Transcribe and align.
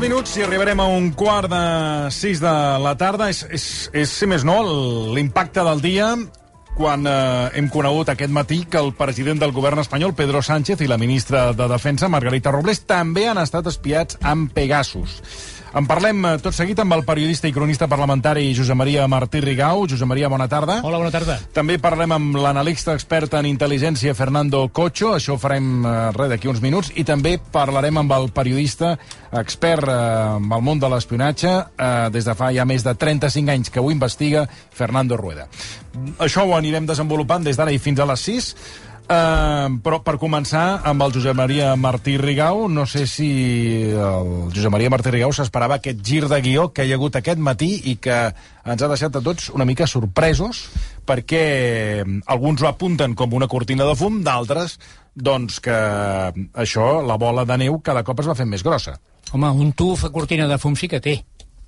minuts 0.00 0.32
i 0.38 0.42
arribarem 0.44 0.80
a 0.80 0.86
un 0.88 1.10
quart 1.12 1.50
de 1.52 1.64
sis 2.14 2.40
de 2.40 2.50
la 2.80 2.94
tarda. 2.96 3.28
És, 3.28 3.42
és, 3.52 3.64
és 3.92 4.12
si 4.12 4.28
més 4.28 4.46
no, 4.48 4.56
l'impacte 5.12 5.64
del 5.66 5.82
dia 5.84 6.14
quan 6.78 7.04
eh, 7.04 7.50
hem 7.58 7.68
conegut 7.68 8.08
aquest 8.08 8.32
matí 8.32 8.62
que 8.70 8.80
el 8.80 8.94
president 8.96 9.42
del 9.42 9.52
govern 9.52 9.82
espanyol, 9.82 10.14
Pedro 10.16 10.40
Sánchez, 10.40 10.80
i 10.80 10.88
la 10.88 10.96
ministra 11.00 11.50
de 11.52 11.68
Defensa, 11.68 12.08
Margarita 12.08 12.52
Robles, 12.54 12.84
també 12.88 13.26
han 13.28 13.42
estat 13.42 13.68
espiats 13.68 14.16
amb 14.24 14.54
Pegasus. 14.56 15.18
En 15.70 15.86
parlem 15.86 16.24
eh, 16.26 16.32
tot 16.42 16.54
seguit 16.56 16.78
amb 16.82 16.96
el 16.96 17.04
periodista 17.06 17.46
i 17.46 17.52
cronista 17.54 17.86
parlamentari 17.90 18.48
Josep 18.56 18.74
Maria 18.78 19.06
Martí 19.10 19.38
Rigau. 19.42 19.84
Josep 19.86 20.08
Maria, 20.10 20.28
bona 20.28 20.48
tarda. 20.50 20.80
Hola, 20.82 20.98
bona 20.98 21.12
tarda. 21.14 21.36
També 21.54 21.78
parlem 21.78 22.10
amb 22.16 22.38
l'analista 22.42 22.96
expert 22.98 23.36
en 23.38 23.46
intel·ligència 23.46 24.16
Fernando 24.18 24.64
Cocho, 24.74 25.12
això 25.14 25.36
ho 25.36 25.40
farem 25.40 25.86
eh, 25.86 25.94
res 26.16 26.32
d'aquí 26.32 26.50
uns 26.50 26.62
minuts, 26.64 26.90
i 26.98 27.06
també 27.06 27.36
parlarem 27.52 28.02
amb 28.02 28.16
el 28.18 28.28
periodista 28.34 28.96
expert 29.38 29.86
eh, 29.86 30.00
en 30.40 30.50
el 30.50 30.66
món 30.66 30.82
de 30.82 30.90
l'espionatge 30.90 31.54
eh, 31.54 32.10
des 32.10 32.26
de 32.26 32.34
fa 32.34 32.50
ja 32.56 32.66
més 32.66 32.82
de 32.86 32.96
35 32.98 33.54
anys 33.54 33.70
que 33.70 33.80
ho 33.80 33.94
investiga, 33.94 34.48
Fernando 34.74 35.16
Rueda. 35.20 35.46
Això 36.18 36.46
ho 36.46 36.54
anirem 36.58 36.86
desenvolupant 36.86 37.46
des 37.46 37.58
d'ara 37.58 37.70
i 37.70 37.78
fins 37.78 38.02
a 38.02 38.10
les 38.10 38.26
6. 38.26 38.54
Uh, 39.10 39.80
però 39.82 39.96
per 40.06 40.12
començar 40.22 40.84
amb 40.86 41.02
el 41.02 41.10
Josep 41.10 41.34
Maria 41.34 41.72
Martí 41.74 42.12
Rigau, 42.20 42.68
no 42.70 42.84
sé 42.86 43.08
si 43.10 43.30
el 43.90 44.28
Josep 44.54 44.70
Maria 44.70 44.92
Martí 44.94 45.10
Rigau 45.10 45.32
s'esperava 45.34 45.80
aquest 45.80 45.98
gir 46.06 46.28
de 46.30 46.38
guió 46.44 46.68
que 46.70 46.86
hi 46.86 46.92
ha 46.92 46.98
hagut 47.00 47.18
aquest 47.18 47.42
matí 47.42 47.72
i 47.90 47.96
que 47.98 48.20
ens 48.30 48.84
ha 48.84 48.90
deixat 48.92 49.18
a 49.18 49.22
tots 49.26 49.48
una 49.50 49.66
mica 49.66 49.88
sorpresos 49.90 50.62
perquè 51.10 51.42
alguns 52.30 52.62
ho 52.62 52.70
apunten 52.70 53.18
com 53.18 53.34
una 53.34 53.50
cortina 53.50 53.88
de 53.88 53.98
fum, 53.98 54.22
d'altres 54.22 54.78
doncs 55.18 55.58
que 55.58 55.74
això, 56.54 56.88
la 57.02 57.18
bola 57.18 57.42
de 57.42 57.58
neu, 57.64 57.80
cada 57.82 58.06
cop 58.06 58.22
es 58.22 58.30
va 58.30 58.38
fent 58.38 58.54
més 58.54 58.62
grossa. 58.62 58.94
Home, 59.34 59.50
un 59.50 59.74
tuf 59.74 60.06
a 60.06 60.14
cortina 60.14 60.46
de 60.46 60.62
fum 60.62 60.78
sí 60.78 60.86
que 60.86 61.02
té. 61.02 61.18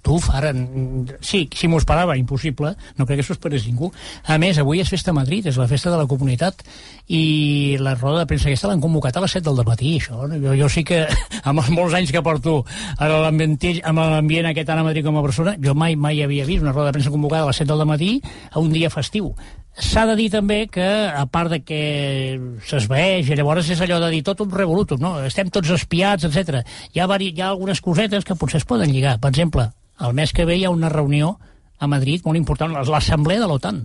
Tuf, 0.02 0.26
ara... 0.34 0.50
Sí, 1.22 1.44
si 1.54 1.68
m'ho 1.70 1.78
esperava, 1.78 2.16
impossible. 2.18 2.72
No 2.98 3.06
crec 3.06 3.20
que 3.20 3.26
s'ho 3.26 3.36
esperés 3.36 3.68
ningú. 3.68 3.92
A 4.26 4.38
més, 4.42 4.58
avui 4.58 4.82
és 4.82 4.90
festa 4.90 5.12
a 5.12 5.16
Madrid, 5.16 5.46
és 5.46 5.58
la 5.60 5.68
festa 5.70 5.92
de 5.92 6.00
la 6.00 6.08
comunitat, 6.10 6.64
i 7.06 7.78
la 7.78 7.94
roda 7.94 8.24
de 8.24 8.26
premsa 8.30 8.50
aquesta 8.50 8.72
l'han 8.72 8.82
convocat 8.82 9.16
a 9.16 9.22
les 9.22 9.38
7 9.38 9.46
del 9.46 9.62
matí, 9.68 9.94
això. 10.00 10.26
Jo, 10.32 10.56
jo 10.58 10.70
sí 10.72 10.82
que, 10.88 11.04
amb 11.48 11.62
els 11.62 11.70
molts 11.70 11.94
anys 11.98 12.10
que 12.10 12.24
porto 12.26 12.60
amb 12.98 14.02
l'ambient 14.02 14.50
aquest 14.50 14.74
ara 14.74 14.82
a 14.82 14.90
Madrid 14.90 15.06
com 15.06 15.18
a 15.18 15.24
persona, 15.24 15.56
jo 15.62 15.74
mai 15.78 15.94
mai 15.94 16.22
havia 16.22 16.46
vist 16.48 16.66
una 16.66 16.74
roda 16.74 16.90
de 16.90 16.98
premsa 16.98 17.14
convocada 17.14 17.46
a 17.46 17.52
les 17.52 17.62
7 17.62 17.70
del 17.70 17.86
matí 17.86 18.16
a 18.50 18.58
un 18.58 18.72
dia 18.74 18.90
festiu. 18.90 19.34
S'ha 19.72 20.04
de 20.04 20.16
dir 20.18 20.28
també 20.28 20.66
que, 20.68 20.84
a 21.08 21.24
part 21.32 21.48
de 21.54 21.62
que 21.64 21.78
s'esveeix, 22.68 23.30
i 23.30 23.38
llavors 23.38 23.70
és 23.72 23.80
allò 23.80 24.02
de 24.02 24.10
dir 24.12 24.20
tot 24.26 24.42
un 24.44 24.50
revolutum, 24.52 25.00
no? 25.00 25.14
Estem 25.24 25.48
tots 25.48 25.70
espiats, 25.72 26.26
etc. 26.28 26.60
Hi 26.92 27.00
ha, 27.00 27.08
vari... 27.08 27.30
hi 27.32 27.40
ha 27.40 27.48
algunes 27.54 27.80
cosetes 27.80 28.26
que 28.28 28.36
potser 28.36 28.60
es 28.60 28.68
poden 28.68 28.92
lligar. 28.92 29.16
Per 29.22 29.32
exemple, 29.32 29.70
el 30.04 30.12
mes 30.18 30.34
que 30.36 30.44
ve 30.44 30.58
hi 30.58 30.66
ha 30.68 30.74
una 30.74 30.92
reunió 30.92 31.38
a 31.78 31.88
Madrid 31.88 32.26
molt 32.28 32.36
important, 32.36 32.76
l'Assemblea 32.84 33.40
de 33.40 33.48
l'OTAN. 33.48 33.80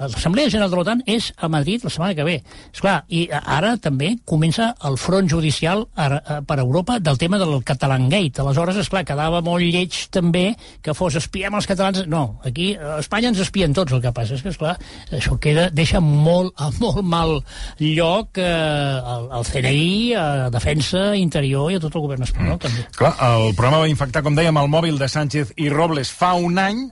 L'Assemblea 0.00 0.48
General 0.48 0.70
de 0.72 0.78
l'OTAN 0.78 1.02
és 1.10 1.30
a 1.36 1.48
Madrid 1.52 1.84
la 1.84 1.92
setmana 1.92 2.16
que 2.16 2.24
ve. 2.24 2.38
És 2.72 2.80
clar, 2.80 3.02
i 3.12 3.26
ara 3.30 3.74
també 3.82 4.14
comença 4.28 4.70
el 4.88 4.96
front 5.00 5.28
judicial 5.28 5.84
per 5.94 6.58
Europa 6.58 6.98
del 6.98 7.18
tema 7.20 7.38
del 7.40 7.58
Catalangate. 7.66 8.40
Aleshores, 8.40 8.78
és 8.80 8.88
clar, 8.88 9.04
quedava 9.08 9.42
molt 9.44 9.64
lleig 9.64 9.96
també 10.12 10.54
que 10.82 10.94
fos 10.96 11.18
espiem 11.20 11.54
els 11.56 11.68
catalans. 11.68 12.06
No, 12.08 12.40
aquí 12.48 12.72
a 12.76 12.98
Espanya 13.02 13.32
ens 13.34 13.42
espien 13.44 13.76
tots, 13.76 13.92
el 13.92 14.00
que 14.04 14.14
passa 14.16 14.38
és 14.38 14.44
que, 14.44 14.54
és 14.54 14.60
clar, 14.60 14.76
això 15.12 15.36
queda, 15.42 15.68
deixa 15.74 16.00
molt, 16.00 16.54
a 16.56 16.70
molt 16.80 17.02
mal 17.04 17.36
lloc 17.80 18.40
eh, 18.40 18.46
al, 18.48 19.28
al 19.36 19.44
CNI, 19.48 20.14
a 20.16 20.26
Defensa, 20.54 21.10
Interior 21.20 21.70
i 21.70 21.76
a 21.76 21.82
tot 21.82 21.96
el 21.96 22.06
govern 22.06 22.24
espanyol, 22.24 22.56
mm. 22.56 22.62
també. 22.64 22.86
Clar, 22.96 23.12
el 23.28 23.52
programa 23.58 23.84
va 23.84 23.92
infectar, 23.92 24.24
com 24.24 24.38
dèiem, 24.38 24.56
el 24.56 24.72
mòbil 24.72 24.98
de 25.00 25.10
Sánchez 25.10 25.54
i 25.60 25.68
Robles 25.72 26.12
fa 26.14 26.32
un 26.40 26.58
any, 26.62 26.88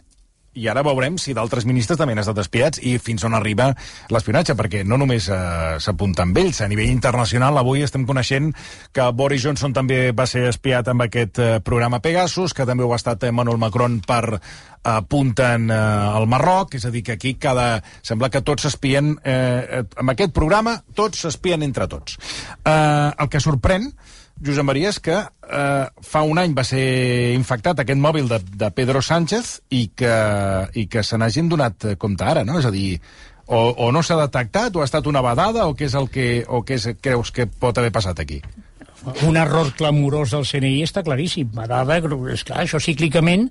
i 0.58 0.68
ara 0.70 0.82
veurem 0.86 1.18
si 1.20 1.34
d'altres 1.36 1.66
ministres 1.68 1.98
també 2.00 2.16
han 2.16 2.22
estat 2.22 2.40
espiats 2.42 2.82
i 2.82 2.96
fins 3.02 3.24
on 3.28 3.36
arriba 3.38 3.70
l'espionatge, 4.12 4.56
perquè 4.58 4.82
no 4.84 4.98
només 5.00 5.28
eh, 5.30 5.38
s'apunta 5.82 6.24
amb 6.26 6.38
ells, 6.42 6.62
a 6.62 6.70
nivell 6.70 6.90
internacional 6.90 7.60
avui 7.60 7.84
estem 7.86 8.06
coneixent 8.08 8.50
que 8.94 9.06
Boris 9.14 9.44
Johnson 9.44 9.76
també 9.76 10.10
va 10.16 10.26
ser 10.26 10.48
espiat 10.50 10.90
amb 10.90 11.06
aquest 11.06 11.38
eh, 11.42 11.52
programa 11.64 12.02
Pegasus, 12.04 12.54
que 12.54 12.66
també 12.68 12.86
ho 12.86 12.92
ha 12.92 13.00
estat 13.00 13.28
Emmanuel 13.30 13.60
Macron 13.62 14.00
per 14.06 14.38
apunten 14.88 15.70
eh, 15.70 15.78
al 15.78 16.28
Marroc, 16.30 16.74
és 16.78 16.86
a 16.88 16.92
dir, 16.94 17.04
que 17.06 17.16
aquí 17.18 17.34
cada... 17.40 17.82
sembla 18.02 18.30
que 18.32 18.42
tots 18.42 18.66
s'espien, 18.66 19.14
eh, 19.24 19.82
amb 20.00 20.14
aquest 20.14 20.34
programa, 20.34 20.78
tots 20.94 21.24
s'espien 21.24 21.62
entre 21.66 21.88
tots. 21.90 22.18
Eh, 22.64 23.10
el 23.18 23.30
que 23.30 23.42
sorprèn 23.42 23.90
Josep 24.44 24.66
Maria, 24.66 24.92
és 24.92 25.00
que 25.02 25.16
eh, 25.18 25.86
fa 26.04 26.22
un 26.22 26.38
any 26.38 26.54
va 26.54 26.64
ser 26.66 26.82
infectat 27.34 27.82
aquest 27.82 27.98
mòbil 27.98 28.28
de, 28.30 28.38
de 28.60 28.68
Pedro 28.74 29.02
Sánchez 29.02 29.56
i 29.74 29.88
que, 29.98 30.14
i 30.78 30.86
que 30.90 31.02
se 31.02 31.18
n'hagin 31.18 31.50
donat 31.50 31.90
compte 31.98 32.26
ara, 32.26 32.44
no? 32.46 32.60
És 32.60 32.68
a 32.68 32.72
dir, 32.74 33.00
o, 33.48 33.58
o 33.86 33.90
no 33.92 34.02
s'ha 34.04 34.18
detectat, 34.20 34.76
o 34.76 34.84
ha 34.84 34.86
estat 34.86 35.08
una 35.10 35.24
badada, 35.24 35.66
o 35.66 35.74
què 35.74 35.88
és 35.88 35.96
el 35.98 36.10
que, 36.12 36.28
o 36.46 36.62
què 36.62 36.78
és, 36.78 36.90
creus 37.02 37.32
que 37.34 37.48
pot 37.48 37.78
haver 37.80 37.90
passat 37.94 38.20
aquí? 38.22 38.42
Un 39.24 39.38
error 39.38 39.70
clamorós 39.78 40.34
del 40.34 40.46
CNI 40.46 40.82
està 40.84 41.04
claríssim. 41.06 41.48
Badada, 41.54 41.98
és 42.32 42.44
clar, 42.44 42.64
això 42.64 42.80
cíclicament 42.82 43.48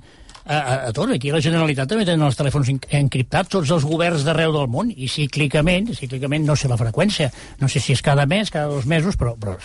a, 0.47 0.57
a, 0.57 0.75
a 0.87 0.93
tot. 0.95 1.11
Aquí 1.13 1.31
la 1.33 1.41
Generalitat 1.43 1.89
també 1.91 2.05
tenen 2.07 2.25
els 2.27 2.37
telèfons 2.39 2.71
encriptats, 2.71 3.51
tots 3.53 3.71
els 3.75 3.85
governs 3.87 4.25
d'arreu 4.27 4.53
del 4.55 4.69
món, 4.71 4.91
i 4.91 5.09
cíclicament, 5.11 5.91
cíclicament 5.97 6.47
no 6.47 6.55
sé 6.57 6.71
la 6.71 6.79
freqüència, 6.79 7.29
no 7.61 7.69
sé 7.71 7.81
si 7.83 7.93
és 7.95 8.03
cada 8.05 8.25
mes, 8.29 8.51
cada 8.53 8.71
dos 8.71 8.87
mesos, 8.89 9.17
però, 9.19 9.35
però 9.39 9.57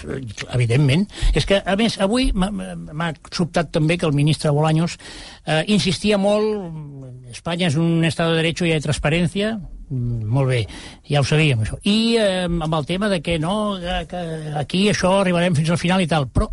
evidentment. 0.53 1.07
És 1.35 1.47
que, 1.49 1.61
a 1.63 1.77
més, 1.79 1.99
avui 2.03 2.31
m'ha 2.35 3.13
sobtat 3.31 3.73
també 3.73 3.99
que 3.99 4.09
el 4.09 4.17
ministre 4.17 4.53
Bolaños 4.53 4.99
eh, 5.47 5.63
insistia 5.73 6.19
molt, 6.21 7.13
Espanya 7.33 7.71
és 7.71 7.79
un 7.81 8.03
estat 8.05 8.33
de 8.33 8.41
dret 8.43 8.61
i 8.63 8.75
de 8.75 8.81
transparència, 8.85 9.55
mm, 9.89 10.25
molt 10.29 10.51
bé, 10.51 10.65
ja 11.09 11.23
ho 11.23 11.27
sabíem, 11.27 11.63
això. 11.65 11.79
I 11.89 12.17
eh, 12.21 12.45
amb 12.45 12.75
el 12.75 12.89
tema 12.89 13.09
de 13.09 13.23
que 13.25 13.39
no, 13.41 13.79
que 14.09 14.25
aquí 14.61 14.89
això 14.91 15.19
arribarem 15.21 15.57
fins 15.57 15.73
al 15.73 15.81
final 15.81 16.03
i 16.05 16.11
tal, 16.11 16.29
però 16.29 16.51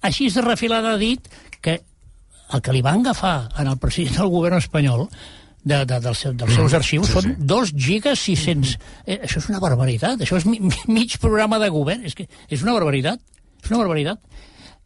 així 0.00 0.30
de 0.32 0.40
refilada 0.40 0.94
ha 0.94 1.00
dit 1.00 1.26
que 1.28 1.49
el 2.52 2.62
que 2.62 2.74
li 2.74 2.82
van 2.82 3.04
agafar 3.04 3.50
en 3.58 3.70
el 3.70 3.78
president 3.78 4.20
del 4.20 4.32
govern 4.32 4.58
espanyol 4.58 5.06
de, 5.62 5.84
de, 5.84 5.98
dels, 6.00 6.22
dels 6.24 6.54
seus 6.54 6.72
mm, 6.72 6.76
arxius 6.78 7.10
sí, 7.10 7.16
són 7.16 7.26
sí. 7.28 7.34
2 7.52 7.72
gigas 7.76 8.22
600. 8.26 8.76
Eh, 9.04 9.18
això 9.26 9.42
és 9.42 9.50
una 9.52 9.60
barbaritat, 9.62 10.22
això 10.24 10.40
és 10.40 10.46
mi, 10.48 10.60
mig 10.88 11.18
programa 11.20 11.60
de 11.62 11.68
govern, 11.72 12.06
és 12.08 12.16
que 12.16 12.26
és 12.48 12.64
una 12.64 12.76
barbaritat, 12.76 13.20
és 13.62 13.72
una 13.72 13.82
barbaritat. 13.84 14.22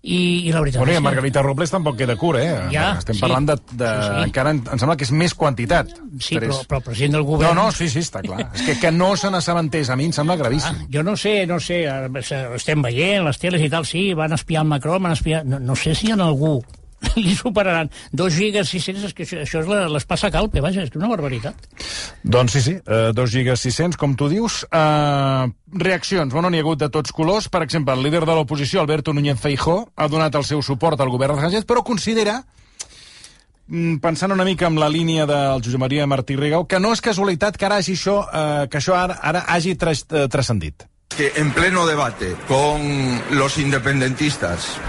I, 0.05 0.45
i 0.45 0.51
la 0.53 0.61
veritat 0.61 0.83
bueno, 0.83 0.93
és 0.93 0.99
que... 0.99 1.05
Margarita 1.07 1.41
Robles 1.41 1.71
tampoc 1.73 1.95
queda 1.97 2.13
cura, 2.21 2.43
eh? 2.45 2.57
Ja, 2.75 2.91
Estem 3.01 3.17
sí, 3.17 3.23
parlant 3.25 3.47
de... 3.49 3.55
de 3.71 3.87
sí, 3.89 4.11
sí. 4.11 4.25
Encara 4.27 4.53
em, 4.53 4.61
em 4.61 4.83
sembla 4.83 4.99
que 5.01 5.07
és 5.07 5.13
més 5.17 5.33
quantitat. 5.33 5.95
Sí, 6.21 6.37
però, 6.37 6.59
però 6.69 6.83
el 6.83 6.85
president 6.91 7.17
del 7.17 7.25
govern... 7.25 7.57
No, 7.57 7.71
no, 7.71 7.73
sí, 7.73 7.89
sí, 7.89 8.03
està 8.05 8.21
clar. 8.27 8.43
és 8.59 8.67
que, 8.67 8.77
que 8.83 8.93
no 8.93 9.15
se 9.17 9.33
n'assabentés, 9.33 9.89
a 9.89 9.97
mi 9.97 10.11
em 10.11 10.13
sembla 10.13 10.37
gravíssim. 10.37 10.85
Ah, 10.85 10.91
jo 10.93 11.07
no 11.09 11.17
sé, 11.17 11.39
no 11.49 11.57
sé, 11.57 11.87
estem 12.59 12.85
veient 12.85 13.25
les 13.25 13.41
teles 13.41 13.65
i 13.65 13.73
tal, 13.73 13.89
sí, 13.89 14.11
van 14.19 14.37
espiar 14.37 14.67
el 14.67 14.75
Macron, 14.75 15.01
van 15.09 15.17
espiar... 15.17 15.41
No, 15.49 15.63
no 15.73 15.79
sé 15.79 15.97
si 15.97 16.11
hi 16.11 16.13
ha 16.13 16.21
algú 16.21 16.59
li 17.25 17.35
superaran. 17.37 17.91
2 18.13 18.39
gigas 18.39 18.71
600, 18.73 19.05
és 19.11 19.15
que 19.17 19.27
això, 19.27 19.41
això 19.45 19.63
és 19.63 19.91
l'espassa 19.93 20.31
calpe, 20.35 20.63
vaja, 20.65 20.85
és 20.85 20.93
que 20.93 21.01
una 21.01 21.11
barbaritat. 21.13 21.69
Doncs 22.23 22.57
sí, 22.57 22.65
sí, 22.65 22.75
uh, 22.85 23.13
2 23.17 23.31
gigas 23.31 23.65
600, 23.65 23.99
com 24.01 24.17
tu 24.19 24.29
dius. 24.33 24.63
Uh, 24.71 25.51
reaccions, 25.75 26.33
bueno, 26.33 26.51
n'hi 26.51 26.61
ha 26.63 26.65
hagut 26.67 26.81
de 26.81 26.91
tots 26.93 27.13
colors. 27.13 27.49
Per 27.53 27.63
exemple, 27.67 27.95
el 27.95 28.05
líder 28.05 28.25
de 28.25 28.37
l'oposició, 28.37 28.81
Alberto 28.81 29.15
Núñez 29.15 29.41
Feijó, 29.41 29.81
ha 29.97 30.09
donat 30.09 30.35
el 30.35 30.45
seu 30.45 30.63
suport 30.63 31.01
al 31.01 31.13
govern 31.13 31.39
de 31.39 31.47
Sánchez, 31.47 31.69
però 31.69 31.85
considera 31.87 32.41
mm, 33.67 34.01
pensant 34.05 34.33
una 34.33 34.47
mica 34.47 34.69
amb 34.71 34.81
la 34.83 34.89
línia 34.89 35.27
del 35.27 35.63
Josep 35.65 35.83
Maria 35.83 36.09
Martí 36.11 36.39
Rigau, 36.41 36.67
que 36.67 36.81
no 36.81 36.95
és 36.95 37.05
casualitat 37.05 37.59
que 37.59 37.69
ara 37.69 37.81
hagi 37.83 37.99
això, 37.99 38.21
eh, 38.25 38.67
que 38.71 38.81
això 38.81 38.99
ara, 38.99 39.21
ara 39.23 39.47
hagi 39.55 39.77
eh, 39.77 40.27
transcendit. 40.29 40.89
Que 41.15 41.31
en 41.37 41.53
pleno 41.55 41.87
debate 41.87 42.35
con 42.49 42.83
los 43.31 43.59
independentistas 43.59 44.81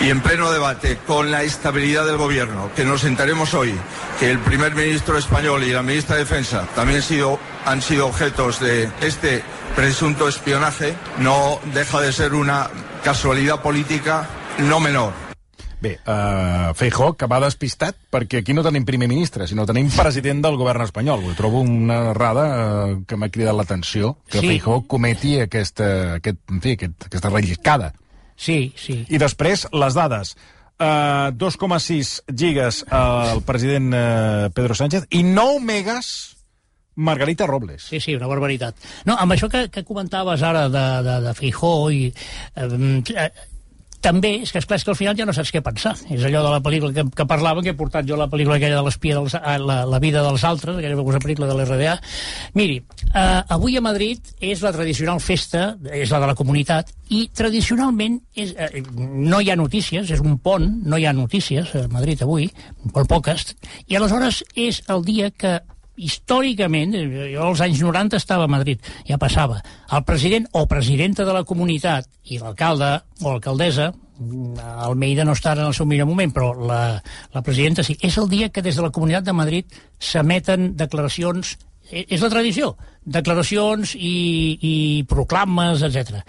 y 0.00 0.08
en 0.08 0.20
pleno 0.22 0.50
debate 0.50 0.98
con 1.06 1.30
la 1.30 1.42
estabilidad 1.42 2.06
del 2.06 2.16
gobierno, 2.16 2.70
que 2.74 2.84
nos 2.84 3.02
sentaremos 3.02 3.52
hoy, 3.54 3.74
que 4.18 4.30
el 4.30 4.38
primer 4.38 4.74
ministro 4.74 5.18
español 5.18 5.62
y 5.64 5.72
la 5.72 5.82
ministra 5.82 6.16
de 6.16 6.22
Defensa 6.22 6.66
también 6.74 7.02
sido, 7.02 7.38
han 7.66 7.82
sido 7.82 8.06
objetos 8.06 8.60
de 8.60 8.88
este 9.02 9.42
presunto 9.76 10.28
espionaje, 10.28 10.94
no 11.18 11.60
deja 11.74 12.00
de 12.00 12.12
ser 12.12 12.34
una 12.34 12.70
casualidad 13.04 13.60
política 13.60 14.28
no 14.58 14.80
menor. 14.80 15.12
Bé, 15.80 15.98
uh, 16.06 16.74
Feijó, 16.74 17.14
que 17.16 17.24
va 17.24 17.38
despistat, 17.40 17.96
perquè 18.12 18.42
aquí 18.42 18.52
no 18.52 18.60
tenim 18.60 18.84
primer 18.84 19.08
ministre, 19.08 19.46
sinó 19.48 19.64
tenim 19.64 19.88
president 19.94 20.42
del 20.44 20.58
govern 20.60 20.84
espanyol. 20.84 21.24
Ho 21.24 21.32
trobo 21.38 21.62
una 21.64 22.10
errada 22.10 22.44
uh, 22.84 22.98
que 23.08 23.16
m'ha 23.16 23.30
cridat 23.32 23.56
l'atenció, 23.56 24.18
que 24.28 24.42
sí. 24.42 24.50
Feijó 24.52 24.82
cometi 24.84 25.38
aquesta, 25.40 26.18
aquest, 26.18 26.42
en 26.52 26.60
fi, 26.60 26.76
aquest, 26.76 27.08
aquesta 27.08 27.32
relliscada. 27.32 27.94
Sí, 28.40 28.72
sí. 28.80 29.02
I 29.12 29.20
després, 29.20 29.66
les 29.76 29.96
dades. 29.96 30.34
Uh, 30.80 31.28
2,6 31.36 32.10
gigas 32.32 32.80
al 32.88 33.42
president 33.44 33.90
uh, 33.92 34.46
Pedro 34.56 34.72
Sánchez 34.72 35.04
i 35.12 35.20
9 35.26 35.58
megas 35.60 36.38
Margarita 36.96 37.46
Robles. 37.46 37.84
Sí, 37.84 38.00
sí, 38.00 38.14
una 38.16 38.28
barbaritat. 38.30 38.76
No, 39.04 39.18
amb 39.20 39.36
això 39.36 39.50
que, 39.52 39.66
que 39.72 39.84
comentaves 39.84 40.40
ara 40.44 40.68
de, 40.72 40.86
de, 41.04 41.18
de 41.26 41.34
Feijó 41.36 41.74
i... 41.92 42.08
Eh, 42.56 43.28
també, 44.00 44.32
és 44.44 44.52
que 44.52 44.60
esclar, 44.60 44.78
és 44.80 44.84
que 44.84 44.92
al 44.94 44.98
final 44.98 45.16
ja 45.18 45.26
no 45.28 45.34
saps 45.36 45.52
què 45.54 45.62
pensar. 45.64 45.94
És 46.10 46.24
allò 46.26 46.42
de 46.46 46.52
la 46.54 46.60
pel·lícula 46.64 46.94
que, 46.96 47.04
que 47.16 47.26
parlava, 47.28 47.62
que 47.64 47.72
he 47.74 47.78
portat 47.78 48.08
jo 48.08 48.18
la 48.18 48.28
pel·lícula 48.32 48.56
aquella 48.58 48.80
de 48.80 48.84
l'espia, 48.86 49.16
dels, 49.18 49.36
eh, 49.36 49.56
la, 49.62 49.80
la 49.88 50.00
vida 50.02 50.22
dels 50.24 50.44
altres, 50.48 50.78
aquella 50.78 50.98
famosa 50.98 51.22
pel·lícula 51.22 51.50
de 51.50 51.56
l'RDA. 51.58 51.96
Miri, 52.58 52.78
eh, 53.10 53.24
avui 53.56 53.76
a 53.76 53.84
Madrid 53.84 54.32
és 54.40 54.64
la 54.64 54.72
tradicional 54.76 55.20
festa, 55.24 55.74
és 55.92 56.12
la 56.12 56.22
de 56.22 56.30
la 56.32 56.36
comunitat, 56.38 56.94
i 57.10 57.26
tradicionalment 57.34 58.20
és, 58.34 58.54
eh, 58.56 58.84
no 58.90 59.40
hi 59.40 59.50
ha 59.50 59.58
notícies, 59.58 60.10
és 60.10 60.24
un 60.24 60.38
pont, 60.38 60.68
no 60.86 60.98
hi 60.98 61.06
ha 61.06 61.16
notícies 61.16 61.74
a 61.76 61.86
Madrid 61.92 62.22
avui, 62.24 62.48
molt 62.94 63.10
poques, 63.10 63.52
i 63.88 63.98
aleshores 63.98 64.44
és 64.56 64.82
el 64.88 65.04
dia 65.04 65.30
que 65.30 65.58
històricament, 66.04 66.94
eh, 66.96 67.30
jo 67.34 67.46
als 67.48 67.62
anys 67.64 67.80
90 67.82 68.18
estava 68.20 68.46
a 68.46 68.50
Madrid, 68.50 68.82
ja 69.08 69.18
passava, 69.20 69.60
el 69.92 70.04
president 70.08 70.48
o 70.52 70.66
presidenta 70.70 71.26
de 71.28 71.34
la 71.36 71.44
comunitat 71.44 72.08
i 72.30 72.38
l'alcalde 72.40 72.92
o 73.22 73.32
alcaldessa, 73.34 73.90
mm, 74.18 74.68
Almeida 74.86 75.24
no 75.24 75.36
està 75.36 75.52
en 75.56 75.66
el 75.66 75.74
seu 75.74 75.86
millor 75.86 76.08
moment, 76.08 76.32
però 76.32 76.52
la, 76.54 77.00
la 77.34 77.42
presidenta 77.42 77.84
sí. 77.84 77.96
És 78.00 78.18
el 78.18 78.28
dia 78.28 78.48
que 78.48 78.62
des 78.62 78.76
de 78.76 78.82
la 78.82 78.92
Comunitat 78.94 79.24
de 79.24 79.36
Madrid 79.36 79.80
s'emeten 79.98 80.74
declaracions 80.76 81.56
e, 81.90 82.06
és 82.08 82.22
la 82.22 82.30
tradició, 82.30 82.74
declaracions 83.04 83.94
i, 83.96 84.58
i 84.62 84.74
proclames, 85.10 85.82
etc. 85.82 86.22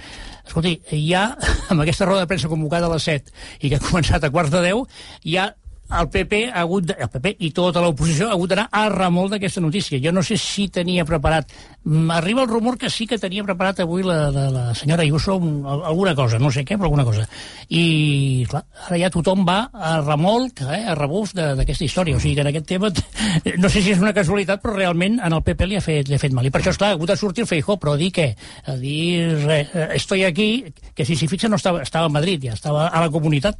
Escolti, 0.45 0.77
ja 1.07 1.29
amb 1.71 1.83
aquesta 1.83 2.07
roda 2.09 2.25
de 2.25 2.31
premsa 2.31 2.51
convocada 2.51 2.89
a 2.89 2.93
les 2.95 3.07
7 3.07 3.33
i 3.61 3.69
que 3.69 3.79
ha 3.79 3.87
començat 3.87 4.23
a 4.23 4.31
quarts 4.33 4.53
de 4.53 4.63
10, 4.67 5.01
ja 5.35 5.51
el 5.99 6.07
PP 6.09 6.41
ha 6.51 6.63
hagut 6.63 6.87
de, 6.87 6.95
el 6.99 7.09
PP 7.11 7.35
i 7.47 7.51
tota 7.55 7.83
l'oposició 7.83 8.29
ha 8.29 8.35
hagut 8.37 8.53
d'anar 8.53 8.67
a 8.71 8.87
remol 8.93 9.29
d'aquesta 9.31 9.63
notícia. 9.63 9.99
Jo 10.03 10.13
no 10.15 10.23
sé 10.23 10.39
si 10.39 10.69
tenia 10.69 11.05
preparat... 11.05 11.51
Arriba 11.83 12.43
el 12.43 12.47
rumor 12.47 12.77
que 12.77 12.91
sí 12.93 13.07
que 13.09 13.17
tenia 13.17 13.41
preparat 13.41 13.79
avui 13.81 14.03
la, 14.05 14.29
la, 14.29 14.49
la 14.53 14.63
senyora 14.77 15.01
Ayuso 15.01 15.33
alguna 15.33 16.13
cosa, 16.13 16.37
no 16.37 16.51
sé 16.53 16.61
què, 16.61 16.77
però 16.77 16.91
alguna 16.91 17.05
cosa. 17.07 17.25
I, 17.73 18.45
clar, 18.49 18.61
ara 18.85 18.99
ja 19.01 19.09
tothom 19.09 19.41
va 19.47 19.63
a 19.73 19.95
remolc, 20.03 20.61
eh, 20.61 20.83
a 20.91 20.93
rebuf 20.93 21.33
d'aquesta 21.33 21.87
història. 21.87 22.17
O 22.17 22.21
sigui 22.21 22.35
que 22.37 22.45
en 22.45 22.51
aquest 22.51 22.67
tema, 22.69 22.91
no 23.63 23.71
sé 23.73 23.81
si 23.81 23.95
és 23.95 24.03
una 24.03 24.13
casualitat, 24.13 24.61
però 24.61 24.75
realment 24.77 25.17
en 25.17 25.33
el 25.33 25.41
PP 25.47 25.69
li 25.71 25.79
ha 25.79 25.81
fet, 25.81 26.09
li 26.09 26.17
ha 26.17 26.21
fet 26.21 26.35
mal. 26.37 26.45
I 26.45 26.53
per 26.53 26.61
això, 26.61 26.75
esclar, 26.75 26.91
ha 26.91 26.99
hagut 26.99 27.09
de 27.09 27.17
sortir 27.17 27.47
el 27.47 27.49
Feijó, 27.49 27.79
però 27.81 27.95
dir 27.97 28.11
què? 28.13 28.27
A 28.69 28.77
dir, 28.77 29.31
res, 29.41 29.73
eh, 29.73 29.87
estoy 29.97 30.25
aquí, 30.29 30.51
que 30.93 31.07
si 31.07 31.17
s'hi 31.17 31.29
fixa 31.31 31.49
no 31.49 31.57
estava, 31.57 31.81
estava 31.81 32.11
a 32.11 32.13
Madrid, 32.13 32.45
ja 32.45 32.53
estava 32.53 32.87
a 32.89 33.01
la 33.01 33.09
comunitat. 33.09 33.57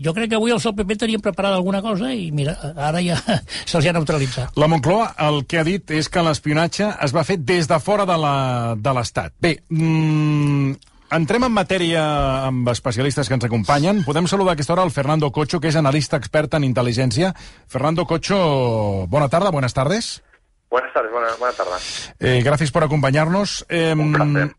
Jo 0.00 0.12
crec 0.16 0.30
que 0.32 0.36
avui 0.38 0.52
els 0.52 0.64
del 0.64 0.76
PP 0.76 0.98
tenien 1.00 1.24
preparada 1.24 1.56
alguna 1.56 1.82
cosa 1.84 2.12
i 2.12 2.30
mira, 2.32 2.54
ara 2.76 3.00
ja 3.04 3.18
se'ls 3.70 3.88
ha 3.88 3.96
neutralitzat. 3.96 4.56
La 4.60 4.68
Moncloa 4.68 5.12
el 5.28 5.42
que 5.48 5.60
ha 5.60 5.66
dit 5.66 5.90
és 5.96 6.08
que 6.12 6.24
l'espionatge 6.24 6.88
es 7.04 7.16
va 7.16 7.24
fer 7.28 7.38
des 7.40 7.61
de 7.68 7.78
fora 7.80 8.06
de 8.06 8.94
l'Estat. 8.94 9.34
Bé, 9.40 9.56
mmm, 9.68 10.72
entrem 11.12 11.44
en 11.44 11.52
matèria 11.52 12.02
amb 12.48 12.68
especialistes 12.72 13.28
que 13.28 13.36
ens 13.36 13.46
acompanyen. 13.46 14.02
Podem 14.06 14.26
saludar 14.26 14.54
a 14.54 14.58
aquesta 14.58 14.72
hora 14.74 14.84
el 14.84 14.94
Fernando 14.94 15.30
Cocho, 15.30 15.60
que 15.60 15.68
és 15.68 15.76
analista 15.76 16.16
expert 16.16 16.54
en 16.54 16.64
intel·ligència. 16.64 17.34
Fernando 17.68 18.06
Cocho, 18.06 19.06
bona 19.08 19.28
tarda, 19.28 19.50
buenas 19.50 19.74
tardes. 19.74 20.22
Buenas 20.70 20.92
tardes, 20.94 21.12
buena, 21.12 21.28
buena 21.38 21.54
tarde. 21.54 21.72
Eh, 22.18 22.40
gracias 22.42 22.70
por 22.70 22.82
acompañarnos. 22.82 23.66
Eh, 23.68 23.92
un 23.92 24.12
placer. 24.12 24.56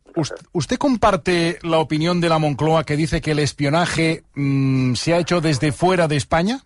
¿Usted 0.51 0.77
comparte 0.77 1.57
la 1.63 1.79
opinión 1.79 2.21
de 2.21 2.29
la 2.29 2.37
Moncloa 2.37 2.83
que 2.83 2.95
dice 2.95 3.19
que 3.19 3.31
el 3.31 3.39
espionaje 3.39 4.23
mmm, 4.35 4.93
se 4.93 5.15
ha 5.15 5.17
hecho 5.17 5.41
desde 5.41 5.71
fuera 5.71 6.07
de 6.07 6.17
España? 6.17 6.59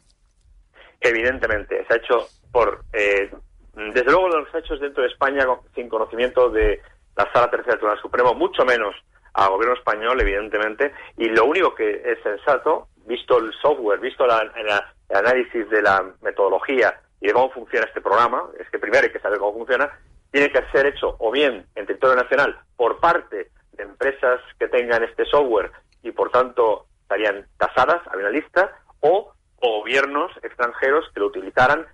Evidentemente, 0.99 1.85
se 1.87 1.93
ha 1.93 1.97
hecho 1.97 2.27
por, 2.51 2.83
eh, 2.91 3.31
desde 3.77 4.12
luego 4.12 4.27
los 4.29 4.56
hechos 4.56 4.79
dentro 4.79 5.03
de 5.03 5.09
España 5.09 5.45
sin 5.75 5.88
conocimiento 5.88 6.50
de 6.50 6.81
la 7.15 7.31
Sala 7.31 7.50
Tercera 7.50 7.74
del 7.74 7.79
Tribunal 7.79 8.01
Supremo, 8.01 8.33
mucho 8.33 8.65
menos 8.65 8.95
al 9.33 9.50
gobierno 9.50 9.75
español, 9.75 10.19
evidentemente, 10.19 10.94
y 11.15 11.29
lo 11.29 11.45
único 11.45 11.75
que 11.75 12.01
es 12.03 12.18
sensato, 12.24 12.88
visto 13.06 13.38
el 13.38 13.53
software, 13.62 14.00
visto 14.00 14.25
la, 14.25 14.39
el 14.56 15.15
análisis 15.15 15.69
de 15.69 15.83
la 15.83 16.03
metodología 16.21 17.00
y 17.21 17.27
de 17.27 17.33
cómo 17.33 17.51
funciona 17.51 17.85
este 17.85 18.01
programa, 18.01 18.45
es 18.59 18.68
que 18.71 18.79
primero 18.79 19.03
hay 19.06 19.12
que 19.12 19.19
saber 19.19 19.38
cómo 19.38 19.53
funciona, 19.53 19.91
tiene 20.31 20.51
que 20.51 20.63
ser 20.71 20.88
hecho 20.88 21.15
o 21.19 21.31
bien 21.31 21.68
en 21.75 21.85
territorio 21.85 22.15
nacional 22.15 22.59
por 22.75 23.00
parte 23.00 23.51
de 23.73 23.83
empresas 23.83 24.41
que 24.59 24.68
tengan 24.69 25.03
este 25.03 25.25
software 25.25 25.71
y 26.01 26.12
por 26.12 26.31
tanto 26.31 26.88
estarían 27.03 27.45
tasadas, 27.57 28.01
hay 28.12 28.19
una 28.19 28.31
lista, 28.31 28.71
o 29.01 29.33
gobiernos 29.62 30.31
extranjeros 30.41 31.06
que 31.13 31.19
lo 31.19 31.27
utilizaran 31.27 31.85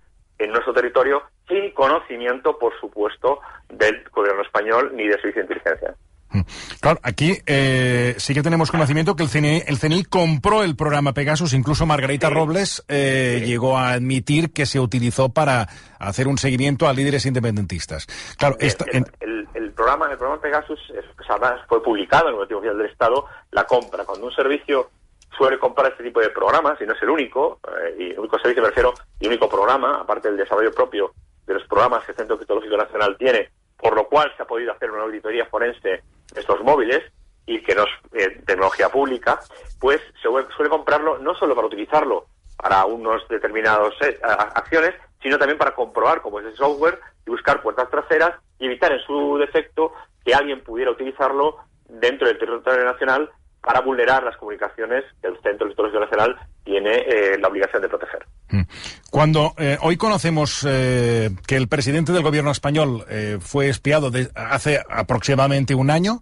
en 0.43 0.51
nuestro 0.51 0.73
territorio 0.73 1.23
sin 1.47 1.71
conocimiento, 1.71 2.57
por 2.57 2.77
supuesto, 2.79 3.39
del 3.69 4.03
gobierno 4.11 4.41
español 4.41 4.91
ni 4.95 5.07
de 5.07 5.13
servicio 5.13 5.43
de 5.45 5.53
inteligencia. 5.53 5.95
Mm. 6.33 6.41
Claro, 6.81 6.99
aquí 7.03 7.37
eh, 7.45 8.15
sí 8.17 8.33
que 8.33 8.41
tenemos 8.41 8.71
conocimiento 8.71 9.15
que 9.15 9.23
el 9.23 9.29
CNI, 9.29 9.63
el 9.67 9.77
CNI 9.77 10.03
compró 10.05 10.63
el 10.63 10.75
programa 10.75 11.13
Pegasus, 11.13 11.53
incluso 11.53 11.85
Margarita 11.85 12.27
sí. 12.27 12.33
Robles 12.33 12.83
eh, 12.87 13.37
sí. 13.39 13.45
llegó 13.45 13.77
a 13.77 13.91
admitir 13.91 14.51
que 14.51 14.65
se 14.65 14.79
utilizó 14.79 15.29
para 15.29 15.67
hacer 15.99 16.27
un 16.27 16.37
seguimiento 16.37 16.87
a 16.87 16.93
líderes 16.93 17.25
independentistas. 17.25 18.07
Claro, 18.37 18.57
esta, 18.59 18.85
el, 18.91 19.05
el, 19.19 19.47
el, 19.53 19.71
programa, 19.71 20.07
el 20.11 20.17
programa 20.17 20.41
Pegasus 20.41 20.79
es, 20.89 21.05
además 21.29 21.61
fue 21.67 21.83
publicado 21.83 22.25
en 22.25 22.29
el 22.29 22.35
Boletín 22.35 22.57
Oficial 22.57 22.77
del 22.77 22.89
Estado, 22.89 23.25
la 23.51 23.65
compra. 23.65 24.03
Cuando 24.03 24.25
un 24.25 24.33
servicio 24.33 24.89
suele 25.37 25.57
comprar 25.59 25.91
este 25.91 26.03
tipo 26.03 26.19
de 26.19 26.29
programas, 26.29 26.79
y 26.81 26.85
no 26.85 26.93
es 26.93 27.01
el 27.01 27.09
único, 27.09 27.59
eh, 27.67 27.95
y 27.97 28.11
el 28.11 28.19
único 28.19 28.39
servicio, 28.39 28.61
me 28.61 28.69
refiero, 28.69 28.93
y 29.19 29.27
único 29.27 29.49
programa, 29.49 30.01
aparte 30.01 30.29
del 30.29 30.37
desarrollo 30.37 30.71
propio 30.71 31.11
de 31.45 31.55
los 31.55 31.63
programas 31.67 32.03
que 32.05 32.11
el 32.11 32.17
Centro 32.17 32.37
Criptológico 32.37 32.77
Nacional 32.77 33.17
tiene, 33.17 33.49
por 33.77 33.95
lo 33.95 34.07
cual 34.07 34.31
se 34.35 34.43
ha 34.43 34.47
podido 34.47 34.71
hacer 34.71 34.91
una 34.91 35.03
auditoría 35.03 35.45
forense 35.45 35.89
de 36.33 36.39
estos 36.39 36.61
móviles, 36.63 37.03
y 37.45 37.61
que 37.61 37.75
no 37.75 37.83
es 37.83 37.89
eh, 38.13 38.41
tecnología 38.45 38.89
pública, 38.89 39.39
pues 39.79 39.99
se 40.21 40.29
suele 40.29 40.69
comprarlo 40.69 41.17
no 41.17 41.35
solo 41.35 41.55
para 41.55 41.67
utilizarlo 41.67 42.27
para 42.55 42.85
unos 42.85 43.27
determinados 43.27 43.93
eh, 44.01 44.17
acciones, 44.23 44.93
sino 45.21 45.37
también 45.37 45.57
para 45.57 45.75
comprobar 45.75 46.21
cómo 46.21 46.39
es 46.39 46.45
ese 46.45 46.57
software 46.57 46.99
y 47.25 47.31
buscar 47.31 47.61
puertas 47.61 47.89
traseras 47.89 48.35
y 48.59 48.67
evitar 48.67 48.91
en 48.91 48.99
su 48.99 49.37
defecto 49.37 49.93
que 50.23 50.33
alguien 50.33 50.63
pudiera 50.63 50.91
utilizarlo 50.91 51.57
dentro 51.89 52.27
del 52.27 52.37
territorio 52.37 52.85
nacional 52.85 53.29
para 53.63 53.79
vulnerar 53.81 54.23
las 54.23 54.35
comunicaciones 54.37 55.05
que 55.21 55.29
el 55.29 55.35
Centro 55.41 55.65
Electoral 55.65 56.01
Nacional 56.01 56.35
tiene 56.65 56.97
eh, 56.97 57.37
la 57.39 57.47
obligación 57.47 57.81
de 57.81 57.87
proteger. 57.87 58.25
Mm. 58.49 58.61
Cuando 59.09 59.53
eh, 59.57 59.77
hoy 59.81 59.95
conocemos 59.95 60.65
eh, 60.67 61.29
que 61.47 61.55
el 61.55 61.69
presidente 61.69 62.11
del 62.11 62.23
gobierno 62.23 62.51
español 62.51 63.05
fue 63.39 63.69
espiado 63.69 64.11
de, 64.11 64.29
hace 64.35 64.81
aproximadamente 64.89 65.75
un 65.75 65.89
año, 65.89 66.21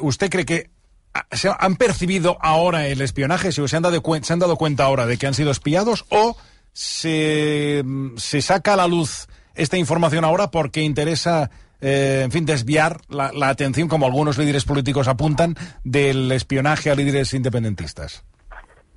¿usted 0.00 0.30
cree 0.30 0.44
que 0.44 0.70
se 1.32 1.50
han 1.58 1.76
percibido 1.76 2.36
ahora 2.40 2.86
el 2.88 3.00
espionaje, 3.00 3.50
si 3.50 3.66
se 3.66 3.76
han, 3.76 3.82
dado 3.82 4.02
se 4.22 4.32
han 4.32 4.38
dado 4.38 4.56
cuenta 4.56 4.84
ahora 4.84 5.06
de 5.06 5.16
que 5.16 5.26
han 5.26 5.34
sido 5.34 5.50
espiados 5.50 6.04
o 6.10 6.36
se, 6.72 7.82
se 8.16 8.42
saca 8.42 8.74
a 8.74 8.76
la 8.76 8.86
luz 8.86 9.28
esta 9.54 9.76
información 9.76 10.24
ahora 10.24 10.50
porque 10.50 10.82
interesa 10.82 11.50
eh, 11.80 12.22
en 12.24 12.30
fin, 12.30 12.44
desviar 12.44 12.98
la, 13.08 13.30
la, 13.32 13.48
atención, 13.48 13.88
como 13.88 14.06
algunos 14.06 14.38
líderes 14.38 14.64
políticos 14.64 15.08
apuntan, 15.08 15.54
del 15.84 16.30
espionaje 16.32 16.90
a 16.90 16.94
líderes 16.94 17.34
independentistas? 17.34 18.24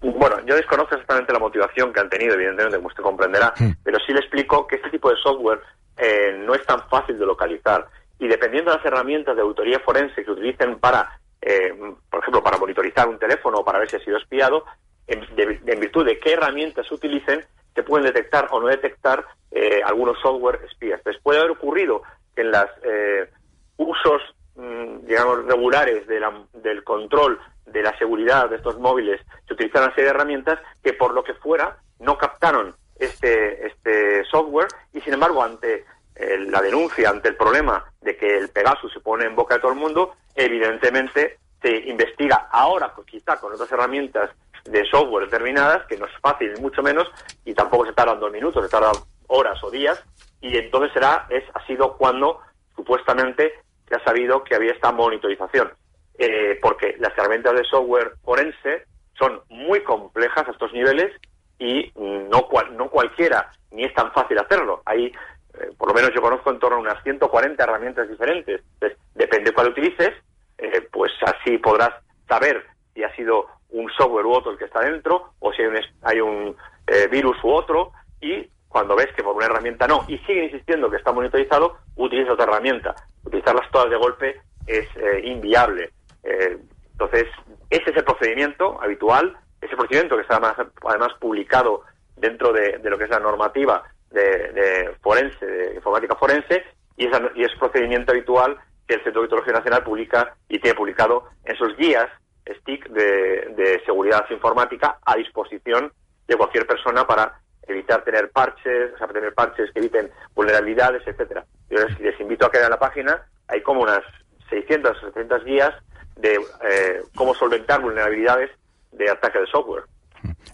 Bueno, 0.02 0.38
yo 0.46 0.56
desconozco 0.56 0.96
exactamente 0.96 1.32
la 1.32 1.40
motivación 1.40 1.94
que 1.94 2.00
han 2.00 2.10
tenido, 2.10 2.34
evidentemente, 2.34 2.78
como 2.78 2.88
usted 2.88 3.04
comprenderá, 3.04 3.54
mm. 3.58 3.72
pero 3.84 4.00
sí 4.06 4.14
le 4.14 4.20
explico 4.20 4.66
que 4.66 4.78
este 4.78 4.90
tipo 4.90 5.10
de 5.12 5.16
software 5.18 5.62
eh, 5.98 6.42
no 6.46 6.56
es 6.56 6.66
tan 6.66 6.88
fácil 6.90 7.20
de 7.20 7.26
localizar. 7.26 7.88
Y 8.18 8.28
dependiendo 8.28 8.72
de 8.72 8.78
las 8.78 8.86
herramientas 8.86 9.36
de 9.36 9.44
auditoría 9.44 9.80
forense 9.80 10.24
que 10.24 10.32
utilicen 10.32 10.80
para, 10.80 11.20
eh, 11.42 11.74
por 12.10 12.22
ejemplo, 12.22 12.42
para 12.44 12.58
monitorizar 12.58 13.08
un 13.08 13.20
teléfono 13.20 13.60
o 13.60 13.66
para 13.66 13.80
ver 13.80 13.90
si 13.90 13.98
ha 13.98 14.04
sido 14.04 14.18
espiado, 14.18 14.66
en, 15.06 15.20
de, 15.36 15.60
en 15.66 15.80
virtud 15.80 16.06
de 16.06 16.20
qué 16.20 16.34
herramientas 16.34 16.92
utilicen, 16.92 17.46
se 17.76 17.84
pueden 17.84 18.06
detectar 18.06 18.48
o 18.52 18.60
no 18.60 18.68
detectar 18.68 19.24
eh, 19.52 19.82
algunos 19.86 20.20
software 20.20 20.60
espías. 20.70 21.00
Entonces 21.00 21.22
puede 21.22 21.40
haber 21.40 21.52
ocurrido 21.52 22.02
en 22.36 22.52
los 22.52 22.66
eh, 22.84 23.30
usos, 23.78 24.22
mmm, 24.56 25.06
digamos, 25.06 25.46
regulares 25.46 26.08
de 26.08 26.22
del 26.54 26.84
control 26.84 27.40
de 27.66 27.82
la 27.84 27.98
seguridad 27.98 28.50
de 28.50 28.58
estos 28.58 28.78
móviles 28.80 29.22
se 29.48 29.54
utilizaron 29.54 29.88
una 29.88 29.96
serie 29.96 30.10
de 30.10 30.16
herramientas 30.16 30.60
que 30.84 30.94
por 30.94 31.14
lo 31.14 31.24
que 31.24 31.34
fuera 31.36 31.78
no 32.00 32.18
captaron 32.18 32.76
este, 33.00 33.68
este 33.68 34.24
software 34.26 34.68
y 34.94 35.02
sin 35.02 35.14
embargo 35.14 35.42
ante 35.42 35.86
eh, 36.16 36.38
la 36.50 36.62
denuncia, 36.62 37.10
ante 37.10 37.30
el 37.30 37.36
problema 37.36 37.86
de 38.02 38.18
que 38.18 38.38
el 38.38 38.50
Pegasus 38.50 38.92
se 38.94 39.00
pone 39.00 39.26
en 39.26 39.36
boca 39.36 39.56
de 39.56 39.62
todo 39.62 39.72
el 39.72 39.80
mundo, 39.80 40.16
evidentemente 40.36 41.40
se 41.62 41.76
investiga 41.90 42.48
ahora 42.52 42.94
pues, 42.94 43.08
quizá 43.08 43.38
con 43.38 43.54
otras 43.54 43.72
herramientas 43.72 44.32
de 44.66 44.86
software 44.86 45.26
determinadas, 45.26 45.86
que 45.88 45.98
no 45.98 46.06
es 46.06 46.12
fácil 46.22 46.54
mucho 46.60 46.84
menos, 46.84 47.08
y 47.46 47.54
tampoco 47.54 47.86
se 47.86 47.94
tardan 47.94 48.20
dos 48.20 48.32
minutos, 48.32 48.64
se 48.64 48.70
tardan 48.70 48.94
horas 49.28 49.64
o 49.64 49.72
días, 49.72 50.04
y 50.42 50.58
entonces 50.58 50.92
será, 50.94 51.28
es, 51.30 51.44
ha 51.54 51.66
sido 51.66 51.98
cuando 51.98 52.40
supuestamente 52.76 53.54
se 53.88 53.96
ha 53.96 54.04
sabido 54.04 54.44
que 54.44 54.56
había 54.56 54.74
esta 54.74 54.92
monitorización. 54.92 55.72
Eh, 56.18 56.60
porque 56.62 56.96
las 57.00 57.18
herramientas 57.18 57.54
de 57.54 57.64
software 57.64 58.14
forense 58.24 58.86
son 59.18 59.42
muy 59.50 59.82
complejas 59.82 60.48
a 60.48 60.52
estos 60.52 60.74
niveles 60.74 61.12
y 61.58 61.92
no, 61.96 62.48
cual, 62.48 62.76
no 62.76 62.90
cualquiera, 62.90 63.52
ni 63.72 63.84
es 63.84 63.94
tan 63.94 64.12
fácil 64.12 64.40
hacerlo. 64.40 64.82
Hay, 64.86 65.06
eh, 65.06 65.70
por 65.78 65.90
lo 65.90 65.94
menos 65.94 66.12
yo 66.14 66.22
conozco 66.22 66.50
en 66.50 66.60
torno 66.60 66.78
a 66.78 66.82
unas 66.82 67.04
140 67.04 67.64
herramientas 67.64 68.10
diferentes. 68.10 68.62
Entonces, 68.74 68.98
depende 69.14 69.54
cuál 69.54 69.70
utilices, 69.70 70.12
eh, 70.58 70.88
pues 70.92 71.12
así 71.22 71.58
podrás 71.60 71.92
saber 72.28 72.66
si 72.94 73.04
ha 73.04 73.16
sido 73.16 73.48
un 73.70 73.90
software 73.92 74.26
u 74.26 74.34
otro 74.34 74.52
el 74.52 74.58
que 74.58 74.66
está 74.66 74.82
dentro, 74.82 75.34
o 75.40 75.54
si 75.54 75.62
hay 75.62 75.68
un, 75.68 75.78
hay 76.02 76.22
un 76.22 76.58
eh, 76.88 77.08
virus 77.08 77.38
u 77.44 77.50
otro, 77.52 77.92
y 78.20 78.50
cuando 78.72 78.96
ves 78.96 79.10
que 79.16 79.22
por 79.24 79.36
una 79.36 79.48
herramienta 79.48 79.86
no, 79.86 80.06
y 80.08 80.18
sigue 80.20 80.46
insistiendo 80.46 80.90
que 80.90 80.96
está 80.96 81.12
monitorizado, 81.12 81.78
utiliza 81.98 82.34
otra 82.34 82.46
herramienta. 82.46 82.96
Utilizarlas 83.25 83.70
todas 83.70 83.90
de 83.90 83.98
golpe 83.98 84.42
es 84.66 84.88
eh, 84.96 85.22
inviable. 85.25 85.92
Eh, 86.24 86.58
entonces, 86.94 87.25
ese 87.70 87.90
es 87.90 87.98
el 87.98 88.06
procedimiento 88.06 88.82
habitual, 88.82 89.36
ese 89.60 89.75
procedimiento 89.75 90.16
que 90.16 90.22
está 90.22 90.38
además, 90.38 90.56
además 90.88 91.10
publicado 91.20 91.82
dentro 92.16 92.54
de, 92.54 92.80
lo 92.82 92.98
que 92.98 93.04
es 93.04 93.10
la 93.10 93.20
normativa 93.20 93.84
de, 94.10 94.96
forense, 95.01 95.46
de 95.46 95.75
informática 95.75 96.16
forense, 96.16 96.63
y, 96.96 97.08
y 97.08 97.44
es 97.44 97.51
procedimiento 97.60 98.13
habitual 98.13 98.58
que 98.88 98.96
el 98.96 99.04
Centro 99.04 99.22
de 99.22 99.25
Auditología 99.25 99.54
Nacional 99.54 99.84
publica 99.84 100.36
y 100.48 100.60
tiene 100.60 100.78
publicado 100.78 101.25
en 101.44 101.56
sus 101.58 101.75
guías 101.75 102.08
STIC 102.50 102.88
de 102.90 103.82
seguridad 103.86 104.25
informática 104.30 104.98
a 105.06 105.16
disposición 105.16 105.92
de 106.28 106.36
cualquier 106.38 106.66
persona 106.66 107.06
para 107.06 107.42
evitar 107.72 108.04
tener 108.04 108.32
parches, 108.32 108.94
o 108.94 108.98
sea, 108.98 109.08
tener 109.08 109.34
parches 109.34 109.72
que 109.72 109.80
eviten 109.80 110.10
vulnerabilidades, 110.36 111.06
etcétera. 111.06 111.46
Yo 111.70 111.78
les, 112.00 112.20
invito 112.20 112.46
a 112.46 112.51
que 112.51 112.58
vean 112.58 112.72
la 112.72 112.80
página, 112.80 113.25
hay 113.48 113.62
como 113.62 113.82
unas 113.82 114.01
600 114.50 114.98
o 114.98 115.00
700 115.08 115.44
guías 115.46 115.74
de 116.16 116.36
eh, 116.70 117.01
cómo 117.16 117.34
solventar 117.34 117.82
vulnerabilidades 117.82 118.51
de 118.92 119.10
ataque 119.10 119.40
de 119.40 119.48
software. 119.48 119.84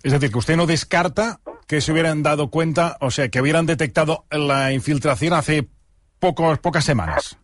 Es 0.04 0.12
decir, 0.12 0.32
que 0.32 0.38
usted 0.38 0.56
no 0.56 0.66
descarta 0.66 1.40
que 1.68 1.82
se 1.82 1.92
hubieran 1.92 2.24
dado 2.24 2.50
cuenta, 2.50 2.98
o 3.02 3.12
sea, 3.12 3.30
que 3.30 3.42
hubieran 3.42 3.66
detectado 3.66 4.26
la 4.32 4.72
infiltración 4.72 5.34
hace 5.34 5.68
pocos, 6.20 6.60
pocas 6.60 6.86
semanas. 6.86 7.38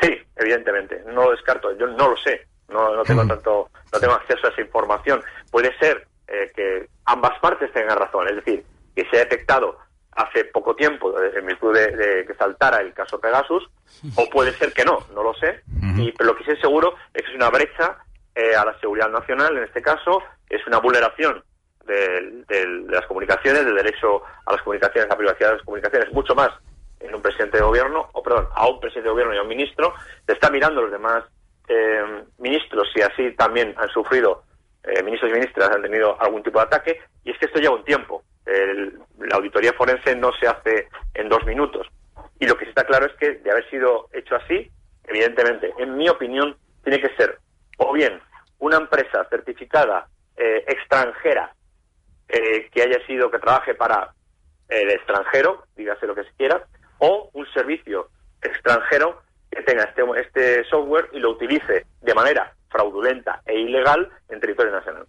Sí, 0.00 0.16
evidentemente, 0.36 1.02
no 1.06 1.24
lo 1.24 1.30
descarto, 1.32 1.76
yo 1.76 1.86
no 1.88 2.10
lo 2.10 2.16
sé, 2.18 2.46
no, 2.68 2.94
no 2.94 3.02
tengo 3.02 3.26
tanto, 3.26 3.70
no 3.92 3.98
tengo 3.98 4.14
acceso 4.14 4.46
a 4.46 4.50
esa 4.50 4.60
información. 4.60 5.22
Puede 5.50 5.76
ser 5.78 6.06
eh, 6.28 6.52
que 6.54 6.88
ambas 7.06 7.38
partes 7.40 7.72
tengan 7.72 7.98
razón, 7.98 8.28
es 8.28 8.36
decir, 8.36 8.64
que 8.98 9.08
se 9.10 9.16
ha 9.16 9.24
detectado 9.24 9.78
hace 10.10 10.44
poco 10.46 10.74
tiempo 10.74 11.14
en 11.22 11.46
virtud 11.46 11.72
de, 11.72 12.24
que 12.26 12.34
saltara 12.34 12.80
el 12.80 12.92
caso 12.92 13.20
Pegasus, 13.20 13.70
o 14.16 14.28
puede 14.28 14.52
ser 14.54 14.72
que 14.72 14.84
no, 14.84 14.98
no 15.14 15.22
lo 15.22 15.32
sé, 15.34 15.62
y, 15.96 16.10
pero 16.12 16.30
lo 16.32 16.36
que 16.36 16.42
sí 16.42 16.50
es 16.50 16.60
seguro 16.60 16.94
es 17.14 17.22
que 17.22 17.30
es 17.30 17.36
una 17.36 17.50
brecha 17.50 17.96
eh, 18.34 18.56
a 18.56 18.64
la 18.64 18.76
seguridad 18.80 19.08
nacional, 19.08 19.56
en 19.56 19.62
este 19.62 19.80
caso, 19.80 20.20
es 20.50 20.66
una 20.66 20.78
vulneración 20.78 21.44
de, 21.86 22.44
las 22.88 23.06
comunicaciones, 23.06 23.64
del 23.64 23.76
derecho 23.76 24.22
a 24.44 24.52
las 24.52 24.62
comunicaciones, 24.62 25.06
a 25.06 25.14
la 25.14 25.16
privacidad 25.16 25.50
de 25.50 25.56
las 25.56 25.64
comunicaciones, 25.64 26.12
mucho 26.12 26.34
más 26.34 26.50
en 26.98 27.14
un 27.14 27.22
presidente 27.22 27.58
de 27.58 27.62
gobierno, 27.62 28.08
o 28.12 28.22
perdón, 28.22 28.48
a 28.56 28.66
un 28.66 28.80
presidente 28.80 29.06
de 29.06 29.12
gobierno 29.12 29.34
y 29.34 29.38
a 29.38 29.42
un 29.42 29.48
ministro, 29.48 29.94
se 30.26 30.32
está 30.32 30.50
mirando 30.50 30.82
los 30.82 30.90
demás 30.90 31.22
eh, 31.68 32.24
ministros 32.38 32.88
si 32.92 33.00
así 33.02 33.30
también 33.36 33.72
han 33.78 33.88
sufrido, 33.90 34.42
eh, 34.88 35.02
ministros 35.02 35.30
y 35.30 35.34
ministras 35.34 35.70
han 35.70 35.82
tenido 35.82 36.20
algún 36.20 36.42
tipo 36.42 36.58
de 36.58 36.64
ataque, 36.64 37.00
y 37.24 37.30
es 37.30 37.38
que 37.38 37.46
esto 37.46 37.60
lleva 37.60 37.76
un 37.76 37.84
tiempo 37.84 38.24
la 39.18 39.36
auditoría 39.36 39.72
forense 39.74 40.14
no 40.16 40.32
se 40.32 40.46
hace 40.46 40.88
en 41.14 41.28
dos 41.28 41.44
minutos. 41.44 41.86
Y 42.40 42.46
lo 42.46 42.56
que 42.56 42.64
sí 42.64 42.70
está 42.70 42.84
claro 42.84 43.06
es 43.06 43.12
que 43.14 43.34
de 43.34 43.50
haber 43.50 43.68
sido 43.68 44.08
hecho 44.12 44.36
así, 44.36 44.70
evidentemente, 45.04 45.72
en 45.78 45.96
mi 45.96 46.08
opinión, 46.08 46.56
tiene 46.82 47.00
que 47.00 47.14
ser 47.16 47.38
o 47.78 47.92
bien 47.92 48.20
una 48.58 48.76
empresa 48.76 49.26
certificada 49.28 50.08
eh, 50.36 50.64
extranjera 50.66 51.52
eh, 52.28 52.68
que 52.70 52.82
haya 52.82 53.04
sido, 53.06 53.30
que 53.30 53.38
trabaje 53.38 53.74
para 53.74 54.12
el 54.68 54.90
extranjero, 54.90 55.64
dígase 55.76 56.06
lo 56.06 56.14
que 56.14 56.24
se 56.24 56.32
quiera, 56.36 56.64
o 56.98 57.30
un 57.32 57.46
servicio 57.52 58.08
extranjero 58.42 59.22
que 59.50 59.62
tenga 59.62 59.84
este, 59.84 60.02
este 60.20 60.64
software 60.64 61.08
y 61.12 61.20
lo 61.20 61.30
utilice 61.30 61.86
de 62.02 62.14
manera 62.14 62.54
fraudulenta 62.68 63.42
e 63.46 63.58
ilegal 63.60 64.08
en 64.28 64.40
territorio 64.40 64.72
nacional. 64.72 65.06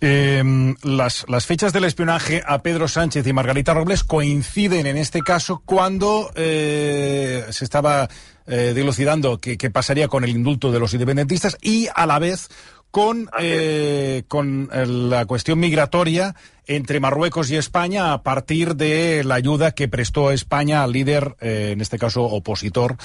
Eh, 0.00 0.42
las, 0.82 1.24
las, 1.28 1.46
fechas 1.46 1.72
del 1.72 1.84
espionaje 1.84 2.42
a 2.44 2.62
Pedro 2.62 2.88
Sánchez 2.88 3.26
y 3.26 3.32
Margarita 3.32 3.74
Robles 3.74 4.02
coinciden 4.02 4.86
en 4.86 4.96
este 4.96 5.20
caso 5.20 5.62
cuando 5.64 6.30
eh, 6.34 7.44
se 7.50 7.64
estaba 7.64 8.08
eh, 8.46 8.72
dilucidando 8.74 9.38
qué 9.38 9.70
pasaría 9.70 10.08
con 10.08 10.24
el 10.24 10.30
indulto 10.30 10.72
de 10.72 10.80
los 10.80 10.92
independentistas 10.92 11.56
y 11.62 11.88
a 11.94 12.06
la 12.06 12.18
vez 12.18 12.48
con, 12.92 13.28
eh, 13.40 14.22
con 14.28 14.68
la 15.10 15.24
cuestión 15.26 15.58
migratoria 15.58 16.36
entre 16.66 17.00
Marruecos 17.00 17.50
y 17.50 17.56
España 17.56 18.12
a 18.12 18.22
partir 18.22 18.76
de 18.76 19.24
la 19.24 19.34
ayuda 19.34 19.72
que 19.72 19.88
prestó 19.88 20.30
España 20.30 20.82
al 20.82 20.92
líder, 20.92 21.34
eh, 21.40 21.70
en 21.72 21.80
este 21.80 21.98
caso 21.98 22.22
opositor, 22.22 22.96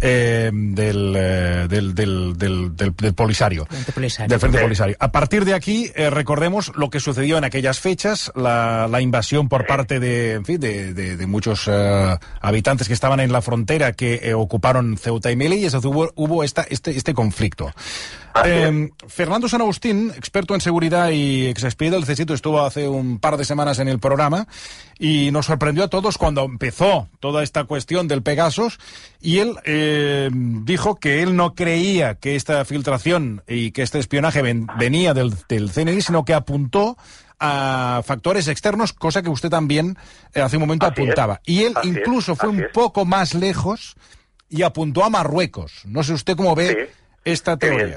eh, 0.00 0.50
del, 0.52 1.14
eh, 1.16 1.66
del, 1.68 1.94
del, 1.94 2.38
del, 2.38 2.74
del, 2.74 3.14
Polisario. 3.14 3.66
Polisario. 3.94 4.28
Del 4.28 4.40
Frente 4.40 4.60
Polisario. 4.60 4.96
A 4.98 5.12
partir 5.12 5.44
de 5.44 5.54
aquí, 5.54 5.90
eh, 5.94 6.08
recordemos 6.08 6.72
lo 6.74 6.88
que 6.88 7.00
sucedió 7.00 7.36
en 7.36 7.44
aquellas 7.44 7.80
fechas, 7.80 8.32
la, 8.34 8.88
la 8.90 9.00
invasión 9.00 9.48
por 9.48 9.66
parte 9.66 10.00
de, 10.00 10.32
en 10.34 10.44
fin, 10.44 10.58
de, 10.58 10.94
de, 10.94 11.16
de 11.16 11.26
muchos 11.26 11.68
eh, 11.70 12.16
habitantes 12.40 12.88
que 12.88 12.94
estaban 12.94 13.20
en 13.20 13.30
la 13.30 13.42
frontera 13.42 13.92
que 13.92 14.20
eh, 14.22 14.34
ocuparon 14.34 14.96
Ceuta 14.96 15.30
y 15.30 15.36
Melilla 15.36 15.62
y 15.62 15.66
eso 15.66 15.80
hubo, 15.84 16.10
hubo 16.14 16.44
esta, 16.44 16.62
este, 16.62 16.96
este 16.96 17.12
conflicto. 17.12 17.72
Eh, 18.44 18.90
Fernando 19.32 19.48
San 19.48 19.62
Agustín, 19.62 20.12
experto 20.14 20.54
en 20.54 20.60
seguridad 20.60 21.08
y 21.08 21.46
exexpediente 21.46 21.96
del 21.96 22.06
CSITO, 22.06 22.34
estuvo 22.34 22.60
hace 22.60 22.86
un 22.86 23.02
un 23.02 23.18
par 23.18 23.38
de 23.38 23.46
semanas 23.46 23.78
en 23.78 23.88
el 23.88 23.98
programa 23.98 24.46
y 24.98 25.30
nos 25.30 25.46
sorprendió 25.46 25.84
a 25.84 25.88
todos 25.88 26.18
cuando 26.18 26.44
empezó 26.44 27.08
toda 27.18 27.42
esta 27.42 27.64
cuestión 27.64 28.08
del 28.08 28.22
Pegasus 28.22 28.78
y 29.22 29.38
él 29.38 29.56
eh, 29.64 30.28
dijo 30.32 30.96
que 30.96 31.22
él 31.22 31.34
no 31.34 31.54
creía 31.54 32.16
que 32.16 32.36
esta 32.36 32.62
filtración 32.66 33.42
y 33.48 33.72
que 33.72 33.80
este 33.80 33.98
espionaje 33.98 34.42
venía 34.42 35.14
del, 35.14 35.32
del 35.48 35.70
CNI, 35.70 36.02
sino 36.02 36.26
que 36.26 36.34
apuntó 36.34 36.98
a 37.40 38.02
factores 38.04 38.48
externos, 38.48 38.92
cosa 38.92 39.22
que 39.22 39.30
usted 39.30 39.48
también 39.48 39.96
eh, 40.34 40.42
hace 40.42 40.58
un 40.58 40.62
momento 40.62 40.84
apuntaba. 40.84 41.40
y 41.46 41.62
él 41.62 41.74
incluso 41.84 42.36
fue 42.36 42.50
un 42.50 42.66
poco 42.70 43.06
más 43.06 43.32
lejos 43.32 43.96
y 44.50 44.62
apuntó 44.62 45.04
a 45.04 45.08
Marruecos. 45.08 45.80
No 45.86 46.02
sé 46.02 46.12
usted 46.12 46.36
cómo 46.36 46.54
ve 46.54 46.90
esta 47.24 47.56
teoría 47.56 47.96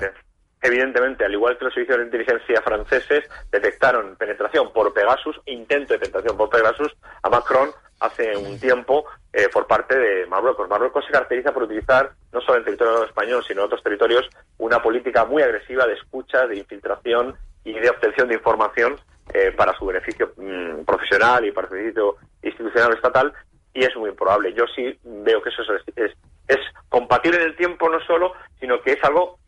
evidentemente, 0.66 1.26
al 1.26 1.34
igual 1.34 1.58
que 1.58 1.66
los 1.66 1.74
servicios 1.74 2.00
de 2.00 2.06
inteligencia 2.06 2.62
franceses 2.62 3.24
detectaron 3.52 4.16
penetración 4.16 4.72
por 4.74 4.94
Pegasus, 4.94 5.40
intento 5.46 5.94
de 5.94 6.00
penetración 6.00 6.38
por 6.38 6.50
Pegasus 6.50 6.96
a 7.22 7.30
Macron 7.30 7.70
hace 8.00 8.36
un 8.36 8.60
tiempo 8.60 9.06
eh, 9.32 9.48
por 9.52 9.68
parte 9.68 9.98
de 9.98 10.26
Marruecos. 10.28 10.70
Marruecos 10.70 11.06
se 11.06 11.12
caracteriza 11.12 11.54
por 11.54 11.64
utilizar, 11.64 12.12
no 12.32 12.42
solo 12.42 12.58
en 12.58 12.66
territorio 12.66 13.06
español, 13.06 13.44
sino 13.48 13.62
en 13.62 13.66
otros 13.68 13.84
territorios, 13.84 14.28
una 14.58 14.82
política 14.82 15.26
muy 15.26 15.42
agresiva 15.42 15.86
de 15.86 15.94
escucha, 15.94 16.46
de 16.48 16.58
infiltración 16.58 17.36
y 17.64 17.74
de 17.74 17.90
obtención 17.90 18.28
de 18.28 18.36
información 18.36 19.00
eh, 19.34 19.52
para 19.56 19.74
su 19.78 19.86
beneficio 19.86 20.34
mm, 20.38 20.84
profesional 20.84 21.46
y 21.46 21.52
para 21.52 21.68
su 21.68 21.74
beneficio 21.74 22.16
institucional 22.44 22.94
estatal, 22.94 23.34
y 23.74 23.84
es 23.84 23.96
muy 23.96 24.10
improbable. 24.10 24.54
Yo 24.54 24.66
sí 24.76 24.98
veo 25.04 25.42
que 25.42 25.50
eso 25.50 25.62
es, 25.96 26.12
es 26.48 26.60
compatible 26.90 27.42
en 27.42 27.48
el 27.48 27.56
tiempo 27.56 27.90
no 27.90 28.00
solo, 28.02 28.34
sino 28.60 28.82
que 28.82 28.94
es 28.94 29.04
algo 29.04 29.40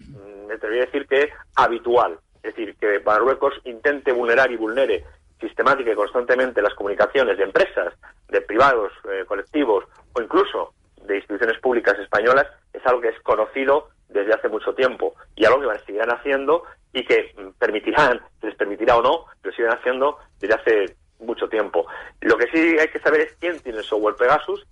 me 0.77 0.84
atrevería 0.84 0.84
a 0.84 0.86
decir 0.86 1.07
que 1.07 1.29
habitual. 1.55 2.19
Es 2.43 2.55
decir, 2.55 2.75
que 2.79 3.00
Marruecos 3.05 3.53
intente 3.65 4.12
vulnerar 4.12 4.51
y 4.51 4.57
vulnere 4.57 5.03
sistemática 5.39 5.91
y 5.91 5.96
constantemente 5.96 6.62
las 6.62 6.74
comunicaciones 6.74 7.38
de 7.38 7.43
empresas, 7.43 7.93
de 8.29 8.41
privados, 8.41 8.91
eh, 9.12 9.24
colectivos 9.27 9.86
o 10.13 10.22
incluso 10.22 10.74
de 11.03 11.17
instituciones 11.17 11.60
públicas 11.60 11.98
españolas 12.00 12.48
es 12.74 12.86
algo 12.86 13.01
que 13.01 13.10
es 13.10 13.19
conocido 13.22 13.89
desde 14.10 14.34
hace 14.34 14.50
mucho 14.50 14.74
tiempo 14.74 15.13
y 15.36 15.46
algo 15.46 15.69
que 15.69 15.79
seguirán 15.79 16.12
haciendo 16.12 16.63
y 16.93 17.05
que 17.05 17.36
permitirán, 17.60 18.22
les 18.41 18.55
permitirá 18.55 18.98
o 18.98 19.01
no, 19.01 19.25
lo 19.43 19.51
siguen 19.51 19.72
haciendo 19.72 20.17
desde 20.39 20.55
hace 20.55 20.96
mucho 21.19 21.48
tiempo. 21.50 21.86
Lo 22.22 22.38
que 22.38 22.48
sí 22.48 22.77
hay 22.79 22.88
que 22.88 23.00
saber 23.00 23.22
es 23.22 23.34
quién 23.39 23.60
tiene 23.60 23.79
el 23.79 23.84
software 23.84 24.15
Pegasus, 24.15 24.65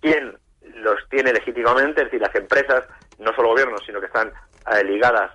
quién 0.00 0.36
los 0.76 1.08
tiene 1.08 1.32
legítimamente, 1.32 2.02
es 2.02 2.06
decir, 2.06 2.20
las 2.20 2.34
empresas, 2.34 2.86
no 3.18 3.34
solo 3.34 3.48
gobiernos, 3.48 3.82
sino 3.84 4.00
que 4.00 4.06
están 4.06 4.32
eh, 4.72 4.84
ligadas 4.84 5.32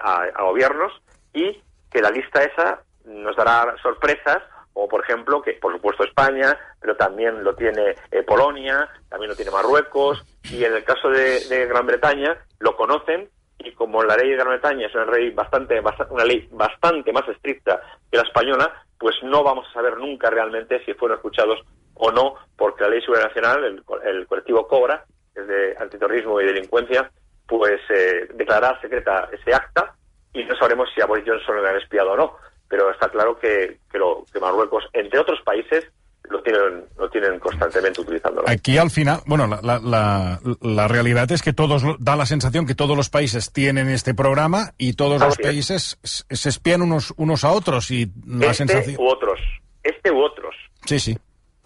a, 0.00 0.42
gobiernos 0.42 0.92
y 1.32 1.62
que 1.90 2.00
la 2.00 2.10
lista 2.10 2.42
esa 2.42 2.80
nos 3.04 3.36
dará 3.36 3.74
sorpresas 3.82 4.38
o 4.72 4.88
por 4.88 5.02
ejemplo 5.02 5.42
que 5.42 5.54
por 5.54 5.72
supuesto 5.72 6.04
España 6.04 6.56
pero 6.80 6.96
también 6.96 7.42
lo 7.42 7.54
tiene 7.54 7.94
eh, 8.10 8.22
Polonia 8.22 8.88
también 9.08 9.30
lo 9.30 9.36
tiene 9.36 9.50
Marruecos 9.50 10.24
y 10.50 10.64
en 10.64 10.74
el 10.74 10.84
caso 10.84 11.08
de, 11.10 11.66
Gran 11.66 11.86
Bretaña 11.86 12.36
lo 12.60 12.76
conocen 12.76 13.28
y 13.58 13.72
como 13.72 14.02
la 14.02 14.16
ley 14.16 14.30
de 14.30 14.36
Gran 14.36 14.48
Bretaña 14.48 14.86
es 14.86 14.94
una 14.94 15.06
ley 15.06 15.30
bastante, 15.30 15.82
una 16.10 16.24
ley 16.24 16.48
bastante 16.52 17.12
más 17.12 17.28
estricta 17.28 17.80
que 18.10 18.16
la 18.16 18.24
española 18.24 18.84
pues 18.98 19.16
no 19.22 19.42
vamos 19.42 19.66
a 19.68 19.72
saber 19.72 19.96
nunca 19.96 20.30
realmente 20.30 20.84
si 20.84 20.94
fueron 20.94 21.18
escuchados 21.18 21.60
o 21.94 22.10
no 22.12 22.34
porque 22.56 22.84
la 22.84 22.90
ley 22.90 23.02
nacional 23.08 23.64
el, 23.64 23.82
el 24.04 24.26
colectivo 24.26 24.68
Cobra 24.68 25.04
es 25.34 25.46
de 25.46 25.76
antiterrorismo 25.78 26.40
y 26.40 26.46
delincuencia 26.46 27.10
pues 27.50 27.80
eh, 27.90 28.28
declarar 28.34 28.80
secreta 28.80 29.28
ese 29.32 29.52
acta 29.52 29.96
y 30.32 30.44
no 30.44 30.56
sabremos 30.56 30.88
si 30.94 31.02
a 31.02 31.06
Boris 31.06 31.24
Johnson 31.26 31.60
le 31.60 31.68
han 31.68 31.76
espiado 31.76 32.12
o 32.12 32.16
no. 32.16 32.36
Pero 32.68 32.88
está 32.92 33.08
claro 33.08 33.36
que, 33.36 33.78
que, 33.90 33.98
lo, 33.98 34.24
que 34.32 34.38
Marruecos, 34.38 34.84
entre 34.92 35.18
otros 35.18 35.40
países, 35.44 35.84
lo 36.28 36.40
tienen, 36.40 36.84
lo 36.96 37.10
tienen 37.10 37.40
constantemente 37.40 38.00
utilizándolo. 38.00 38.48
Aquí 38.48 38.78
al 38.78 38.90
final, 38.90 39.18
bueno, 39.26 39.48
la, 39.48 39.60
la, 39.60 39.80
la, 39.80 40.40
la 40.60 40.86
realidad 40.86 41.32
es 41.32 41.42
que 41.42 41.52
todos, 41.52 41.82
da 41.98 42.14
la 42.14 42.26
sensación 42.26 42.68
que 42.68 42.76
todos 42.76 42.96
los 42.96 43.10
países 43.10 43.52
tienen 43.52 43.88
este 43.88 44.14
programa 44.14 44.70
y 44.78 44.92
todos 44.92 45.20
los 45.20 45.36
países 45.36 45.98
se 46.04 46.48
espían 46.48 46.82
unos, 46.82 47.12
unos 47.16 47.42
a 47.42 47.50
otros 47.50 47.90
y 47.90 48.06
la 48.24 48.52
este 48.52 48.66
sensación... 48.66 48.96
u 49.00 49.08
otros, 49.08 49.40
este 49.82 50.12
u 50.12 50.22
otros. 50.22 50.54
Sí, 50.86 51.00
sí. 51.00 51.18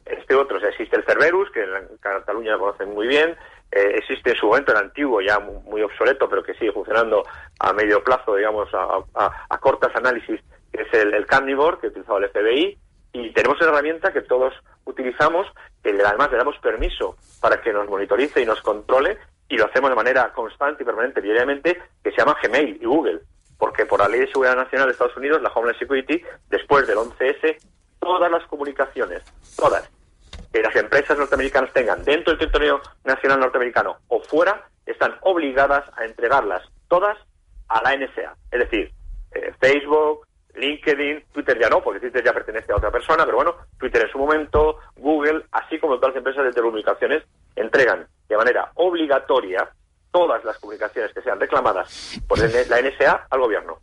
Este 0.06 0.34
u 0.34 0.40
otros. 0.40 0.62
Existe 0.62 0.96
el 0.96 1.04
Cerberus, 1.04 1.50
que 1.50 1.62
en 1.62 1.98
Cataluña 2.00 2.52
lo 2.52 2.60
conocen 2.60 2.94
muy 2.94 3.06
bien, 3.06 3.36
eh, 3.74 3.96
existe 3.96 4.30
en 4.30 4.36
su 4.36 4.46
momento 4.46 4.70
el 4.70 4.78
antiguo, 4.78 5.20
ya 5.20 5.40
muy, 5.40 5.82
obsoleto, 5.82 6.28
pero 6.28 6.44
que 6.44 6.54
sigue 6.54 6.70
funcionando 6.70 7.24
a 7.58 7.72
medio 7.72 8.04
plazo, 8.04 8.36
digamos, 8.36 8.68
a, 8.72 9.00
a, 9.50 9.58
cortas 9.58 9.94
análisis, 9.96 10.40
que 10.72 10.82
es 10.82 10.94
el, 10.94 11.12
el 11.12 11.26
Carnivore, 11.26 11.78
que 11.80 11.88
utilizaba 11.88 12.20
el 12.20 12.28
FBI, 12.30 12.78
y 13.14 13.32
tenemos 13.32 13.60
una 13.60 13.70
herramienta 13.70 14.12
que 14.12 14.22
todos 14.22 14.54
utilizamos, 14.84 15.48
que 15.82 15.90
además 15.90 16.30
le 16.30 16.38
damos 16.38 16.56
permiso 16.58 17.16
para 17.40 17.60
que 17.60 17.72
nos 17.72 17.88
monitorice 17.88 18.40
y 18.40 18.46
nos 18.46 18.62
controle, 18.62 19.18
y 19.48 19.58
lo 19.58 19.66
hacemos 19.66 19.90
de 19.90 19.96
manera 19.96 20.32
constante 20.32 20.84
y 20.84 20.86
permanente, 20.86 21.20
diariamente, 21.20 21.76
que 22.04 22.12
se 22.12 22.18
llama 22.18 22.36
Gmail 22.40 22.78
y 22.80 22.84
Google. 22.84 23.22
Porque 23.58 23.86
por 23.86 23.98
la 23.98 24.08
Ley 24.08 24.20
de 24.20 24.28
Seguridad 24.28 24.54
Nacional 24.54 24.86
de 24.86 24.92
Estados 24.92 25.16
Unidos, 25.16 25.42
la 25.42 25.50
Homeland 25.50 25.80
Security, 25.80 26.22
después 26.48 26.86
del 26.86 26.98
11S, 26.98 27.56
todas 27.98 28.30
las 28.30 28.46
comunicaciones, 28.46 29.24
todas, 29.56 29.90
que 30.54 30.62
las 30.62 30.76
empresas 30.76 31.18
norteamericanas 31.18 31.72
tengan 31.72 32.04
dentro 32.04 32.30
del 32.30 32.38
territorio 32.38 32.80
nacional 33.02 33.40
norteamericano 33.40 33.96
o 34.06 34.20
fuera, 34.20 34.68
están 34.86 35.16
obligadas 35.22 35.82
a 35.96 36.04
entregarlas 36.04 36.62
todas 36.86 37.18
a 37.66 37.82
la 37.82 37.96
NSA. 37.96 38.36
Es 38.52 38.60
decir, 38.60 38.92
eh, 39.32 39.52
Facebook, 39.58 40.28
LinkedIn, 40.54 41.24
Twitter 41.32 41.58
ya 41.60 41.68
no, 41.68 41.82
porque 41.82 41.98
Twitter 41.98 42.22
ya 42.24 42.32
pertenece 42.32 42.70
a 42.70 42.76
otra 42.76 42.92
persona, 42.92 43.24
pero 43.24 43.38
bueno, 43.38 43.56
Twitter 43.78 44.02
en 44.02 44.12
su 44.12 44.18
momento, 44.18 44.78
Google, 44.94 45.44
así 45.50 45.80
como 45.80 45.96
todas 45.96 46.10
las 46.10 46.18
empresas 46.18 46.44
de 46.44 46.52
telecomunicaciones, 46.52 47.24
entregan 47.56 48.06
de 48.28 48.36
manera 48.36 48.70
obligatoria 48.76 49.68
todas 50.12 50.44
las 50.44 50.56
comunicaciones 50.58 51.12
que 51.12 51.22
sean 51.22 51.40
reclamadas 51.40 52.20
por 52.28 52.38
la 52.38 52.80
NSA 52.80 53.26
al 53.28 53.40
gobierno. 53.40 53.80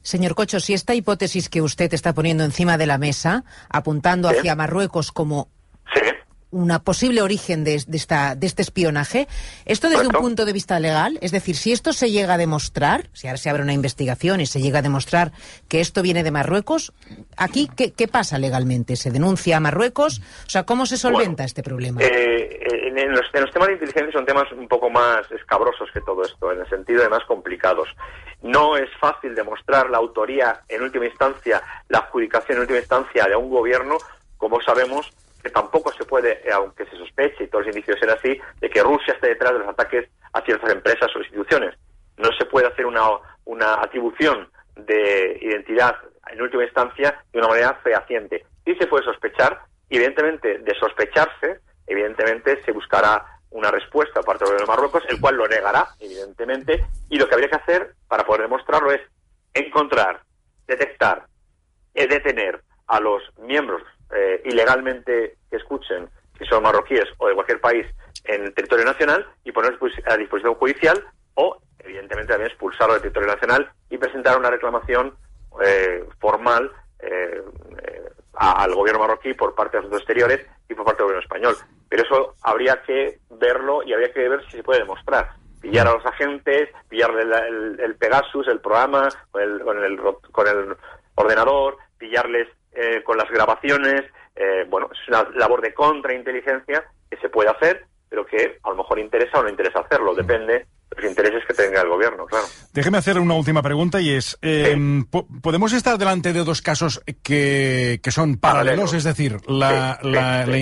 Señor 0.00 0.34
Cocho, 0.34 0.58
si 0.58 0.72
esta 0.72 0.94
hipótesis 0.94 1.50
que 1.50 1.60
usted 1.60 1.92
está 1.92 2.14
poniendo 2.14 2.44
encima 2.44 2.78
de 2.78 2.86
la 2.86 2.96
mesa, 2.96 3.44
apuntando 3.68 4.30
¿Sí? 4.30 4.38
hacia 4.38 4.56
Marruecos 4.56 5.12
como. 5.12 5.48
Una 6.54 6.78
posible 6.78 7.20
origen 7.20 7.64
de, 7.64 7.82
de 7.86 7.96
esta, 7.96 8.36
de 8.36 8.46
este 8.46 8.62
espionaje. 8.62 9.26
Esto 9.66 9.88
desde 9.88 10.06
un 10.06 10.12
punto 10.12 10.44
de 10.44 10.52
vista 10.52 10.78
legal, 10.78 11.18
es 11.20 11.32
decir, 11.32 11.56
si 11.56 11.72
esto 11.72 11.92
se 11.92 12.10
llega 12.10 12.34
a 12.34 12.38
demostrar, 12.38 13.08
si 13.12 13.26
ahora 13.26 13.38
se 13.38 13.50
abre 13.50 13.62
una 13.62 13.72
investigación 13.72 14.40
y 14.40 14.46
se 14.46 14.60
llega 14.60 14.78
a 14.78 14.82
demostrar 14.82 15.32
que 15.68 15.80
esto 15.80 16.00
viene 16.00 16.22
de 16.22 16.30
Marruecos, 16.30 16.92
aquí, 17.36 17.68
¿qué, 17.76 17.92
qué 17.92 18.08
pasa 18.08 18.38
legalmente? 18.38 18.96
¿Se 18.96 19.10
denuncia 19.10 19.56
a 19.56 19.60
Marruecos? 19.60 20.20
O 20.46 20.50
sea, 20.50 20.62
¿cómo 20.64 20.86
se 20.86 20.96
solventa 20.96 21.42
Bueno, 21.42 21.44
este 21.44 21.62
problema? 21.62 22.00
Eh, 22.02 22.60
en, 22.88 22.98
en 22.98 23.12
los, 23.12 23.26
en 23.32 23.42
los 23.42 23.50
temas 23.50 23.68
de 23.68 23.74
inteligencia 23.74 24.12
son 24.12 24.24
temas 24.24 24.50
un 24.52 24.68
poco 24.68 24.88
más 24.88 25.30
escabrosos 25.32 25.88
que 25.92 26.00
todo 26.00 26.24
esto, 26.24 26.52
en 26.52 26.60
el 26.60 26.68
sentido 26.68 27.02
de 27.02 27.08
más 27.08 27.24
complicados. 27.24 27.88
No 28.42 28.76
es 28.76 28.88
fácil 29.00 29.34
demostrar 29.34 29.90
la 29.90 29.98
autoría 29.98 30.60
en 30.68 30.82
última 30.82 31.06
instancia, 31.06 31.60
la 31.88 31.98
adjudicación 31.98 32.58
en 32.58 32.60
última 32.62 32.78
instancia 32.78 33.24
de 33.24 33.34
un 33.34 33.50
gobierno, 33.50 33.96
como 34.36 34.60
sabemos 34.60 35.10
tampoco 35.50 35.92
se 35.92 36.04
puede, 36.04 36.40
eh, 36.46 36.52
aunque 36.52 36.86
se 36.86 36.96
sospeche 36.96 37.44
y 37.44 37.48
todos 37.48 37.66
los 37.66 37.74
indicios 37.74 37.98
sean 37.98 38.16
así, 38.16 38.40
de 38.60 38.70
que 38.70 38.82
Rusia 38.82 39.14
esté 39.14 39.28
detrás 39.28 39.52
de 39.52 39.58
los 39.60 39.68
ataques 39.68 40.08
a 40.32 40.40
ciertas 40.42 40.70
empresas 40.72 41.14
o 41.14 41.18
instituciones. 41.18 41.74
No 42.16 42.30
se 42.38 42.46
puede 42.46 42.66
hacer 42.66 42.86
una, 42.86 43.02
una 43.44 43.74
atribución 43.74 44.48
de 44.76 45.38
identidad 45.40 45.96
en 46.30 46.40
última 46.40 46.64
instancia 46.64 47.22
de 47.32 47.38
una 47.38 47.48
manera 47.48 47.74
fehaciente. 47.82 48.44
Sí 48.64 48.74
se 48.76 48.86
puede 48.86 49.04
sospechar, 49.04 49.60
y 49.88 49.96
evidentemente 49.96 50.58
de 50.58 50.74
sospecharse, 50.78 51.60
evidentemente 51.86 52.62
se 52.64 52.72
buscará 52.72 53.24
una 53.50 53.70
respuesta 53.70 54.20
por 54.20 54.38
parte 54.38 54.52
de 54.52 54.66
Marruecos, 54.66 55.04
el 55.08 55.20
cual 55.20 55.36
lo 55.36 55.46
negará, 55.46 55.86
evidentemente, 56.00 56.84
y 57.08 57.18
lo 57.18 57.28
que 57.28 57.34
habría 57.34 57.50
que 57.50 57.56
hacer 57.56 57.94
para 58.08 58.24
poder 58.24 58.42
demostrarlo 58.42 58.90
es 58.90 59.00
encontrar, 59.52 60.22
detectar, 60.66 61.26
eh, 61.94 62.08
detener 62.08 62.60
a 62.88 62.98
los 62.98 63.22
miembros 63.38 63.82
eh, 64.14 64.42
ilegalmente 64.44 65.36
que 65.54 65.62
escuchen, 65.62 66.08
si 66.38 66.44
son 66.46 66.62
marroquíes 66.64 67.04
o 67.18 67.28
de 67.28 67.34
cualquier 67.34 67.60
país, 67.60 67.86
en 68.24 68.52
territorio 68.54 68.84
nacional 68.84 69.24
y 69.44 69.52
ponerlos 69.52 69.92
a 70.06 70.16
disposición 70.16 70.54
judicial 70.54 71.04
o, 71.34 71.58
evidentemente, 71.78 72.32
también 72.32 72.50
expulsarlo 72.50 72.94
del 72.94 73.02
territorio 73.02 73.28
nacional 73.34 73.70
y 73.90 73.98
presentar 73.98 74.36
una 74.38 74.50
reclamación 74.50 75.14
eh, 75.64 76.04
formal 76.18 76.72
eh, 76.98 77.40
eh, 77.82 78.02
al 78.34 78.74
gobierno 78.74 79.00
marroquí 79.00 79.34
por 79.34 79.54
parte 79.54 79.76
de 79.76 79.84
los 79.84 79.92
exteriores 79.98 80.44
y 80.68 80.74
por 80.74 80.84
parte 80.84 81.02
del 81.02 81.12
gobierno 81.12 81.22
español. 81.22 81.54
Pero 81.88 82.02
eso 82.02 82.34
habría 82.42 82.82
que 82.82 83.18
verlo 83.30 83.82
y 83.84 83.92
habría 83.92 84.12
que 84.12 84.28
ver 84.28 84.44
si 84.46 84.56
se 84.56 84.62
puede 84.64 84.80
demostrar. 84.80 85.30
Pillar 85.60 85.86
a 85.86 85.92
los 85.94 86.04
agentes, 86.06 86.68
pillarle 86.88 87.22
el, 87.22 87.80
el- 87.80 87.94
Pegasus, 87.96 88.48
el 88.48 88.60
programa, 88.60 89.08
con 89.30 89.42
el, 89.42 89.60
con 89.60 89.84
el, 89.84 90.00
con 90.32 90.48
el 90.48 90.76
ordenador, 91.14 91.76
pillarles 91.98 92.48
eh, 92.72 93.02
con 93.04 93.16
las 93.16 93.30
grabaciones. 93.30 94.02
Eh, 94.36 94.64
bueno, 94.68 94.88
es 94.92 95.08
una 95.08 95.28
labor 95.36 95.60
de 95.62 95.72
contrainteligencia 95.74 96.84
que 97.10 97.16
se 97.18 97.28
puede 97.28 97.50
hacer, 97.50 97.86
pero 98.08 98.24
que 98.26 98.58
a 98.62 98.70
lo 98.70 98.76
mejor 98.76 98.98
interesa 98.98 99.38
o 99.38 99.42
no 99.42 99.48
interesa 99.48 99.80
hacerlo. 99.80 100.14
Depende 100.14 100.52
de 100.54 100.66
los 100.96 101.04
intereses 101.10 101.42
que 101.46 101.54
tenga 101.54 101.80
el 101.82 101.88
gobierno, 101.88 102.26
claro. 102.26 102.44
Déjeme 102.72 102.98
hacer 102.98 103.18
una 103.18 103.34
última 103.34 103.62
pregunta 103.62 104.00
y 104.00 104.10
es, 104.10 104.38
eh, 104.42 104.76
po- 105.10 105.26
¿podemos 105.42 105.72
estar 105.72 105.98
delante 105.98 106.32
de 106.32 106.44
dos 106.44 106.62
casos 106.62 107.02
que, 107.22 108.00
que 108.02 108.10
son 108.10 108.36
paralelos? 108.36 108.92
Paralelos. 108.92 108.94
Es 108.94 109.04
decir, 109.04 109.38
la, 109.48 109.98
Sí, 110.02 110.08
la, 110.10 110.44
sí. 110.44 110.50
la 110.50 110.58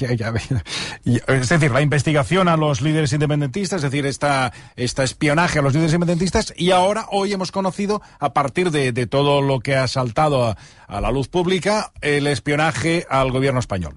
Ya- 0.00 0.12
ya- 0.14 0.34
ya- 1.04 1.22
es 1.28 1.48
decir, 1.48 1.70
la 1.70 1.80
investigación 1.80 2.48
a 2.48 2.56
los 2.56 2.82
líderes 2.82 3.12
independentistas, 3.12 3.82
es 3.82 3.90
decir, 3.90 4.04
esta, 4.06 4.52
esta 4.76 5.02
espionaje 5.02 5.58
a 5.58 5.62
los 5.62 5.72
líderes 5.72 5.94
independentistas, 5.94 6.52
y 6.56 6.70
ahora, 6.72 7.06
hoy 7.10 7.32
hemos 7.32 7.52
conocido, 7.52 8.02
a 8.20 8.32
partir 8.34 8.70
de, 8.70 8.92
de 8.92 9.06
todo 9.06 9.40
lo 9.40 9.60
que 9.60 9.74
ha 9.74 9.88
saltado 9.88 10.44
a, 10.44 10.56
a 10.88 11.00
la 11.00 11.10
luz 11.10 11.28
pública, 11.28 11.90
el 12.02 12.26
espionaje 12.26 13.06
al 13.08 13.32
gobierno 13.32 13.60
español. 13.60 13.94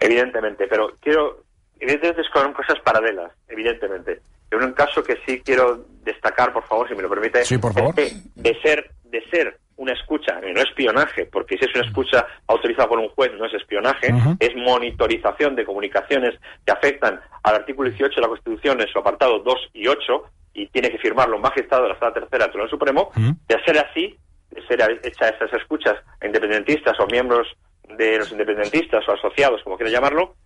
Evidentemente, 0.00 0.66
pero 0.68 0.96
quiero, 1.00 1.44
evidentemente 1.78 2.22
son 2.32 2.52
cosas 2.52 2.78
paralelas, 2.84 3.30
evidentemente. 3.48 4.20
Pero 4.48 4.66
un 4.66 4.72
caso 4.72 5.02
que 5.02 5.16
sí 5.26 5.40
quiero 5.44 5.86
destacar, 6.04 6.52
por 6.52 6.66
favor, 6.66 6.88
si 6.88 6.94
me 6.94 7.02
lo 7.02 7.08
permite, 7.08 7.44
Sí, 7.44 7.58
por 7.58 7.72
favor. 7.72 7.94
es 7.98 8.12
que 8.12 8.20
de 8.34 8.60
ser, 8.60 8.90
de 9.04 9.22
ser 9.30 9.58
una 9.76 9.92
escucha, 9.92 10.40
y 10.48 10.52
no 10.52 10.60
espionaje, 10.60 11.26
porque 11.26 11.56
si 11.58 11.64
es 11.64 11.74
una 11.74 11.84
escucha 11.84 12.26
autorizada 12.46 12.88
por 12.88 12.98
un 12.98 13.08
juez 13.08 13.32
no 13.34 13.46
es 13.46 13.54
espionaje, 13.54 14.12
es 14.38 14.54
monitorización 14.56 15.56
de 15.56 15.64
comunicaciones 15.64 16.38
que 16.64 16.72
afectan 16.72 17.20
al 17.42 17.54
artículo 17.56 17.88
18 17.90 18.14
de 18.14 18.20
la 18.20 18.28
Constitución 18.28 18.80
en 18.80 18.88
su 18.88 18.98
apartado 18.98 19.40
2 19.40 19.70
y 19.74 19.88
8, 19.88 20.24
y 20.54 20.68
tiene 20.68 20.90
que 20.90 20.98
firmarlo 20.98 21.36
un 21.36 21.42
magistrado 21.42 21.84
de 21.84 21.88
la 21.90 21.98
Sala 21.98 22.14
Tercera 22.14 22.44
del 22.44 22.52
Tribunal 22.52 22.70
Supremo, 22.70 23.10
de 23.16 23.64
ser 23.64 23.78
así, 23.78 24.16
de 24.50 24.66
ser 24.66 25.00
hecha 25.02 25.28
esas 25.28 25.52
escuchas 25.52 25.96
a 26.20 26.26
independentistas 26.26 26.98
o 27.00 27.06
miembros 27.06 27.48
de 27.88 28.18
los 28.18 28.30
independentistas 28.30 29.06
o 29.08 29.12
asociados, 29.12 29.62
como 29.64 29.76
quiera 29.76 29.90
llamarlo, 29.90 30.36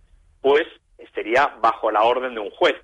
pues 0.41 0.65
sería 1.13 1.53
bajo 1.61 1.91
la 1.91 2.01
orden 2.01 2.33
de 2.33 2.39
un 2.39 2.49
juez. 2.51 2.75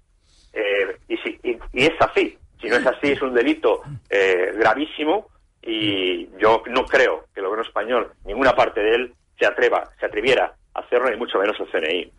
Eh, 0.53 0.97
y, 1.07 1.17
si, 1.17 1.39
y, 1.43 1.57
y 1.73 1.85
es 1.85 1.93
así. 1.99 2.37
Si 2.61 2.67
no 2.67 2.77
es 2.77 2.85
así, 2.85 3.11
es 3.11 3.21
un 3.21 3.33
delito 3.33 3.81
eh, 4.09 4.51
gravísimo 4.55 5.27
y 5.65 6.29
yo 6.39 6.61
no 6.67 6.85
creo 6.85 7.25
que 7.33 7.39
el 7.41 7.47
gobierno 7.47 7.65
español, 7.67 8.11
ninguna 8.25 8.55
parte 8.55 8.81
de 8.81 8.95
él, 8.95 9.13
se 9.39 9.45
atreva, 9.45 9.89
se 9.99 10.05
atreviera 10.05 10.53
a 10.73 10.79
hacerlo, 10.79 11.09
ni 11.09 11.17
mucho 11.17 11.37
menos 11.39 11.55
el 11.59 11.67
CNI. 11.71 12.11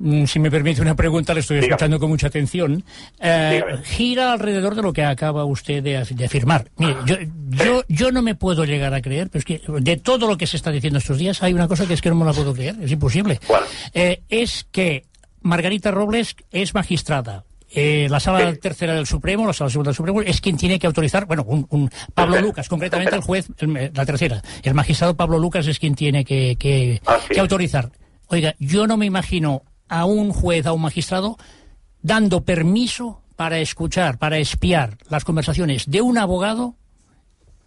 Mm, 0.00 0.24
Si 0.26 0.38
me 0.38 0.50
permite 0.50 0.80
una 0.80 0.94
pregunta, 0.94 1.34
le 1.34 1.40
estoy 1.40 1.56
Dígame. 1.56 1.72
escuchando 1.74 1.98
con 1.98 2.08
mucha 2.10 2.26
atención. 2.28 2.82
Eh, 3.20 3.62
gira 3.84 4.32
alrededor 4.32 4.74
de 4.74 4.82
lo 4.82 4.92
que 4.92 5.02
acaba 5.04 5.44
usted 5.44 5.82
de, 5.82 6.04
de 6.10 6.24
afirmar. 6.24 6.66
Mire, 6.76 6.94
yo, 7.04 7.16
yo, 7.50 7.82
yo 7.88 8.12
no 8.12 8.22
me 8.22 8.34
puedo 8.34 8.64
llegar 8.64 8.94
a 8.94 9.00
creer, 9.02 9.28
pero 9.30 9.40
es 9.40 9.44
que 9.44 9.60
de 9.80 9.96
todo 9.96 10.26
lo 10.28 10.36
que 10.36 10.46
se 10.46 10.56
está 10.56 10.70
diciendo 10.70 10.98
estos 10.98 11.18
días, 11.18 11.42
hay 11.42 11.52
una 11.54 11.68
cosa 11.68 11.86
que 11.86 11.94
es 11.94 12.00
que 12.02 12.10
no 12.10 12.16
me 12.16 12.24
la 12.24 12.32
puedo 12.32 12.54
creer, 12.54 12.76
es 12.80 12.92
imposible. 12.92 13.40
Eh, 13.94 14.22
es 14.28 14.66
que 14.70 15.04
Margarita 15.42 15.90
Robles 15.90 16.36
es 16.52 16.74
magistrada. 16.74 17.44
Eh, 17.70 18.06
la 18.10 18.18
sala 18.18 18.50
Sí. 18.52 18.58
tercera 18.58 18.94
del 18.94 19.06
Supremo, 19.06 19.46
la 19.46 19.52
sala 19.52 19.68
segunda 19.70 19.90
del 19.90 19.96
Supremo, 19.96 20.22
es 20.22 20.40
quien 20.40 20.56
tiene 20.56 20.78
que 20.78 20.86
autorizar, 20.86 21.26
bueno, 21.26 21.44
un, 21.46 21.66
un 21.70 21.90
Pablo. 22.14 22.40
Lucas, 22.40 22.68
concretamente 22.68 23.14
el 23.14 23.20
juez, 23.22 23.48
el- 23.58 23.90
la 23.94 24.06
tercera. 24.06 24.42
El 24.62 24.74
magistrado 24.74 25.16
Pablo 25.16 25.38
Lucas 25.38 25.66
es 25.66 25.78
quien 25.78 25.94
tiene 25.94 26.24
que, 26.24 26.56
que, 26.58 27.00
Así 27.04 27.34
que 27.34 27.40
autorizar. 27.40 27.90
Oiga, 28.28 28.54
yo 28.58 28.86
no 28.86 28.96
me 28.96 29.06
imagino 29.06 29.62
a 29.88 30.04
un 30.06 30.32
juez, 30.32 30.66
a 30.66 30.72
un 30.72 30.80
magistrado, 30.82 31.36
dando 32.02 32.44
permiso 32.44 33.22
para 33.36 33.58
escuchar, 33.58 34.18
para 34.18 34.38
espiar 34.38 34.96
las 35.08 35.24
conversaciones 35.24 35.90
de 35.90 36.00
un 36.00 36.18
abogado 36.18 36.74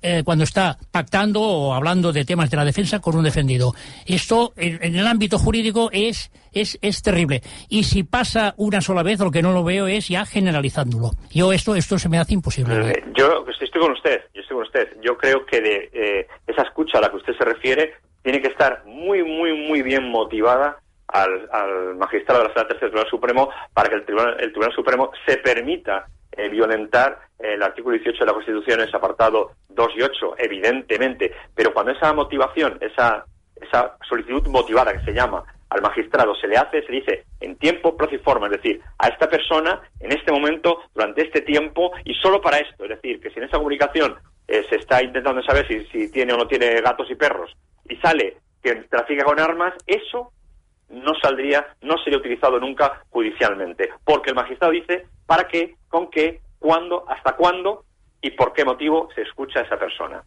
eh, 0.02 0.24
cuando 0.24 0.44
está 0.44 0.78
pactando 0.92 1.42
o 1.42 1.74
hablando 1.74 2.12
de 2.12 2.26
temas 2.26 2.50
de 2.50 2.58
la 2.58 2.66
defensa 2.66 3.00
con 3.00 3.16
un 3.16 3.24
defendido. 3.24 3.74
Esto 4.06 4.54
en, 4.56 4.96
el 4.96 5.08
ámbito 5.08 5.38
jurídico 5.38 5.90
es, 5.92 6.32
es, 6.52 6.78
es 6.82 7.02
terrible. 7.02 7.42
Y 7.70 7.84
si 7.84 8.04
pasa 8.04 8.54
una 8.58 8.82
sola 8.82 9.04
vez, 9.04 9.20
lo 9.20 9.32
que 9.32 9.42
no 9.42 9.54
lo 9.54 9.64
veo 9.64 9.88
es 9.88 10.08
ya 10.08 10.26
generalizándolo. 10.26 11.12
Yo 11.32 11.54
esto, 11.54 11.76
esto 11.76 12.00
se 12.00 12.10
me 12.10 12.18
hace 12.18 12.34
imposible. 12.34 12.92
Eh, 12.92 13.04
Yo 13.16 13.46
estoy 13.48 13.82
con 13.82 13.92
usted, 13.92 14.22
yo 14.34 14.42
estoy 14.42 14.56
con 14.58 14.66
usted. 14.66 14.98
Yo 15.02 15.18
creo 15.18 15.46
que 15.46 15.62
de 15.62 15.90
eh, 15.94 16.28
esa 16.48 16.64
escucha 16.64 16.98
a 16.98 17.02
la 17.02 17.10
que 17.10 17.18
usted 17.18 17.34
se 17.38 17.46
refiere 17.46 17.94
tiene 18.24 18.42
que 18.42 18.50
estar 18.50 18.84
muy, 18.86 19.24
muy, 19.24 19.54
muy 19.68 19.82
bien 19.82 20.10
motivada 20.10 20.78
al, 21.08 21.50
al 21.52 21.96
magistrado 21.96 22.42
de 22.42 22.48
la 22.48 22.54
Sala 22.54 22.68
Tercera 22.68 22.88
del 22.88 22.92
Tribunal 22.92 23.10
Supremo 23.10 23.50
para 23.74 23.90
que 23.90 23.96
el 23.96 24.06
Tribunal, 24.06 24.36
el 24.40 24.52
Tribunal 24.52 24.76
Supremo 24.76 25.12
se 25.26 25.38
permita 25.38 26.08
eh, 26.32 26.50
violentar 26.50 27.20
el 27.40 27.62
artículo 27.62 27.98
18 27.98 28.20
de 28.20 28.26
la 28.26 28.34
Constitución, 28.34 28.82
ese 28.82 28.96
apartado 28.96 29.52
2 29.70 29.88
y 29.98 30.02
8, 30.02 30.36
evidentemente. 30.38 31.32
Pero 31.56 31.74
cuando 31.74 31.92
esa 31.92 32.14
motivación, 32.14 32.78
esa, 32.82 33.26
esa 33.56 33.98
solicitud 34.08 34.48
motivada 34.48 34.94
que 34.94 35.04
se 35.06 35.14
llama 35.14 35.44
al 35.72 35.82
magistrado 35.82 36.36
se 36.36 36.48
le 36.48 36.58
hace, 36.58 36.86
se 36.86 36.92
dice 36.92 37.26
en 37.40 37.56
tiempo, 37.56 37.96
plazo 37.96 38.16
y 38.16 38.20
forma, 38.20 38.48
es 38.48 38.62
decir, 38.62 38.82
a 39.00 39.08
esta 39.08 39.30
persona 39.30 39.82
en 40.02 40.12
este 40.12 40.32
momento, 40.32 40.80
durante 40.94 41.22
este 41.24 41.42
tiempo 41.42 41.94
y 42.04 42.14
solo 42.16 42.42
para 42.42 42.58
esto, 42.58 42.84
es 42.84 42.90
decir, 42.90 43.22
que 43.22 43.30
si 43.30 43.40
en 43.40 43.46
esa 43.46 43.58
comunicación 43.58 44.16
eh, 44.50 44.66
se 44.70 44.76
está 44.76 45.02
intentando 45.02 45.42
saber 45.44 45.66
si, 45.68 45.86
si 45.86 46.12
tiene 46.12 46.34
o 46.34 46.38
no 46.38 46.46
tiene 46.46 46.82
gatos 46.82 47.10
y 47.10 47.16
perros 47.16 47.56
y 47.88 47.96
sale 47.98 48.36
que 48.62 48.76
trafica 48.90 49.24
con 49.24 49.40
armas, 49.40 49.74
eso 49.88 50.34
no 50.92 51.14
saldría, 51.22 51.66
no 51.82 51.96
sería 52.04 52.20
utilizado 52.20 52.60
nunca 52.60 53.02
judicialmente, 53.10 53.90
porque 54.04 54.30
el 54.30 54.36
magistrado 54.36 54.74
dice 54.74 55.06
para 55.26 55.48
qué, 55.48 55.76
con 55.90 56.10
qué, 56.10 56.42
cuándo, 56.60 57.06
hasta 57.10 57.34
cuándo 57.36 57.86
y 58.22 58.32
por 58.32 58.54
qué 58.54 58.64
motivo 58.66 59.10
se 59.16 59.22
escucha 59.22 59.60
a 59.60 59.64
esa 59.64 59.78
persona. 59.78 60.22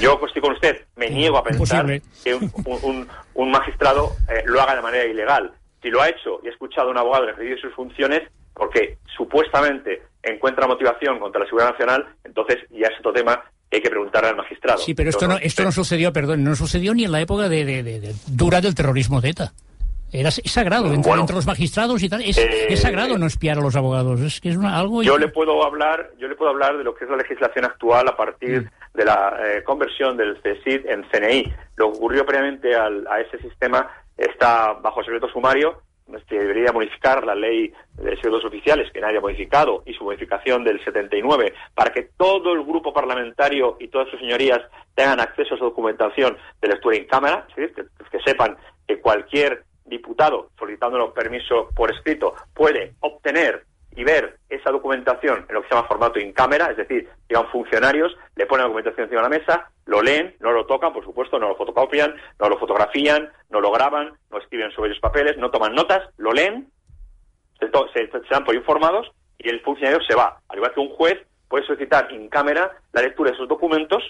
Yo 0.00 0.20
estoy 0.26 0.42
con 0.42 0.52
usted, 0.52 0.84
me 0.96 1.08
niego 1.08 1.38
a 1.38 1.42
pensar 1.44 1.84
que 2.22 2.34
un, 2.34 2.50
un- 2.82 3.08
un 3.34 3.50
magistrado 3.50 4.12
eh, 4.28 4.42
lo 4.46 4.60
haga 4.60 4.76
de 4.76 4.82
manera 4.82 5.04
ilegal. 5.04 5.50
Si 5.80 5.88
lo 5.90 6.00
ha 6.02 6.08
hecho 6.08 6.40
y 6.44 6.48
ha 6.48 6.50
escuchado 6.50 6.88
a 6.88 6.90
un 6.92 6.98
abogado 6.98 7.28
ejercicio 7.28 7.56
sus 7.68 7.74
funciones, 7.74 8.22
porque 8.54 8.98
supuestamente 9.16 10.02
encuentra 10.22 10.66
motivación 10.66 11.18
contra 11.18 11.40
la 11.40 11.46
seguridad 11.46 11.70
nacional, 11.72 12.06
entonces 12.22 12.58
ya 12.70 12.88
es 12.88 12.98
otro 13.00 13.12
tema 13.14 13.42
que 13.70 13.76
hay 13.78 13.82
que 13.82 13.88
preguntarle 13.90 14.28
al 14.28 14.36
magistrado. 14.36 14.78
Sí, 14.78 14.94
pero 14.94 15.08
esto 15.10 15.26
no, 15.26 15.38
esto 15.38 15.64
no 15.64 15.72
sucedió, 15.72 16.12
perdón, 16.12 16.44
no 16.44 16.54
sucedió 16.54 16.92
ni 16.94 17.04
en 17.04 17.12
la 17.12 17.20
época 17.22 17.48
de, 17.48 17.64
de, 17.64 17.82
de- 17.82 18.00
de 18.00 18.14
dura 18.28 18.60
del 18.60 18.74
terrorismo 18.74 19.20
de 19.22 19.30
ETA. 19.30 19.52
Era 20.12 20.28
es 20.28 20.42
sagrado, 20.44 20.86
entre, 20.92 21.08
Bueno. 21.08 21.22
entre 21.22 21.36
los 21.36 21.46
magistrados 21.46 22.02
y 22.02 22.08
tal. 22.08 22.20
Es, 22.22 22.36
Eh, 22.38 22.66
es 22.68 22.80
sagrado 22.82 23.16
no 23.16 23.26
espiar 23.26 23.58
a 23.58 23.62
los 23.62 23.74
abogados. 23.76 24.20
Es 24.20 24.40
que 24.40 24.50
es 24.50 24.56
una- 24.56 24.78
algo... 24.78 25.02
Yo 25.02 25.16
le 25.16 25.28
puedo 25.28 25.64
hablar, 25.64 26.10
yo 26.18 26.28
le 26.28 26.34
puedo 26.34 26.50
hablar 26.50 26.76
de 26.76 26.84
lo 26.84 26.94
que 26.94 27.04
es 27.04 27.10
la 27.10 27.16
legislación 27.16 27.64
actual 27.64 28.06
a 28.08 28.12
Mm. 28.12 28.16
partir 28.16 28.70
de 28.94 29.04
la 29.04 29.36
eh, 29.42 29.62
conversión 29.64 30.16
del 30.16 30.36
CSID 30.42 30.86
en 30.86 31.04
CNI. 31.10 31.52
Lo 31.76 31.90
que 31.90 31.96
ocurrió 31.98 32.26
previamente 32.26 32.74
al- 32.74 33.06
a 33.08 33.20
ese 33.20 33.38
sistema 33.38 33.88
está 34.18 34.74
bajo 34.74 35.02
secreto 35.02 35.28
sumario. 35.28 35.80
Se 36.28 36.34
debería 36.34 36.72
modificar 36.72 37.24
la 37.24 37.34
ley 37.34 37.72
de 37.94 38.10
secretos 38.16 38.44
oficiales 38.44 38.92
que 38.92 39.00
nadie 39.00 39.16
ha 39.16 39.20
modificado 39.22 39.82
y 39.86 39.94
su 39.94 40.04
modificación 40.04 40.62
del 40.62 40.82
79 40.84 41.54
para 41.74 41.90
que 41.90 42.10
todo 42.18 42.52
el 42.52 42.64
grupo 42.64 42.92
parlamentario 42.92 43.78
y 43.80 43.88
todas 43.88 44.08
sus 44.10 44.20
señorías 44.20 44.60
tengan 44.94 45.20
acceso 45.20 45.54
a 45.54 45.56
esa 45.56 45.64
documentación 45.64 46.36
de 46.60 46.68
lectura 46.68 46.96
en 46.96 47.06
cámara, 47.06 47.46
decir, 47.56 47.72
que, 47.74 47.84
que 48.10 48.22
sepan 48.24 48.58
que 48.86 49.00
cualquier 49.00 49.62
diputado 49.84 50.48
solicitándolo 50.58 51.12
permiso 51.12 51.68
por 51.74 51.90
escrito 51.90 52.34
puede 52.54 52.94
obtener 53.00 53.64
y 53.94 54.04
ver 54.04 54.38
esa 54.48 54.70
documentación 54.70 55.44
en 55.48 55.54
lo 55.54 55.60
que 55.62 55.68
se 55.68 55.74
llama 55.74 55.86
formato 55.86 56.18
in 56.18 56.32
cámara, 56.32 56.70
es 56.70 56.78
decir, 56.78 57.08
llegan 57.28 57.46
funcionarios, 57.50 58.16
le 58.36 58.46
ponen 58.46 58.62
la 58.62 58.68
documentación 58.68 59.04
encima 59.04 59.20
de 59.22 59.28
la 59.28 59.38
mesa, 59.38 59.70
lo 59.84 60.00
leen, 60.00 60.34
no 60.40 60.50
lo 60.52 60.64
tocan, 60.64 60.94
por 60.94 61.04
supuesto, 61.04 61.38
no 61.38 61.48
lo 61.48 61.56
fotocopian, 61.56 62.14
no 62.40 62.48
lo 62.48 62.58
fotografían, 62.58 63.30
no 63.50 63.60
lo 63.60 63.70
graban, 63.70 64.14
no 64.30 64.38
escriben 64.38 64.70
sobre 64.72 64.90
ellos 64.90 65.00
papeles, 65.00 65.36
no 65.36 65.50
toman 65.50 65.74
notas, 65.74 66.08
lo 66.16 66.32
leen, 66.32 66.70
se, 67.60 67.68
se- 67.92 68.10
se 68.10 68.28
dan 68.30 68.44
por 68.44 68.54
informados 68.54 69.10
y 69.38 69.50
el 69.50 69.60
funcionario 69.60 70.00
se 70.08 70.14
va. 70.14 70.38
Al 70.48 70.56
igual 70.56 70.72
que 70.72 70.80
un 70.80 70.88
juez 70.90 71.18
puede 71.48 71.66
solicitar 71.66 72.10
in 72.12 72.28
cámara 72.30 72.72
la 72.92 73.02
lectura 73.02 73.30
de 73.30 73.36
esos 73.36 73.48
documentos 73.48 74.02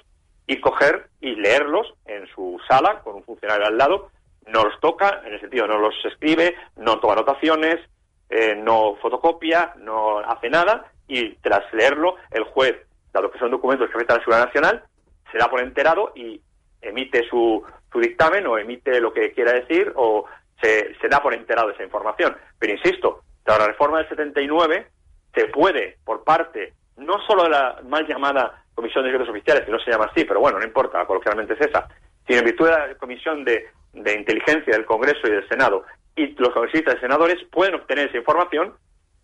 y 0.47 0.61
coger 0.61 1.09
y 1.21 1.35
leerlos 1.35 1.93
en 2.07 2.27
su 2.29 2.61
sala 2.69 3.01
con 3.01 3.17
un 3.17 3.25
funcionario 3.25 3.67
al 3.67 3.77
lado. 3.79 4.11
No 4.47 4.65
los 4.65 4.79
toca, 4.81 5.23
en 5.25 5.35
el 5.35 5.41
sentido 5.41 5.67
no 5.67 5.79
los 5.79 5.95
escribe, 6.05 6.57
no 6.77 6.99
toma 6.99 7.15
anotaciones, 7.15 7.81
eh, 8.29 8.55
no 8.57 8.97
fotocopia, 8.97 9.75
no 9.79 10.19
hace 10.19 10.49
nada 10.49 10.91
y 11.07 11.35
tras 11.37 11.73
leerlo 11.75 12.17
el 12.31 12.45
juez, 12.45 12.77
dado 13.13 13.31
que 13.31 13.39
son 13.39 13.51
documentos 13.51 13.89
que 13.89 13.95
afectan 13.95 14.17
a 14.17 14.19
la 14.19 14.25
seguridad 14.25 14.47
nacional, 14.47 14.85
se 15.31 15.39
da 15.39 15.49
por 15.49 15.61
enterado 15.61 16.13
y 16.15 16.41
emite 16.81 17.29
su, 17.29 17.63
su 17.93 18.01
dictamen 18.01 18.47
o 18.47 18.59
emite 18.59 19.01
lo 19.01 19.13
que 19.13 19.33
quiera 19.33 19.53
decir 19.53 19.93
o 19.97 20.25
se, 20.61 21.09
da 21.09 21.23
por 21.23 21.35
enterado 21.35 21.71
esa 21.71 21.83
información. 21.83 22.37
Pero 22.59 22.73
insisto, 22.73 23.23
tras 23.43 23.59
la 23.59 23.67
reforma 23.67 23.99
del 23.99 24.09
79 24.09 24.87
se 25.35 25.47
puede, 25.47 25.99
por 26.05 26.25
parte 26.25 26.75
no 26.97 27.21
solo 27.27 27.45
de 27.45 27.51
la 27.51 27.81
mal 27.89 28.07
llamada 28.07 28.65
Comisión 28.75 29.05
de 29.05 29.11
Secretos 29.11 29.31
Oficiales, 29.31 29.65
que 29.65 29.73
no 29.73 29.81
se 29.81 29.91
llama 29.91 30.09
así, 30.11 30.25
pero 30.25 30.41
bueno, 30.41 30.59
no 30.59 30.65
importa, 30.65 31.05
coloquialmente 31.05 31.55
es 31.55 31.61
esa, 31.61 31.89
sino 32.27 32.39
en 32.39 32.45
virtud 32.45 32.67
de 32.67 32.71
la 32.71 32.95
Comisión 32.95 33.45
de, 33.45 33.67
de 33.93 34.15
Inteligencia 34.15 34.75
del 34.75 34.85
Congreso 34.87 35.27
y 35.27 35.31
del 35.31 35.49
Senado, 35.49 35.85
y 36.17 36.29
los 36.39 36.51
congresistas 36.51 36.97
y 36.97 37.01
senadores 37.01 37.37
pueden 37.51 37.75
obtener 37.75 38.09
esa 38.09 38.19
información 38.19 38.75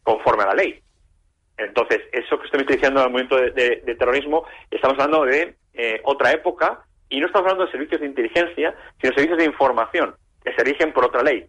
conforme 0.02 0.44
a 0.44 0.48
la 0.48 0.54
ley. 0.54 0.80
Entonces, 1.56 2.00
eso 2.12 2.38
que 2.38 2.46
está 2.46 2.58
diciendo 2.58 3.00
en 3.00 3.06
el 3.06 3.12
momento 3.12 3.36
de, 3.36 3.96
terrorismo, 3.98 4.44
estamos 4.70 4.96
hablando 4.98 5.24
de 5.24 5.56
eh, 5.74 6.00
otra 6.04 6.30
época 6.32 6.84
y 7.08 7.20
no 7.20 7.26
estamos 7.26 7.46
hablando 7.46 7.66
de 7.66 7.72
servicios 7.72 8.00
de 8.00 8.06
inteligencia, 8.06 8.74
sino 9.00 9.12
servicios 9.14 9.38
de 9.38 9.44
información 9.44 10.14
que 10.44 10.52
se 10.54 10.62
rigen 10.64 10.92
por 10.92 11.06
otra 11.06 11.22
ley. 11.22 11.46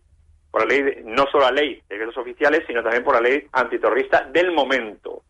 Por 0.51 0.61
la 0.61 0.67
ley, 0.67 0.81
de- 0.81 1.01
no 1.05 1.25
solo 1.31 1.45
la 1.45 1.51
ley 1.51 1.75
de 1.75 1.81
secretos 1.87 2.17
oficiales, 2.17 2.63
sino 2.65 2.81
también 2.81 3.03
por 3.03 3.13
la 3.15 3.21
ley 3.21 3.45
antiterrorista 3.51 4.23
del 4.31 4.51
momento. 4.51 5.21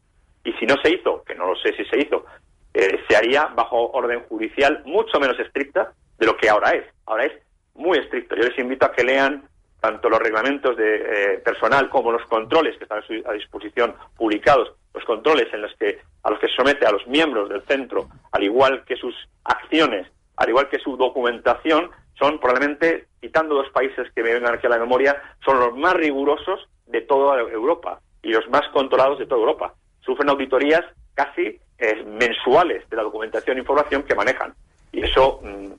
Y 0.46 0.54
si 0.54 0.66
no 0.66 0.76
se 0.82 0.92
hizo, 0.92 1.24
que 1.24 1.36
no 1.36 1.48
lo 1.48 1.56
sé 1.58 1.74
si 1.74 1.84
se 1.86 2.00
hizo, 2.00 2.26
eh, 2.74 3.00
se 3.08 3.18
haría 3.18 3.48
bajo 3.48 3.92
orden 3.92 4.22
judicial 4.30 4.82
mucho 4.86 5.20
menos 5.20 5.38
estricta 5.40 5.92
de 6.18 6.26
lo 6.26 6.38
que 6.38 6.50
ahora 6.50 6.72
es. 6.72 6.86
Ahora 7.06 7.26
es 7.26 7.34
muy 7.80 7.98
estricto. 7.98 8.36
Yo 8.36 8.44
les 8.44 8.58
invito 8.60 8.86
a 8.86 8.92
que 8.92 9.04
lean 9.04 9.44
tanto 9.80 10.10
los 10.10 10.20
reglamentos 10.20 10.76
de 10.76 10.96
eh, 10.96 11.38
personal 11.40 11.90
como 11.90 12.12
los 12.12 12.26
controles 12.28 12.78
que 12.78 12.84
están 12.84 13.00
a, 13.00 13.08
su- 13.08 13.24
a 13.26 13.32
disposición 13.34 13.96
publicados, 14.18 14.74
los 14.94 15.06
controles 15.06 15.48
en 15.54 15.62
los 15.62 15.74
que 15.76 16.00
a 16.24 16.30
los 16.30 16.40
que 16.40 16.50
se 16.50 16.56
somete 16.56 16.86
a 16.86 16.92
los 16.92 17.08
miembros 17.08 17.48
del 17.50 17.62
centro, 17.64 18.10
al 18.34 18.44
igual 18.44 18.84
que 18.86 18.98
sus 18.98 19.16
acciones, 19.46 20.06
al 20.36 20.50
igual 20.50 20.68
que 20.70 20.80
su 20.80 20.98
documentación, 20.98 21.90
son 22.18 22.40
probablemente, 22.40 23.08
quitando 23.22 23.56
dos 23.56 23.70
países 23.70 24.12
que 24.14 24.22
me 24.22 24.34
vengan 24.34 24.54
aquí 24.56 24.68
a 24.68 24.72
la 24.72 24.78
memoria, 24.80 25.22
son 25.46 25.60
los 25.62 25.76
más 25.78 25.94
rigurosos 25.94 26.68
de 26.88 27.00
toda 27.02 27.40
Europa 27.40 28.02
y 28.22 28.34
los 28.34 28.50
más 28.50 28.68
controlados 28.74 29.18
de 29.20 29.26
toda 29.28 29.40
Europa. 29.40 29.74
Sufren 30.02 30.30
auditorías 30.30 30.84
casi 31.14 31.58
eh, 31.78 32.04
mensuales 32.06 32.88
de 32.90 32.98
la 32.98 33.04
documentación 33.04 33.56
e 33.56 33.62
información 33.62 34.04
que 34.04 34.16
manejan. 34.16 34.54
Y 34.92 35.06
eso 35.06 35.40
mm, 35.42 35.72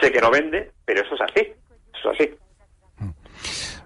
sé 0.00 0.10
que 0.12 0.20
no 0.20 0.30
vende, 0.30 0.70
pero 0.84 1.02
eso 1.02 1.14
es 1.14 1.20
así. 1.22 1.48
Eso 1.98 2.10
es 2.12 2.20
así. 2.20 2.30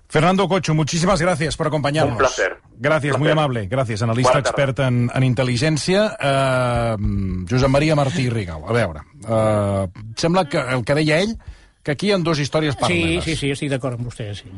Fernando 0.08 0.48
Cocho, 0.48 0.72
muchísimas 0.74 1.20
gracias 1.20 1.56
por 1.56 1.66
acompañarnos. 1.66 2.12
Un 2.12 2.18
placer. 2.18 2.56
Gracias, 2.78 3.14
Un 3.14 3.20
muy 3.20 3.26
placer. 3.28 3.38
amable. 3.38 3.66
Gracias, 3.66 4.02
analista 4.02 4.30
Bona 4.32 4.42
tarda. 4.42 4.50
expert 4.64 4.78
en, 4.86 5.10
en 5.12 5.22
intel·ligència. 5.34 6.16
Uh, 6.16 7.44
Josep 7.50 7.68
Maria 7.68 7.96
Martí 7.96 8.28
Rigau. 8.30 8.64
A 8.68 8.72
veure, 8.72 9.00
uh, 9.28 9.88
sembla 10.16 10.46
que 10.48 10.58
el 10.58 10.84
que 10.84 10.94
deia 10.94 11.18
ell, 11.20 11.34
que 11.82 11.92
aquí 11.96 12.08
hi 12.08 12.12
ha 12.14 12.18
dues 12.18 12.38
històries 12.38 12.74
Sí, 12.76 12.80
paral·leles. 12.84 13.24
sí, 13.24 13.36
sí, 13.36 13.50
estic 13.50 13.70
d'acord 13.74 13.98
amb 13.98 14.06
vostè, 14.08 14.30
sí. 14.34 14.48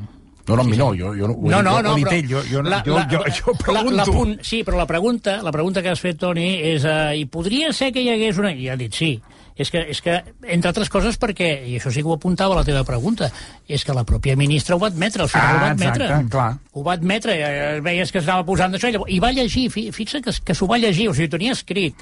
No, 0.49 0.55
no, 0.57 0.63
amb 0.63 0.71
mi 0.71 0.77
no, 0.79 0.93
jo, 0.97 1.11
jo, 1.17 1.27
No, 1.29 1.63
no, 1.63 1.81
no, 1.83 1.95
dit 1.97 2.07
però... 2.07 2.17
ell, 2.17 2.29
jo, 2.31 2.43
jo, 2.51 2.63
la- 2.63 2.83
jo, 2.85 2.95
la- 2.97 3.09
jo, 3.09 3.19
jo 3.19 3.53
la- 3.53 3.59
pregunto. 3.65 3.97
la 3.97 4.05
punt- 4.07 4.43
sí, 4.43 4.63
però 4.65 4.77
la 4.79 4.87
pregunta, 4.87 5.43
la 5.43 5.53
pregunta 5.53 5.83
que 5.83 5.89
has 5.91 6.01
fet, 6.01 6.19
Toni, 6.19 6.55
és... 6.75 6.85
Uh, 6.85 7.13
I 7.17 7.25
podria 7.27 7.73
ser 7.73 7.91
que 7.93 8.01
hi 8.05 8.11
hagués 8.15 8.39
una... 8.39 8.53
I 8.53 8.69
ha 8.69 8.77
dit 8.77 8.93
sí. 8.95 9.11
És 9.59 9.73
que, 9.75 9.81
és 9.91 9.99
que, 10.01 10.13
entre 10.55 10.71
altres 10.71 10.89
coses, 10.89 11.17
perquè, 11.19 11.49
i 11.67 11.77
això 11.81 11.91
sí 11.91 12.01
que 12.05 12.09
ho 12.09 12.15
apuntava 12.15 12.55
a 12.55 12.61
la 12.61 12.65
teva 12.65 12.85
pregunta, 12.87 13.27
és 13.67 13.83
que 13.85 13.93
la 13.97 14.05
pròpia 14.07 14.37
ministra 14.39 14.77
ho 14.77 14.79
va 14.79 14.87
admetre, 14.93 15.25
al 15.25 15.29
final 15.33 15.49
Ah, 15.49 15.57
ho 15.57 15.61
va 15.65 15.71
admetre. 15.73 16.05
exacte, 16.07 16.31
clar. 16.31 16.53
Ho 16.73 16.85
va 16.87 16.93
admetre, 16.95 17.35
eh, 17.43 17.81
veies 17.83 18.13
que 18.15 18.21
s'anava 18.23 18.47
posant 18.47 18.73
d'això, 18.73 18.93
i 19.09 19.19
va 19.19 19.33
llegir, 19.35 19.69
fi- 19.75 19.91
fixa 19.93 20.21
que, 20.23 20.31
que 20.45 20.55
s'ho 20.55 20.67
va 20.71 20.79
llegir, 20.79 21.09
o 21.11 21.15
sigui, 21.15 21.27
ho 21.27 21.37
tenia 21.37 21.53
escrit. 21.59 21.95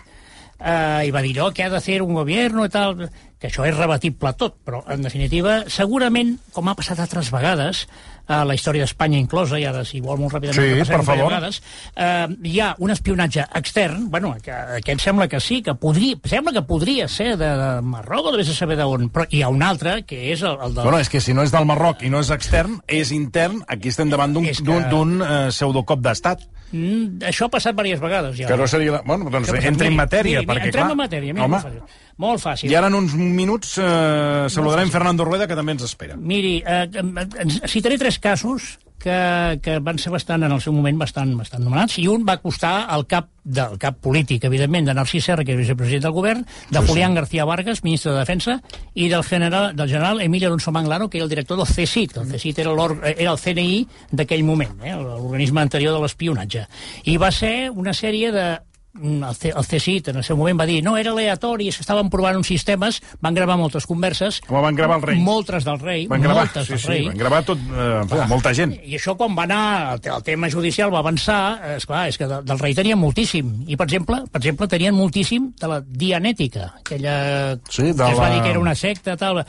Uh, 0.56 1.04
i 1.04 1.10
va 1.12 1.20
dir, 1.20 1.34
oh, 1.44 1.50
què 1.52 1.66
ha 1.66 1.68
de 1.68 1.80
fer 1.84 1.98
un 2.00 2.14
govern 2.16 2.62
i 2.64 2.68
tal, 2.72 2.94
que 3.38 3.48
això 3.50 3.66
és 3.68 3.76
rebatible 3.76 4.30
tot, 4.40 4.54
però, 4.64 4.78
en 4.88 5.02
definitiva, 5.04 5.64
segurament, 5.68 6.38
com 6.56 6.68
ha 6.68 6.74
passat 6.74 6.98
altres 7.04 7.28
vegades, 7.30 7.82
a 8.26 8.44
la 8.44 8.54
història 8.54 8.82
d'Espanya 8.84 9.18
inclosa, 9.18 9.58
i 9.60 9.64
ara, 9.64 9.84
si 9.84 10.00
vol, 10.00 10.18
molt 10.18 10.34
ràpidament, 10.34 10.84
Sí, 10.84 10.90
per 10.90 11.02
favor. 11.04 11.28
vegades, 11.30 11.60
uh, 11.96 12.32
hi 12.42 12.58
ha 12.60 12.74
un 12.78 12.90
espionatge 12.90 13.44
extern, 13.54 14.10
bueno, 14.10 14.34
que 14.42 14.50
aquest 14.52 15.00
sembla 15.00 15.28
que 15.28 15.40
sí, 15.40 15.62
que 15.62 15.74
podria, 15.74 16.16
sembla 16.24 16.52
que 16.52 16.62
podria 16.62 17.08
ser 17.08 17.36
de, 17.36 17.46
de 17.46 17.70
Marroc 17.82 18.26
o 18.32 18.36
de 18.36 18.44
saber 18.44 18.76
d'on, 18.76 19.08
però 19.10 19.26
hi 19.30 19.42
ha 19.42 19.48
un 19.48 19.62
altre, 19.62 20.02
que 20.04 20.32
és 20.32 20.42
el, 20.42 20.58
el 20.62 20.74
del... 20.74 20.84
Bueno, 20.84 20.98
és 20.98 21.08
que 21.08 21.20
si 21.20 21.34
no 21.34 21.42
és 21.46 21.52
del 21.54 21.66
Marroc 21.66 22.02
i 22.02 22.10
no 22.10 22.20
és 22.20 22.30
extern, 22.30 22.80
és 22.86 23.12
intern, 23.12 23.62
aquí 23.68 23.88
estem 23.94 24.10
davant 24.10 24.32
d'un 24.34 24.44
que- 24.44 24.54
eh, 25.22 25.48
pseudocop 25.50 26.00
d'estat. 26.00 26.42
Mm, 26.72 27.22
això 27.28 27.46
ha 27.46 27.48
passat 27.48 27.76
diverses 27.76 28.00
vegades, 28.02 28.36
ja. 28.36 28.48
Que 28.48 28.56
no 28.56 28.66
seria... 28.66 28.92
la- 28.98 29.02
Bueno, 29.06 29.30
doncs 29.30 29.48
entra 29.54 29.86
en 29.86 29.94
matèria, 29.94 30.40
miri, 30.40 30.46
miri, 30.46 30.50
perquè, 30.50 30.66
entrem 30.72 30.82
clar... 30.82 30.90
en 30.90 30.98
matèria, 30.98 31.32
mira, 31.34 31.44
home, 31.46 31.60
molt 32.22 32.42
fàcil. 32.42 32.70
I 32.72 32.78
ara 32.78 32.90
en 32.90 32.96
uns 32.98 33.14
minuts 33.16 33.76
eh, 33.82 34.46
saludarem 34.52 34.90
Fernando 34.92 35.26
Rueda, 35.28 35.48
que 35.48 35.58
també 35.58 35.76
ens 35.76 35.86
espera. 35.86 36.16
Miri, 36.16 36.58
eh, 36.64 36.88
eh, 36.88 37.46
citaré 37.68 37.98
tres 38.00 38.18
casos 38.18 38.76
que, 38.98 39.60
que 39.62 39.78
van 39.78 39.98
ser 40.02 40.10
bastant, 40.10 40.42
en 40.42 40.52
el 40.52 40.60
seu 40.64 40.74
moment, 40.74 40.98
bastant, 40.98 41.30
bastant 41.38 41.62
nomenats, 41.62 41.98
i 42.02 42.06
un 42.10 42.24
va 42.26 42.38
costar 42.42 42.88
el 42.96 43.06
cap 43.06 43.28
del 43.44 43.76
cap 43.78 44.00
polític, 44.02 44.42
evidentment, 44.48 44.88
de 44.88 44.94
Narcís 44.96 45.28
Serra, 45.28 45.44
que 45.46 45.54
és 45.54 45.60
vicepresident 45.60 46.06
del 46.08 46.14
govern, 46.16 46.42
de 46.72 46.82
Julián 46.88 47.14
García 47.14 47.46
Vargas, 47.46 47.84
ministre 47.84 48.12
de 48.12 48.18
Defensa, 48.18 48.58
i 48.94 49.08
del 49.12 49.22
general, 49.22 49.70
del 49.76 49.92
general 49.92 50.22
Emilio 50.24 50.48
Alonso 50.48 50.72
Manglano, 50.74 51.10
que 51.10 51.18
era 51.18 51.28
el 51.28 51.30
director 51.30 51.60
del 51.60 51.68
CSIC. 51.68 52.16
El 52.16 52.32
CSIC 52.32 52.64
era, 52.64 52.72
era 53.12 53.30
el 53.30 53.38
CNI 53.38 53.86
d'aquell 54.10 54.42
moment, 54.44 54.80
eh, 54.82 54.96
l'organisme 54.96 55.62
anterior 55.62 55.94
de 55.94 56.02
l'espionatge. 56.02 56.66
I 57.04 57.16
va 57.22 57.30
ser 57.30 57.70
una 57.70 57.94
sèrie 57.94 58.32
de 58.34 58.48
el, 59.02 59.34
C, 59.34 59.52
el 59.54 59.66
CSIT 59.66 60.08
en 60.12 60.20
el 60.20 60.24
seu 60.26 60.36
moment 60.38 60.58
va 60.60 60.66
dir 60.68 60.80
no, 60.84 60.96
era 61.00 61.12
aleatori, 61.12 61.68
s'estaven 61.74 62.10
provant 62.12 62.38
uns 62.38 62.48
sistemes, 62.50 63.00
van 63.22 63.36
gravar 63.36 63.56
moltes 63.60 63.86
converses. 63.88 64.40
Com 64.46 64.62
van 64.64 64.78
gravar 64.78 65.00
el 65.00 65.06
rei. 65.10 65.20
Moltes 65.22 65.66
del 65.66 65.80
rei. 65.80 66.06
Van 66.10 66.22
gravar, 66.22 66.46
moltes 66.46 66.66
sí, 66.66 66.74
del 66.74 66.82
sí, 66.82 66.88
rei. 66.92 67.06
van 67.08 67.20
gravar 67.20 67.42
tot, 67.48 67.58
eh, 67.60 68.20
molta 68.30 68.52
gent. 68.56 68.76
I 68.82 68.98
això 68.98 69.16
quan 69.18 69.36
va 69.38 69.46
anar, 69.46 69.62
el, 69.96 70.02
el 70.16 70.26
tema 70.26 70.50
judicial 70.52 70.92
va 70.94 71.02
avançar, 71.04 71.40
és 71.76 71.88
clar, 71.88 72.06
és 72.10 72.20
que 72.20 72.28
de, 72.30 72.40
del 72.46 72.62
rei 72.62 72.76
tenien 72.78 73.00
moltíssim. 73.00 73.52
I, 73.66 73.78
per 73.78 73.88
exemple, 73.88 74.22
per 74.32 74.42
exemple 74.42 74.70
tenien 74.70 74.96
moltíssim 74.96 75.50
de 75.60 75.72
la 75.72 75.80
dianètica, 75.86 76.70
aquella 76.82 77.16
sí, 77.68 77.90
de 77.90 78.02
que 78.04 78.12
es 78.12 78.20
va 78.20 78.28
la... 78.28 78.34
dir 78.34 78.42
que 78.44 78.54
era 78.54 78.62
una 78.62 78.76
secta, 78.78 79.16
tal. 79.20 79.42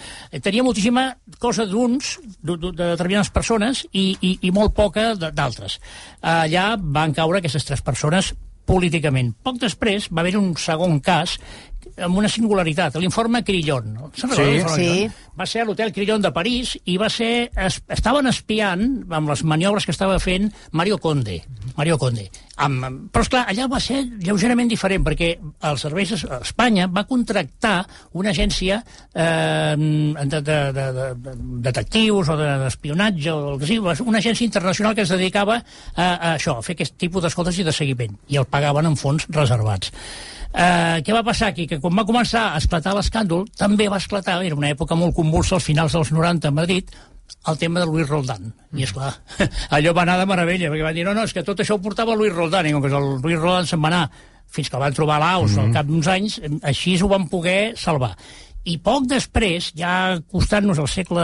Tenia 0.44 0.66
moltíssima 0.66 1.10
cosa 1.40 1.68
d'uns, 1.70 2.18
de, 2.42 2.58
de 2.68 2.92
determinades 2.96 3.32
persones, 3.34 3.86
i, 3.92 4.10
i, 4.22 4.38
i 4.48 4.52
molt 4.56 4.76
poca 4.78 5.14
d'altres. 5.18 5.80
Allà 6.22 6.74
van 6.78 7.14
caure 7.16 7.42
aquestes 7.42 7.66
tres 7.68 7.84
persones 7.86 8.34
políticament. 8.68 9.32
Poc 9.44 9.62
després 9.64 10.10
va 10.12 10.24
haver 10.24 10.36
un 10.40 10.52
segon 10.60 11.00
cas 11.04 11.38
amb 11.98 12.18
una 12.20 12.30
singularitat, 12.30 12.98
l'informe 13.02 13.44
Crillon. 13.46 13.94
No? 13.94 14.12
Sí, 14.16 14.50
sí. 14.76 14.90
Va 15.38 15.46
ser 15.50 15.62
a 15.62 15.68
l'hotel 15.68 15.94
Crillon 15.94 16.22
de 16.22 16.32
París 16.34 16.76
i 16.90 16.98
va 16.98 17.10
ser, 17.14 17.50
es, 17.54 17.80
estaven 17.94 18.30
espiant 18.30 18.84
amb 19.14 19.30
les 19.32 19.44
maniobres 19.46 19.86
que 19.86 19.94
estava 19.94 20.18
fent 20.22 20.50
Mario 20.72 20.98
Conde. 21.02 21.40
Mario 21.78 21.98
Conde. 22.02 22.28
Amb, 22.58 23.10
però, 23.14 23.22
esclar, 23.22 23.44
allà 23.52 23.68
va 23.70 23.80
ser 23.84 24.00
lleugerament 24.26 24.70
diferent, 24.72 25.04
perquè 25.06 25.30
els 25.70 25.84
serveis 25.86 26.16
a 26.18 26.40
Espanya 26.40 26.88
va 26.90 27.06
contractar 27.10 27.76
una 28.18 28.34
agència 28.34 28.80
eh, 29.14 29.76
de, 29.78 30.42
de, 30.42 30.58
de, 30.74 30.88
de, 30.98 31.36
detectius 31.68 32.32
o 32.34 32.38
d'espionatge, 32.40 33.30
o 33.34 33.54
el 33.54 33.62
que 33.62 33.70
sigui, 33.70 33.94
una 34.08 34.24
agència 34.24 34.48
internacional 34.48 34.98
que 34.98 35.06
es 35.06 35.14
dedicava 35.14 35.60
a, 35.60 36.08
a 36.08 36.34
això, 36.34 36.58
a 36.58 36.66
fer 36.66 36.78
aquest 36.80 36.98
tipus 36.98 37.28
d'escoltes 37.28 37.62
i 37.62 37.68
de 37.68 37.76
seguiment, 37.76 38.18
i 38.34 38.42
el 38.42 38.50
pagaven 38.50 38.90
en 38.90 38.98
fons 38.98 39.30
reservats. 39.30 39.94
Eh, 40.54 41.02
què 41.04 41.14
va 41.14 41.26
passar 41.26 41.52
aquí? 41.52 41.68
Que 41.68 41.80
quan 41.84 41.98
va 41.98 42.06
començar 42.08 42.52
a 42.54 42.62
esclatar 42.62 42.96
l'escàndol, 42.98 43.46
també 43.58 43.90
va 43.92 44.00
esclatar, 44.02 44.40
era 44.46 44.56
una 44.56 44.72
època 44.72 44.96
molt 44.96 45.16
convulsa 45.16 45.58
als 45.58 45.68
finals 45.68 45.94
dels 45.98 46.12
90 46.12 46.48
a 46.48 46.56
Madrid, 46.56 46.96
el 47.48 47.58
tema 47.58 47.82
de 47.82 47.86
Luis 47.86 48.08
Roldán. 48.08 48.54
I, 48.74 48.84
és 48.88 48.94
clar, 48.96 49.14
allò 49.76 49.94
va 49.94 50.08
anar 50.08 50.18
de 50.22 50.26
meravella, 50.30 50.72
perquè 50.72 50.88
van 50.88 50.98
dir, 50.98 51.06
no, 51.08 51.14
no, 51.18 51.28
és 51.28 51.36
que 51.36 51.46
tot 51.48 51.60
això 51.62 51.78
ho 51.78 51.84
portava 51.84 52.16
Luis 52.16 52.34
Roldán, 52.34 52.68
i 52.68 52.74
com 52.76 52.84
que 52.84 52.92
el 52.92 53.14
Luis 53.22 53.40
Roldán 53.40 53.70
se'n 53.70 53.84
va 53.84 53.94
anar 53.94 54.04
fins 54.48 54.70
que 54.72 54.78
el 54.80 54.84
van 54.86 54.96
trobar 54.96 55.18
a 55.18 55.26
Laos 55.26 55.52
mm 55.52 55.58
-hmm. 55.58 55.66
al 55.66 55.74
cap 55.74 55.86
d'uns 55.86 56.08
anys, 56.08 56.42
així 56.64 56.98
ho 57.02 57.08
van 57.08 57.28
poder 57.28 57.74
salvar. 57.78 58.16
I 58.68 58.78
poc 58.84 59.06
després, 59.08 59.72
ja 59.80 60.20
costant-nos 60.28 60.80
el 60.80 60.88
segle, 60.88 61.24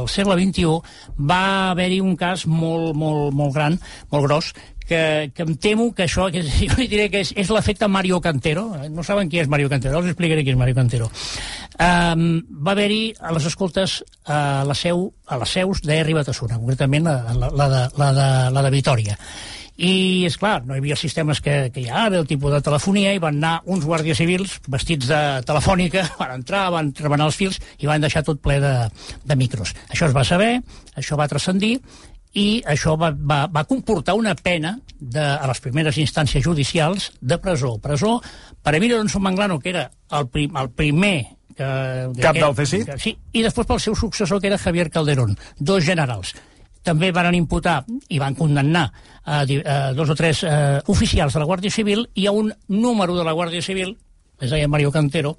el 0.00 0.08
segle 0.08 0.34
XXI, 0.34 0.80
va 1.18 1.70
haver-hi 1.70 2.00
un 2.00 2.16
cas 2.16 2.46
molt, 2.46 2.96
molt, 2.96 3.32
molt 3.32 3.54
gran, 3.54 3.78
molt 4.10 4.26
gros, 4.26 4.52
que, 4.92 5.32
que 5.34 5.46
em 5.46 5.54
temo 5.56 5.88
que 5.96 6.04
això, 6.04 6.28
que 6.32 6.42
jo 6.72 6.76
diré 6.84 7.08
que 7.12 7.22
és, 7.24 7.32
és 7.38 7.52
l'efecte 7.54 7.88
Mario 7.88 8.20
Cantero, 8.24 8.66
no 8.92 9.04
saben 9.06 9.32
qui 9.32 9.40
és 9.40 9.48
Mario 9.48 9.72
Cantero, 9.72 10.02
els 10.02 10.12
explicaré 10.12 10.44
qui 10.44 10.52
és 10.52 10.60
Mario 10.60 10.76
Cantero. 10.76 11.08
Um, 11.80 12.26
va 12.60 12.76
haver-hi 12.76 13.14
a 13.20 13.32
les 13.32 13.48
escoltes 13.48 14.02
a 14.28 14.62
la 14.68 14.76
seu, 14.76 15.08
a 15.26 15.40
les 15.40 15.56
seus 15.56 15.82
de 15.86 16.02
Ribatasuna, 16.04 16.60
concretament 16.60 17.08
la, 17.08 17.16
la, 17.32 17.50
de, 17.72 17.82
la, 17.96 18.12
de, 18.20 18.28
la 18.52 18.68
de 18.68 18.76
Vitoria. 18.76 19.18
I, 19.72 20.26
és 20.28 20.36
clar, 20.36 20.58
no 20.68 20.76
hi 20.76 20.82
havia 20.82 20.96
sistemes 21.00 21.40
que, 21.42 21.54
que 21.72 21.80
hi 21.80 21.88
ha 21.88 22.04
ara, 22.04 22.20
el 22.20 22.28
tipus 22.28 22.52
de 22.52 22.60
telefonia, 22.62 23.14
i 23.16 23.22
van 23.22 23.38
anar 23.40 23.54
uns 23.72 23.86
guàrdies 23.88 24.20
civils 24.20 24.58
vestits 24.70 25.08
de 25.08 25.20
telefònica, 25.48 26.04
van 26.20 26.36
entrar, 26.36 26.66
van 26.74 26.92
remenar 27.00 27.30
els 27.30 27.40
fils 27.40 27.58
i 27.80 27.88
van 27.88 28.04
deixar 28.04 28.22
tot 28.26 28.42
ple 28.44 28.60
de, 28.62 28.74
de 29.24 29.38
micros. 29.40 29.72
Això 29.88 30.10
es 30.10 30.16
va 30.16 30.26
saber, 30.28 30.58
això 31.00 31.16
va 31.18 31.30
transcendir, 31.32 31.78
i 32.38 32.62
això 32.64 32.94
va, 32.96 33.10
va, 33.12 33.44
va 33.52 33.64
comportar 33.68 34.14
una 34.16 34.34
pena 34.34 34.76
de, 34.98 35.20
a 35.20 35.46
les 35.50 35.60
primeres 35.60 35.98
instàncies 36.00 36.44
judicials 36.44 37.10
de 37.20 37.38
presó. 37.38 37.76
Presó 37.82 38.18
per 38.62 38.74
Emilio 38.76 38.96
Alonso 38.96 39.20
Manglano, 39.20 39.58
que 39.60 39.70
era 39.74 39.90
el, 40.10 40.28
prim, 40.28 40.56
el 40.56 40.70
primer 40.70 41.16
que, 41.52 41.68
Cap 42.22 42.38
del 42.38 42.54
CSI? 42.56 42.84
Sí, 43.00 43.12
i 43.36 43.42
després 43.44 43.68
pel 43.68 43.82
seu 43.84 43.96
successor, 43.98 44.40
que 44.40 44.48
era 44.48 44.60
Javier 44.60 44.88
Calderón, 44.90 45.36
dos 45.58 45.84
generals. 45.84 46.32
També 46.82 47.12
van 47.14 47.34
imputar 47.36 47.82
i 48.10 48.18
van 48.18 48.34
condemnar 48.34 48.88
a, 49.22 49.42
a 49.44 49.76
dos 49.94 50.10
o 50.10 50.16
tres 50.18 50.42
eh, 50.48 50.80
oficials 50.90 51.36
de 51.36 51.42
la 51.42 51.46
Guàrdia 51.46 51.70
Civil 51.70 52.08
i 52.18 52.26
a 52.26 52.32
un 52.32 52.50
número 52.68 53.14
de 53.18 53.26
la 53.28 53.36
Guàrdia 53.36 53.62
Civil, 53.62 53.94
es 54.40 54.50
deia 54.50 54.68
Mario 54.68 54.90
Cantero, 54.90 55.36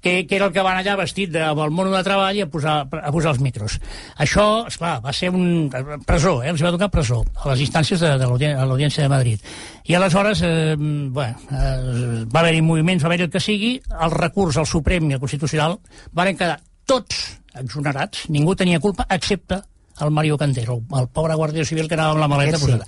que, 0.00 0.26
que 0.26 0.36
era 0.36 0.46
el 0.46 0.52
que 0.54 0.64
van 0.64 0.78
allà 0.78 0.96
vestit 0.98 1.32
de, 1.34 1.42
amb 1.42 1.62
el 1.64 1.72
mono 1.74 1.92
de 1.94 2.02
treball 2.06 2.40
a 2.42 2.48
posar, 2.50 2.76
a 2.86 3.12
posar 3.14 3.32
els 3.34 3.40
micros. 3.42 3.78
Això, 4.16 4.46
esclar, 4.70 4.98
va 5.04 5.14
ser 5.16 5.30
un 5.34 5.70
presó, 6.06 6.38
eh? 6.42 6.52
els 6.52 6.62
va 6.64 6.74
tocar 6.74 6.90
presó, 6.92 7.22
a 7.36 7.50
les 7.52 7.64
instàncies 7.66 8.02
de, 8.04 8.12
de 8.20 8.28
l'Audiència 8.28 9.04
de 9.04 9.12
Madrid. 9.12 9.48
I 9.88 9.98
aleshores, 9.98 10.42
eh, 10.46 10.76
bueno, 10.78 11.40
eh, 11.50 12.24
va 12.30 12.44
haver-hi 12.44 12.62
moviments, 12.62 13.04
va 13.04 13.12
haver-hi 13.12 13.28
el 13.28 13.32
que 13.34 13.42
sigui, 13.42 13.74
el 13.98 14.14
recurs 14.14 14.60
al 14.60 14.68
Suprem 14.70 15.10
i 15.10 15.18
al 15.18 15.24
Constitucional 15.24 15.78
van 16.12 16.36
quedar 16.36 16.60
tots 16.88 17.24
exonerats, 17.58 18.28
ningú 18.32 18.54
tenia 18.56 18.80
culpa, 18.80 19.06
excepte 19.10 19.62
el 20.00 20.10
Mario 20.10 20.38
Cantero, 20.38 20.78
el 20.94 21.08
pobre 21.10 21.34
guàrdia 21.34 21.64
civil 21.66 21.88
que 21.88 21.96
anava 21.96 22.14
amb 22.14 22.22
la 22.22 22.28
maleta 22.30 22.58
sí. 22.58 22.66
posada. 22.66 22.86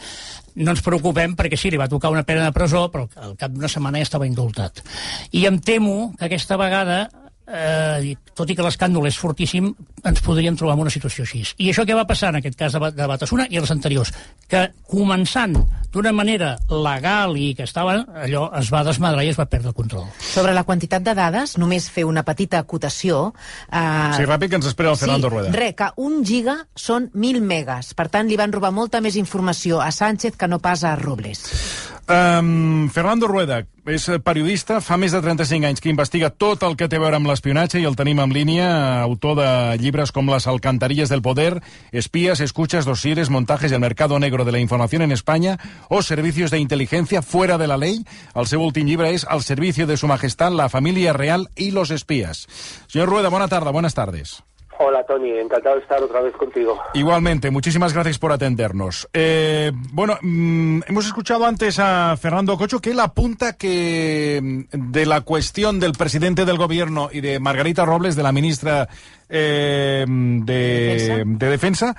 No 0.57 0.75
ens 0.75 0.83
preocupem 0.83 1.37
perquè 1.39 1.59
sí, 1.59 1.71
li 1.71 1.79
va 1.81 1.89
tocar 1.91 2.11
una 2.11 2.25
pena 2.27 2.45
de 2.47 2.55
presó, 2.55 2.89
però 2.91 3.07
al 3.23 3.37
cap 3.39 3.55
d'una 3.55 3.71
setmana 3.71 4.01
ja 4.01 4.09
estava 4.09 4.27
indultat. 4.27 4.83
I 5.37 5.47
em 5.47 5.61
temo 5.63 6.13
que 6.19 6.27
aquesta 6.27 6.59
vegada 6.61 7.05
eh, 7.51 8.15
tot 8.37 8.51
i 8.51 8.57
que 8.57 8.65
l'escàndol 8.65 9.09
és 9.11 9.19
fortíssim, 9.21 9.71
ens 10.07 10.23
podríem 10.25 10.57
trobar 10.57 10.77
en 10.79 10.85
una 10.87 10.93
situació 10.93 11.27
així. 11.27 11.43
I 11.59 11.71
això 11.73 11.85
què 11.87 11.97
va 11.97 12.07
passar 12.09 12.31
en 12.33 12.41
aquest 12.41 12.57
cas 12.59 12.77
de, 12.77 12.93
de 12.97 13.09
Batasuna 13.11 13.47
i 13.51 13.61
els 13.61 13.73
anteriors? 13.75 14.13
Que 14.51 14.69
començant 14.91 15.57
d'una 15.93 16.13
manera 16.17 16.55
legal 16.71 17.37
i 17.37 17.53
que 17.59 17.67
estava, 17.67 17.99
allò 18.25 18.47
es 18.59 18.71
va 18.73 18.85
desmadrar 18.87 19.27
i 19.27 19.33
es 19.33 19.39
va 19.39 19.49
perdre 19.51 19.73
el 19.73 19.77
control. 19.77 20.07
Sobre 20.23 20.55
la 20.57 20.65
quantitat 20.65 21.05
de 21.07 21.15
dades, 21.19 21.57
només 21.61 21.91
fer 21.91 22.07
una 22.09 22.25
petita 22.27 22.63
acotació. 22.63 23.31
Eh... 23.69 23.85
Sí, 24.17 24.27
ràpid, 24.29 24.53
que 24.53 24.61
ens 24.61 24.71
espera 24.71 24.95
el 24.95 25.01
Fernando 25.01 25.29
sí, 25.29 25.35
Rueda. 25.35 25.55
Re, 25.57 25.73
que 25.77 25.91
un 26.01 26.23
giga 26.25 26.61
són 26.79 27.11
mil 27.15 27.43
megas. 27.43 27.95
Per 27.99 28.09
tant, 28.13 28.31
li 28.31 28.39
van 28.41 28.55
robar 28.55 28.73
molta 28.75 29.03
més 29.03 29.19
informació 29.21 29.83
a 29.83 29.91
Sánchez 29.93 30.39
que 30.39 30.49
no 30.51 30.63
pas 30.63 30.87
a 30.87 30.95
Robles. 31.01 31.45
Um, 32.11 32.89
Fernando 32.91 33.29
Rueda 33.29 33.61
és 33.87 34.05
periodista, 34.27 34.81
fa 34.83 34.97
més 34.99 35.13
de 35.15 35.21
35 35.23 35.69
anys 35.69 35.83
que 35.83 35.93
investiga 35.93 36.33
tot 36.35 36.65
el 36.67 36.75
que 36.79 36.89
té 36.91 36.99
a 36.99 37.03
veure 37.05 37.21
amb 37.21 37.31
l'espionatge 37.31 37.79
i 37.79 37.87
el 37.87 37.95
tenim 37.99 38.19
en 38.23 38.35
línia, 38.35 38.67
autor 39.05 39.37
de 39.39 39.47
llibres 39.79 40.11
com 40.11 40.27
Les 40.31 40.49
alcantarillas 40.51 41.09
del 41.09 41.23
poder, 41.23 41.63
Espías, 41.93 42.41
escuchas, 42.41 42.85
dosieres, 42.85 43.31
montajes 43.31 43.71
del 43.71 43.81
mercado 43.81 44.19
negro 44.19 44.45
de 44.45 44.53
la 44.53 44.59
información 44.59 45.03
en 45.03 45.13
España 45.13 45.59
o 45.89 46.03
servicios 46.03 46.51
de 46.51 46.59
inteligencia 46.59 47.23
fuera 47.23 47.59
de 47.59 47.69
la 47.69 47.79
ley. 47.79 48.05
El 48.35 48.47
seu 48.47 48.63
últim 48.63 48.91
llibre 48.91 49.15
és 49.15 49.25
Al 49.25 49.43
servicio 49.47 49.87
de 49.87 49.97
su 49.97 50.11
majestad, 50.11 50.51
la 50.51 50.69
familia 50.69 51.13
real 51.13 51.49
y 51.55 51.71
los 51.71 51.93
espías. 51.93 52.49
Señor 52.89 53.09
Rueda, 53.09 53.29
buena 53.29 53.47
tarde, 53.47 53.71
buenas 53.71 53.95
tardes. 53.95 54.43
Hola 54.83 55.05
Tony, 55.05 55.39
encantado 55.39 55.77
de 55.77 55.83
estar 55.83 56.03
otra 56.03 56.23
vez 56.23 56.35
contigo. 56.35 56.81
Igualmente, 56.95 57.51
muchísimas 57.51 57.93
gracias 57.93 58.19
por 58.19 58.33
atendernos. 58.33 59.07
Eh, 59.13 59.73
bueno, 59.93 60.17
mmm, 60.23 60.81
hemos 60.89 61.05
escuchado 61.05 61.45
antes 61.45 61.79
a 61.79 62.17
Fernando 62.17 62.57
Cocho 62.57 62.81
que 62.81 62.93
él 62.93 63.01
apunta 63.01 63.59
que 63.59 64.41
mm, 64.43 64.91
de 64.91 65.05
la 65.05 65.21
cuestión 65.21 65.81
del 65.81 65.93
presidente 65.93 66.47
del 66.47 66.57
gobierno 66.57 67.11
y 67.13 67.21
de 67.21 67.39
Margarita 67.41 67.85
Robles, 67.85 68.17
de 68.17 68.23
la 68.23 68.33
ministra 68.33 68.89
eh, 69.29 70.07
de, 70.09 70.55
¿Defensa? 70.55 71.25
de 71.27 71.51
Defensa, 71.51 71.97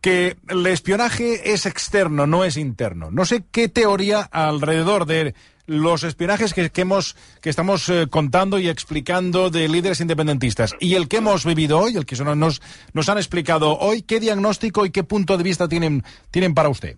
que 0.00 0.36
el 0.48 0.66
espionaje 0.66 1.52
es 1.52 1.66
externo, 1.66 2.26
no 2.26 2.42
es 2.42 2.56
interno. 2.56 3.12
No 3.12 3.24
sé 3.24 3.44
qué 3.52 3.68
teoría 3.68 4.22
alrededor 4.22 5.06
de 5.06 5.36
los 5.66 6.02
espionajes 6.04 6.54
que, 6.54 6.70
que 6.70 6.80
hemos 6.82 7.16
que 7.40 7.50
estamos 7.50 7.88
eh, 7.88 8.06
contando 8.10 8.58
y 8.58 8.68
explicando 8.68 9.50
de 9.50 9.68
líderes 9.68 10.00
independentistas 10.00 10.74
y 10.80 10.94
el 10.94 11.08
que 11.08 11.18
hemos 11.18 11.44
vivido 11.44 11.78
hoy, 11.78 11.96
el 11.96 12.06
que 12.06 12.16
son, 12.16 12.38
nos, 12.38 12.60
nos 12.92 13.08
han 13.08 13.18
explicado 13.18 13.78
hoy, 13.78 14.02
¿qué 14.02 14.20
diagnóstico 14.20 14.84
y 14.84 14.90
qué 14.90 15.04
punto 15.04 15.36
de 15.36 15.44
vista 15.44 15.68
tienen, 15.68 16.02
tienen 16.30 16.54
para 16.54 16.68
usted? 16.68 16.96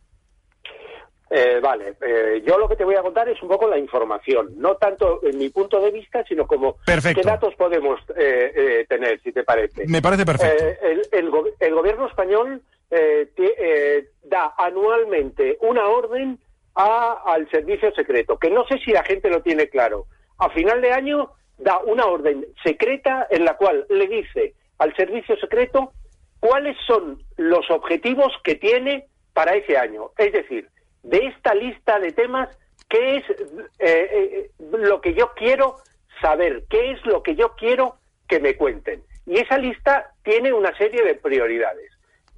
Eh, 1.36 1.58
vale, 1.60 1.96
eh, 2.00 2.44
yo 2.46 2.58
lo 2.58 2.68
que 2.68 2.76
te 2.76 2.84
voy 2.84 2.94
a 2.94 3.02
contar 3.02 3.28
es 3.28 3.42
un 3.42 3.48
poco 3.48 3.66
la 3.66 3.76
información, 3.76 4.52
no 4.56 4.76
tanto 4.76 5.18
en 5.24 5.36
mi 5.36 5.48
punto 5.48 5.80
de 5.80 5.90
vista, 5.90 6.22
sino 6.28 6.46
como 6.46 6.76
perfecto. 6.86 7.20
qué 7.20 7.26
datos 7.26 7.54
podemos 7.56 7.98
eh, 8.16 8.86
tener, 8.88 9.20
si 9.20 9.32
te 9.32 9.42
parece. 9.42 9.84
Me 9.88 10.00
parece 10.00 10.24
perfecto. 10.24 10.64
El, 10.80 11.02
el, 11.10 11.30
go 11.30 11.44
el, 11.58 11.74
gobierno 11.74 12.06
español 12.06 12.62
da 14.22 14.54
anualmente 14.56 15.58
una 15.62 15.88
orden 15.88 16.38
a, 16.74 17.22
al 17.26 17.48
servicio 17.50 17.92
secreto, 17.92 18.38
que 18.38 18.50
no 18.50 18.66
sé 18.66 18.78
si 18.78 18.92
la 18.92 19.04
gente 19.04 19.30
lo 19.30 19.42
tiene 19.42 19.68
claro. 19.68 20.06
A 20.38 20.50
final 20.50 20.80
de 20.80 20.92
año 20.92 21.30
da 21.58 21.78
una 21.78 22.06
orden 22.06 22.46
secreta 22.62 23.26
en 23.30 23.44
la 23.44 23.56
cual 23.56 23.86
le 23.88 24.06
dice 24.08 24.54
al 24.78 24.94
servicio 24.96 25.36
secreto 25.36 25.92
cuáles 26.40 26.76
son 26.86 27.22
los 27.36 27.70
objetivos 27.70 28.32
que 28.42 28.56
tiene 28.56 29.06
para 29.32 29.54
ese 29.54 29.76
año. 29.78 30.10
Es 30.18 30.32
decir, 30.32 30.68
de 31.02 31.18
esta 31.18 31.54
lista 31.54 31.98
de 31.98 32.12
temas, 32.12 32.48
¿qué 32.88 33.16
es 33.16 33.30
eh, 33.30 33.38
eh, 33.78 34.50
lo 34.58 35.00
que 35.00 35.14
yo 35.14 35.32
quiero 35.36 35.76
saber? 36.20 36.64
¿Qué 36.68 36.92
es 36.92 37.06
lo 37.06 37.22
que 37.22 37.34
yo 37.34 37.54
quiero 37.56 37.96
que 38.28 38.40
me 38.40 38.56
cuenten? 38.56 39.02
Y 39.26 39.38
esa 39.38 39.58
lista 39.58 40.12
tiene 40.22 40.52
una 40.52 40.76
serie 40.76 41.02
de 41.02 41.14
prioridades. 41.14 41.90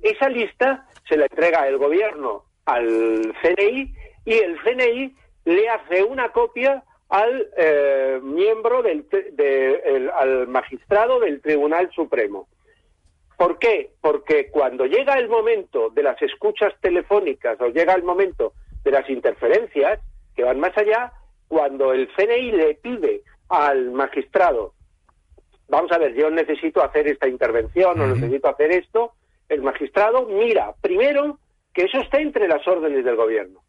Esa 0.03 0.29
lista 0.29 0.87
se 1.09 1.17
la 1.17 1.25
entrega 1.25 1.67
el 1.67 1.79
gobierno 1.79 2.45
al 2.65 3.35
CNI 3.43 3.95
y 4.27 4.35
el 4.35 4.61
CNI 4.61 5.15
le 5.47 5.69
hace 5.71 6.03
una 6.03 6.31
copia 6.31 6.83
al 7.09 7.49
eh, 7.57 8.21
miembro 8.23 8.83
del 8.83 9.07
al 10.15 10.49
magistrado 10.49 11.21
del 11.21 11.41
Tribunal 11.41 11.89
Supremo. 11.95 12.49
¿Por 13.39 13.59
qué? 13.59 13.93
Porque 14.01 14.51
cuando 14.51 14.87
llega 14.87 15.19
el 15.19 15.29
momento 15.29 15.91
de 15.91 16.03
las 16.03 16.21
escuchas 16.21 16.75
telefónicas 16.81 17.61
o 17.61 17.69
llega 17.69 17.95
el 17.95 18.03
momento 18.03 18.55
de 18.83 18.91
las 18.91 19.09
interferencias 19.09 20.01
que 20.35 20.43
van 20.43 20.59
más 20.59 20.77
allá, 20.77 21.13
cuando 21.47 21.93
el 21.93 22.09
CNI 22.17 22.53
le 22.53 22.75
pide 22.75 23.23
al 23.49 23.93
magistrado, 23.93 24.75
vamos 25.69 25.93
a 25.93 25.99
ver, 25.99 26.15
yo 26.15 26.31
necesito 26.31 26.83
hacer 26.83 27.07
esta 27.07 27.29
intervención 27.29 28.01
o 28.01 28.07
necesito 28.09 28.49
hacer 28.49 28.73
esto, 28.73 29.13
el 29.49 29.63
magistrado 29.63 30.27
mira 30.27 30.75
primero 30.81 31.39
que 31.73 31.85
eso 31.85 32.01
está 32.01 32.19
entre 32.19 32.49
las 32.49 32.67
órdenes 32.67 33.05
del 33.05 33.17
gobierno. 33.17 33.61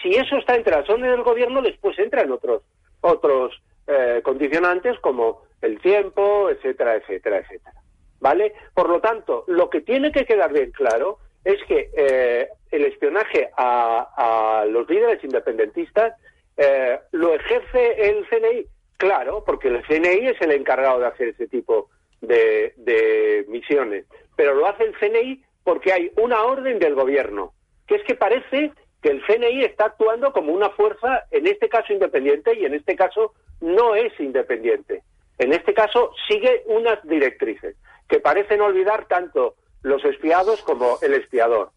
Si 0.00 0.14
eso 0.14 0.36
está 0.36 0.54
entre 0.54 0.76
las 0.76 0.88
órdenes 0.88 1.12
del 1.12 1.22
gobierno, 1.22 1.62
después 1.62 1.98
entran 1.98 2.30
otros 2.32 2.62
otros 3.02 3.60
eh, 3.86 4.20
condicionantes 4.24 4.98
como 5.00 5.42
el 5.60 5.80
tiempo, 5.80 6.48
etcétera, 6.48 6.96
etcétera, 6.96 7.38
etcétera. 7.38 7.74
¿Vale? 8.20 8.54
Por 8.74 8.88
lo 8.88 9.00
tanto, 9.00 9.44
lo 9.48 9.68
que 9.68 9.80
tiene 9.80 10.12
que 10.12 10.24
quedar 10.24 10.52
bien 10.52 10.70
claro 10.70 11.18
es 11.44 11.62
que 11.64 11.90
eh, 11.94 12.48
el 12.70 12.84
espionaje 12.84 13.50
a, 13.56 14.64
los 14.68 14.88
líderes 14.88 15.22
independentistas 15.24 16.14
eh, 16.56 17.00
lo 17.10 17.34
ejerce 17.34 18.08
el 18.08 18.26
CNI, 18.28 18.66
claro, 18.96 19.42
porque 19.44 19.68
el 19.68 19.82
CNI 19.82 20.28
es 20.28 20.40
el 20.40 20.52
encargado 20.52 21.00
de 21.00 21.06
hacer 21.06 21.28
ese 21.28 21.48
tipo 21.48 21.88
de 22.20 23.44
misiones, 23.48 24.06
pero 24.36 24.54
lo 24.54 24.68
hace 24.68 24.84
el 24.84 24.96
CNI 24.96 25.42
porque 25.64 25.92
hay 25.92 26.12
una 26.16 26.44
orden 26.44 26.78
del 26.78 26.94
gobierno, 26.94 27.52
que 27.88 27.96
es 27.96 28.04
que 28.04 28.14
parece 28.14 28.70
que 29.02 29.10
el 29.10 29.22
CNI 29.26 29.64
está 29.64 29.86
actuando 29.86 30.32
como 30.32 30.52
una 30.52 30.70
fuerza, 30.70 31.24
en 31.30 31.46
este 31.46 31.68
caso 31.68 31.92
independiente 31.92 32.56
y 32.58 32.64
en 32.64 32.74
este 32.74 32.96
caso 32.96 33.34
no 33.60 33.94
es 33.94 34.18
independiente. 34.20 35.02
En 35.38 35.52
este 35.52 35.74
caso 35.74 36.12
sigue 36.28 36.62
unas 36.66 37.02
directrices 37.02 37.76
que 38.08 38.20
parecen 38.20 38.60
olvidar 38.60 39.06
tanto 39.06 39.56
los 39.82 40.04
espiados 40.04 40.62
como 40.62 40.98
el 41.02 41.14
espiador. 41.14 41.70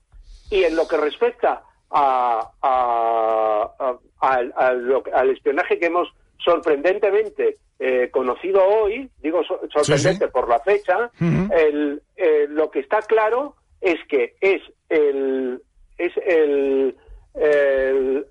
Y 0.52 0.64
en 0.64 0.76
lo 0.76 0.88
que 0.88 0.98
respecta 0.98 1.64
al 1.90 2.50
espionaje 5.32 5.80
que 5.80 5.88
hemos 5.88 6.14
sorprendentemente 6.38 7.58
eh, 7.80 8.10
conocido 8.12 8.64
hoy, 8.64 9.10
digo 9.22 9.42
sorprendente 9.74 10.28
por 10.28 10.48
la 10.48 10.60
fecha, 10.60 11.10
el, 11.20 12.02
eh, 12.16 12.46
lo 12.50 12.70
que 12.70 12.80
está 12.80 13.02
claro 13.02 13.56
es 13.82 13.98
que 14.08 14.36
es 14.42 14.62
el, 14.90 15.62
es 15.98 16.14
el, 16.26 16.96
em, 17.36 18.24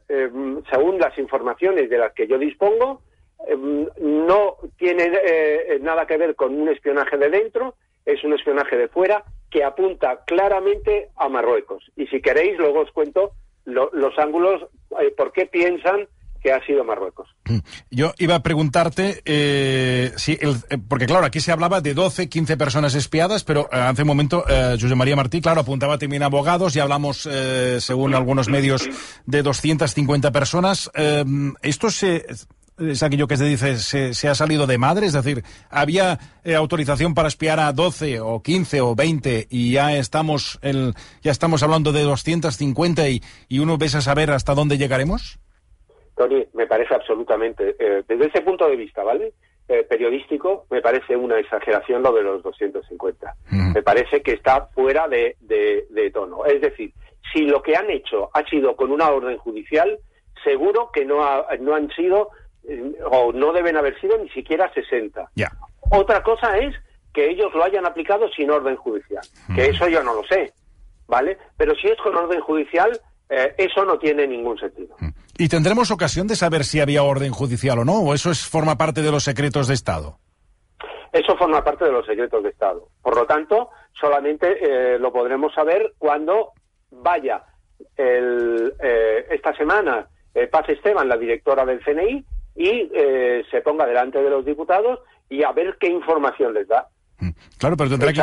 según 0.70 0.98
las 0.98 1.16
informaciones 1.18 1.90
de 1.90 1.98
las 1.98 2.12
que 2.12 2.26
yo 2.26 2.38
dispongo, 2.38 3.02
em, 3.46 3.86
no 4.00 4.56
tiene 4.78 5.12
eh, 5.24 5.78
nada 5.80 6.06
que 6.06 6.16
ver 6.16 6.34
con 6.34 6.54
un 6.58 6.68
espionaje 6.68 7.16
de 7.16 7.30
dentro, 7.30 7.74
es 8.04 8.22
un 8.24 8.32
espionaje 8.34 8.76
de 8.76 8.88
fuera 8.88 9.24
que 9.50 9.64
apunta 9.64 10.24
claramente 10.24 11.10
a 11.16 11.28
Marruecos. 11.28 11.90
Y 11.96 12.06
si 12.08 12.20
queréis, 12.20 12.58
luego 12.58 12.80
os 12.80 12.90
cuento 12.90 13.32
los 13.64 14.18
ángulos, 14.18 14.66
eh, 15.00 15.10
por 15.16 15.32
qué 15.32 15.46
piensan 15.46 16.06
que 16.44 16.52
ha 16.52 16.64
sido 16.66 16.84
Marruecos. 16.84 17.26
Mm. 17.46 17.58
Yo 17.90 18.12
iba 18.18 18.34
a 18.34 18.42
preguntarte, 18.42 19.22
eh, 19.24 20.12
si 20.16 20.36
el, 20.38 20.56
eh, 20.68 20.76
porque 20.76 21.06
claro, 21.06 21.24
aquí 21.24 21.40
se 21.40 21.50
hablaba 21.50 21.80
de 21.80 21.94
12, 21.94 22.28
15 22.28 22.58
personas 22.58 22.94
espiadas, 22.94 23.44
pero 23.44 23.62
eh, 23.72 23.76
hace 23.76 24.02
un 24.02 24.08
momento 24.08 24.44
José 24.44 24.94
María 24.94 25.16
Martí, 25.16 25.40
claro, 25.40 25.62
apuntaba 25.62 25.96
también 25.96 26.22
abogados 26.22 26.76
y 26.76 26.80
hablamos, 26.80 27.26
según 27.78 28.14
algunos 28.14 28.48
medios, 28.48 28.86
de 29.24 29.42
250 29.42 30.32
personas. 30.32 30.90
¿Esto 31.62 31.90
se, 31.90 32.26
es 32.78 33.02
aquello 33.02 33.26
que 33.26 33.38
se 33.38 33.44
dice, 33.44 33.78
se, 33.78 34.12
se, 34.12 34.28
ha 34.28 34.34
salido 34.34 34.66
de 34.66 34.76
madre, 34.76 35.06
es 35.06 35.14
decir, 35.14 35.44
había 35.70 36.18
autorización 36.56 37.14
para 37.14 37.28
espiar 37.28 37.58
a 37.58 37.72
12 37.72 38.20
o 38.20 38.42
15 38.42 38.82
o 38.82 38.94
20 38.94 39.46
y 39.48 39.72
ya 39.72 39.96
estamos, 39.96 40.58
el, 40.60 40.94
ya 41.22 41.32
estamos 41.32 41.62
hablando 41.62 41.92
de 41.92 42.02
250 42.02 43.08
y, 43.08 43.22
y 43.48 43.60
uno 43.60 43.78
ves 43.78 43.94
a 43.94 44.02
saber 44.02 44.30
hasta 44.30 44.54
dónde 44.54 44.76
llegaremos? 44.76 45.38
Tony, 46.16 46.46
me 46.54 46.66
parece 46.66 46.94
absolutamente, 46.94 47.76
eh, 47.78 48.02
desde 48.06 48.26
ese 48.26 48.42
punto 48.42 48.68
de 48.68 48.76
vista, 48.76 49.02
¿vale? 49.02 49.32
Eh, 49.66 49.84
periodístico, 49.88 50.66
me 50.70 50.82
parece 50.82 51.16
una 51.16 51.38
exageración 51.38 52.02
lo 52.02 52.12
de 52.12 52.22
los 52.22 52.42
250. 52.42 53.34
Me 53.74 53.82
parece 53.82 54.22
que 54.22 54.32
está 54.32 54.66
fuera 54.66 55.08
de, 55.08 55.36
de, 55.40 56.10
tono. 56.10 56.44
Es 56.44 56.60
decir, 56.60 56.92
si 57.32 57.40
lo 57.46 57.62
que 57.62 57.74
han 57.74 57.90
hecho 57.90 58.28
ha 58.34 58.44
sido 58.44 58.76
con 58.76 58.92
una 58.92 59.10
orden 59.10 59.38
judicial, 59.38 59.98
seguro 60.44 60.90
que 60.92 61.06
no, 61.06 61.16
no 61.60 61.74
han 61.74 61.88
sido 61.92 62.28
eh, 62.68 62.92
o 63.10 63.32
no 63.32 63.52
deben 63.52 63.76
haber 63.76 63.98
sido 64.00 64.18
ni 64.18 64.28
siquiera 64.28 64.70
60. 64.72 65.30
Otra 65.90 66.22
cosa 66.22 66.58
es 66.58 66.74
que 67.14 67.30
ellos 67.30 67.52
lo 67.54 67.64
hayan 67.64 67.86
aplicado 67.86 68.28
sin 68.28 68.50
orden 68.50 68.76
judicial, 68.76 69.24
que 69.54 69.66
eso 69.66 69.88
yo 69.88 70.02
no 70.02 70.14
lo 70.14 70.24
sé, 70.24 70.52
¿vale? 71.06 71.38
Pero 71.56 71.74
si 71.76 71.88
es 71.88 71.96
con 72.02 72.14
orden 72.14 72.40
judicial, 72.40 73.00
eso 73.56 73.84
no 73.84 73.98
tiene 73.98 74.26
ningún 74.26 74.58
sentido. 74.58 74.94
¿Y 75.36 75.48
tendremos 75.48 75.90
ocasión 75.90 76.26
de 76.26 76.36
saber 76.36 76.64
si 76.64 76.80
había 76.80 77.02
orden 77.02 77.32
judicial 77.32 77.80
o 77.80 77.84
no? 77.84 78.00
¿O 78.00 78.14
eso 78.14 78.30
es, 78.30 78.46
forma 78.46 78.76
parte 78.76 79.02
de 79.02 79.10
los 79.10 79.24
secretos 79.24 79.66
de 79.66 79.74
Estado? 79.74 80.18
Eso 81.12 81.36
forma 81.36 81.62
parte 81.62 81.84
de 81.84 81.92
los 81.92 82.06
secretos 82.06 82.42
de 82.42 82.50
Estado. 82.50 82.88
Por 83.02 83.16
lo 83.16 83.26
tanto, 83.26 83.70
solamente 83.92 84.58
eh, 84.60 84.98
lo 84.98 85.12
podremos 85.12 85.52
saber 85.54 85.94
cuando 85.98 86.52
vaya 86.90 87.42
el, 87.96 88.74
eh, 88.80 89.26
esta 89.30 89.54
semana 89.56 90.08
eh, 90.34 90.46
Paz 90.46 90.68
Esteban, 90.68 91.08
la 91.08 91.16
directora 91.16 91.64
del 91.64 91.82
CNI, 91.84 92.24
y 92.56 92.88
se 93.50 93.60
ponga 93.62 93.84
delante 93.84 94.22
de 94.22 94.30
los 94.30 94.44
diputados 94.44 95.00
y 95.28 95.42
a 95.42 95.50
ver 95.50 95.76
qué 95.80 95.88
información 95.88 96.54
les 96.54 96.68
da. 96.68 96.86
Mm. 97.18 97.30
Claro, 97.58 97.76
pero 97.76 97.90
tendrá 97.90 98.12
que 98.12 98.22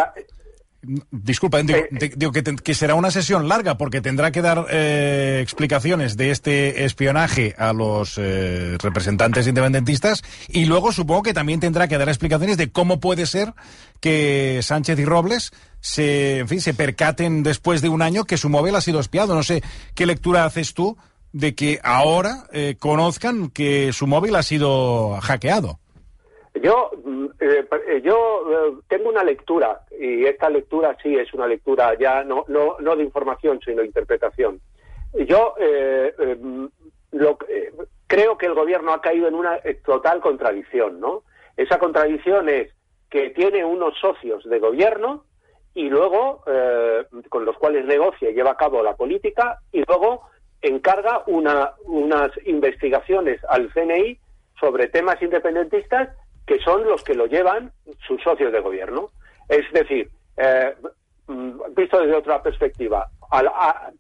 Disculpa, 1.11 1.61
digo, 1.61 1.79
digo 2.15 2.31
que, 2.31 2.43
que, 2.43 2.73
será 2.73 2.95
una 2.95 3.11
sesión 3.11 3.47
larga 3.47 3.77
porque 3.77 4.01
tendrá 4.01 4.31
que 4.31 4.41
dar 4.41 4.65
eh, 4.71 5.39
explicaciones 5.41 6.17
de 6.17 6.31
este 6.31 6.85
espionaje 6.85 7.53
a 7.55 7.71
los 7.71 8.17
eh, 8.17 8.77
representantes 8.81 9.45
independentistas 9.45 10.23
y 10.47 10.65
luego 10.65 10.91
supongo 10.91 11.21
que 11.21 11.35
también 11.35 11.59
tendrá 11.59 11.87
que 11.87 11.99
dar 11.99 12.09
explicaciones 12.09 12.57
de 12.57 12.71
cómo 12.71 12.99
puede 12.99 13.27
ser 13.27 13.53
que 13.99 14.59
Sánchez 14.63 14.97
y 14.97 15.05
Robles 15.05 15.51
se, 15.81 16.39
en 16.39 16.47
fin, 16.47 16.61
se 16.61 16.73
percaten 16.73 17.43
después 17.43 17.81
de 17.81 17.89
un 17.89 18.01
año 18.01 18.23
que 18.23 18.37
su 18.37 18.49
móvil 18.49 18.75
ha 18.75 18.81
sido 18.81 18.99
espiado. 18.99 19.35
No 19.35 19.43
sé 19.43 19.61
qué 19.93 20.07
lectura 20.07 20.45
haces 20.45 20.73
tú 20.73 20.97
de 21.31 21.53
que 21.53 21.79
ahora 21.83 22.47
eh, 22.51 22.75
conozcan 22.79 23.49
que 23.49 23.93
su 23.93 24.07
móvil 24.07 24.35
ha 24.35 24.43
sido 24.43 25.19
hackeado. 25.21 25.80
Yo, 26.55 26.91
mm, 27.03 27.25
eh, 27.39 27.65
eh, 27.87 28.01
yo 28.03 28.45
eh, 28.51 28.73
tengo 28.89 29.09
una 29.09 29.23
lectura, 29.23 29.81
y 29.97 30.25
esta 30.25 30.49
lectura 30.49 30.97
sí 31.01 31.15
es 31.15 31.33
una 31.33 31.47
lectura 31.47 31.97
ya 31.97 32.23
no, 32.23 32.43
no, 32.49 32.75
no 32.79 32.95
de 32.95 33.03
información, 33.03 33.59
sino 33.63 33.81
de 33.81 33.87
interpretación. 33.87 34.59
Yo 35.13 35.55
mm, 35.57 36.65
lo, 37.11 37.37
creo 38.07 38.37
que 38.37 38.45
el 38.47 38.53
gobierno 38.53 38.93
ha 38.93 39.01
caído 39.01 39.27
en 39.27 39.35
una 39.35 39.59
total 39.85 40.19
contradicción, 40.19 40.99
¿no? 40.99 41.23
Esa 41.55 41.79
contradicción 41.79 42.49
es 42.49 42.73
que 43.09 43.29
tiene 43.29 43.63
unos 43.63 43.97
socios 43.99 44.43
de 44.45 44.59
gobierno 44.59 45.25
y 45.73 45.89
luego 45.89 46.43
con 47.29 47.45
los 47.45 47.57
cuales 47.57 47.85
negocia 47.85 48.29
y 48.29 48.33
lleva 48.33 48.51
a 48.51 48.57
cabo 48.57 48.83
la 48.83 48.95
política 48.95 49.59
y 49.71 49.83
luego 49.85 50.21
encarga 50.61 51.23
una, 51.27 51.71
unas 51.85 52.31
investigaciones 52.45 53.41
al 53.49 53.71
CNI 53.73 54.17
sobre 54.59 54.87
temas 54.87 55.21
independentistas 55.21 56.09
que 56.51 56.59
son 56.59 56.83
los 56.83 57.01
que 57.01 57.13
lo 57.13 57.27
llevan 57.27 57.71
sus 58.05 58.21
socios 58.21 58.51
de 58.51 58.59
gobierno. 58.59 59.11
Es 59.47 59.71
decir, 59.71 60.09
eh, 60.35 60.75
mm, 61.27 61.61
visto 61.73 61.97
desde 61.97 62.13
otra 62.13 62.43
perspectiva, 62.43 63.07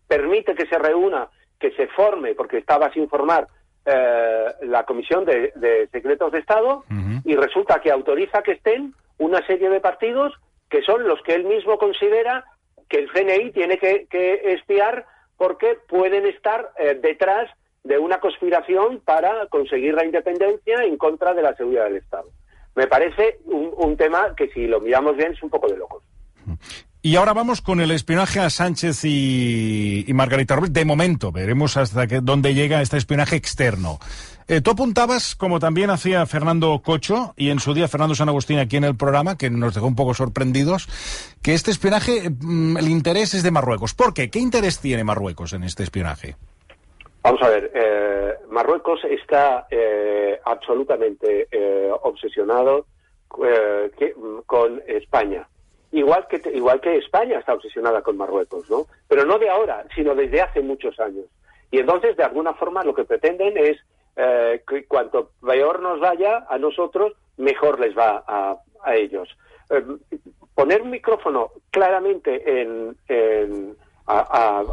permite 0.05 0.53
que 0.53 0.65
se 0.65 0.77
reúna, 0.77 1.29
que 1.57 1.71
se 1.71 1.87
forme, 1.87 2.35
porque 2.35 2.57
estaba 2.57 2.91
sin 2.91 3.07
formar 3.07 3.47
eh, 3.85 4.45
la 4.63 4.83
Comisión 4.83 5.23
de, 5.23 5.87
Secretos 5.93 6.33
de 6.33 6.39
Estado, 6.39 6.83
y 7.23 7.37
resulta 7.37 7.79
que 7.79 7.89
autoriza 7.89 8.43
que 8.43 8.51
estén 8.51 8.93
una 9.17 9.45
serie 9.47 9.69
de 9.69 9.79
partidos 9.79 10.33
que 10.69 10.81
son 10.81 11.07
los 11.07 11.21
que 11.21 11.35
él 11.35 11.45
mismo 11.45 11.77
considera 11.77 12.43
que 12.89 12.97
el 12.97 13.11
CNI 13.13 13.51
tiene 13.51 13.77
que, 13.77 14.41
espiar 14.43 15.05
porque 15.37 15.77
pueden 15.87 16.25
estar 16.25 16.71
eh, 16.77 16.99
detrás 17.01 17.49
de 17.85 17.97
una 17.97 18.19
conspiración 18.19 18.99
para 18.99 19.45
conseguir 19.47 19.93
la 19.93 20.03
independencia 20.03 20.83
en 20.83 20.97
contra 20.97 21.33
de 21.33 21.43
la 21.43 21.55
seguridad 21.55 21.85
del 21.85 21.95
Estado. 21.95 22.29
Me 22.75 22.87
parece 22.87 23.39
un, 23.45 23.97
tema 23.97 24.33
que 24.35 24.47
si 24.49 24.65
lo 24.65 24.79
miramos 24.79 25.17
bien 25.17 25.33
es 25.33 25.43
un 25.43 25.49
poco 25.49 25.67
de 25.67 25.77
locos. 25.77 26.03
Y 27.03 27.15
ahora 27.15 27.33
vamos 27.33 27.61
con 27.61 27.81
el 27.81 27.89
espionaje 27.89 28.39
a 28.39 28.51
Sánchez 28.51 29.05
y, 29.05 30.05
Margarita 30.13 30.55
Robles. 30.55 30.71
De 30.71 30.85
momento, 30.85 31.31
veremos 31.31 31.75
hasta 31.75 32.05
dónde 32.21 32.53
llega 32.53 32.81
este 32.81 32.97
espionaje 32.97 33.35
externo. 33.35 33.97
Eh, 34.47 34.61
tú 34.61 34.71
apuntabas, 34.71 35.35
como 35.35 35.59
también 35.59 35.89
hacía 35.89 36.25
Fernando 36.27 36.79
Cocho, 36.83 37.33
y 37.37 37.49
en 37.49 37.59
su 37.59 37.73
día 37.73 37.87
Fernando 37.87 38.13
San 38.13 38.29
Agustín 38.29 38.59
aquí 38.59 38.77
en 38.77 38.83
el 38.83 38.95
programa, 38.95 39.35
que 39.35 39.49
nos 39.49 39.73
dejó 39.73 39.87
un 39.87 39.95
poco 39.95 40.13
sorprendidos, 40.13 40.87
que 41.41 41.55
este 41.55 41.71
espionaje, 41.71 42.29
mm, 42.29 42.77
el 42.77 42.87
interés 42.87 43.33
es 43.33 43.41
de 43.41 43.49
Marruecos. 43.49 43.95
¿Por 43.95 44.13
qué? 44.13 44.29
¿Qué 44.29 44.37
interés 44.37 44.79
tiene 44.79 45.03
Marruecos 45.03 45.53
en 45.53 45.63
este 45.63 45.83
espionaje? 45.83 46.35
Vamos 47.23 47.41
a 47.43 47.49
ver, 47.49 47.71
eh, 47.73 48.33
Marruecos 48.49 49.03
está 49.05 49.67
eh, 49.69 50.39
absolutamente 50.43 51.47
eh, 51.51 51.91
obsesionado 52.01 52.85
eh, 53.45 53.91
que- 53.97 54.15
con 54.47 54.81
España. 54.87 55.47
Igual 55.91 56.25
que, 56.27 56.41
igual 56.53 56.81
que 56.81 56.97
España 56.97 57.37
está 57.37 57.53
obsesionada 57.53 58.01
con 58.01 58.17
Marruecos, 58.17 58.69
¿no? 58.69 58.87
Pero 59.07 59.25
no 59.25 59.37
de 59.37 59.49
ahora, 59.49 59.85
sino 59.93 60.15
desde 60.15 60.41
hace 60.41 60.61
muchos 60.61 60.99
años. 60.99 61.25
Y 61.69 61.79
entonces, 61.79 62.17
de 62.17 62.23
alguna 62.23 62.53
forma, 62.53 62.83
lo 62.83 62.93
que 62.95 63.03
pretenden 63.03 63.55
es 63.57 63.77
eh, 64.15 64.63
que 64.67 64.85
cuanto 64.85 65.31
peor 65.45 65.79
nos 65.81 65.99
vaya 65.99 66.45
a 66.49 66.57
nosotros, 66.57 67.13
mejor 67.37 67.79
les 67.79 67.95
va 67.97 68.23
a, 68.25 68.57
a 68.83 68.95
ellos. 68.95 69.29
Eh, 69.69 69.83
poner 70.55 70.81
un 70.81 70.89
micrófono 70.89 71.51
claramente 71.69 72.61
en, 72.61 72.95
en- 73.07 73.75
a- 74.07 74.65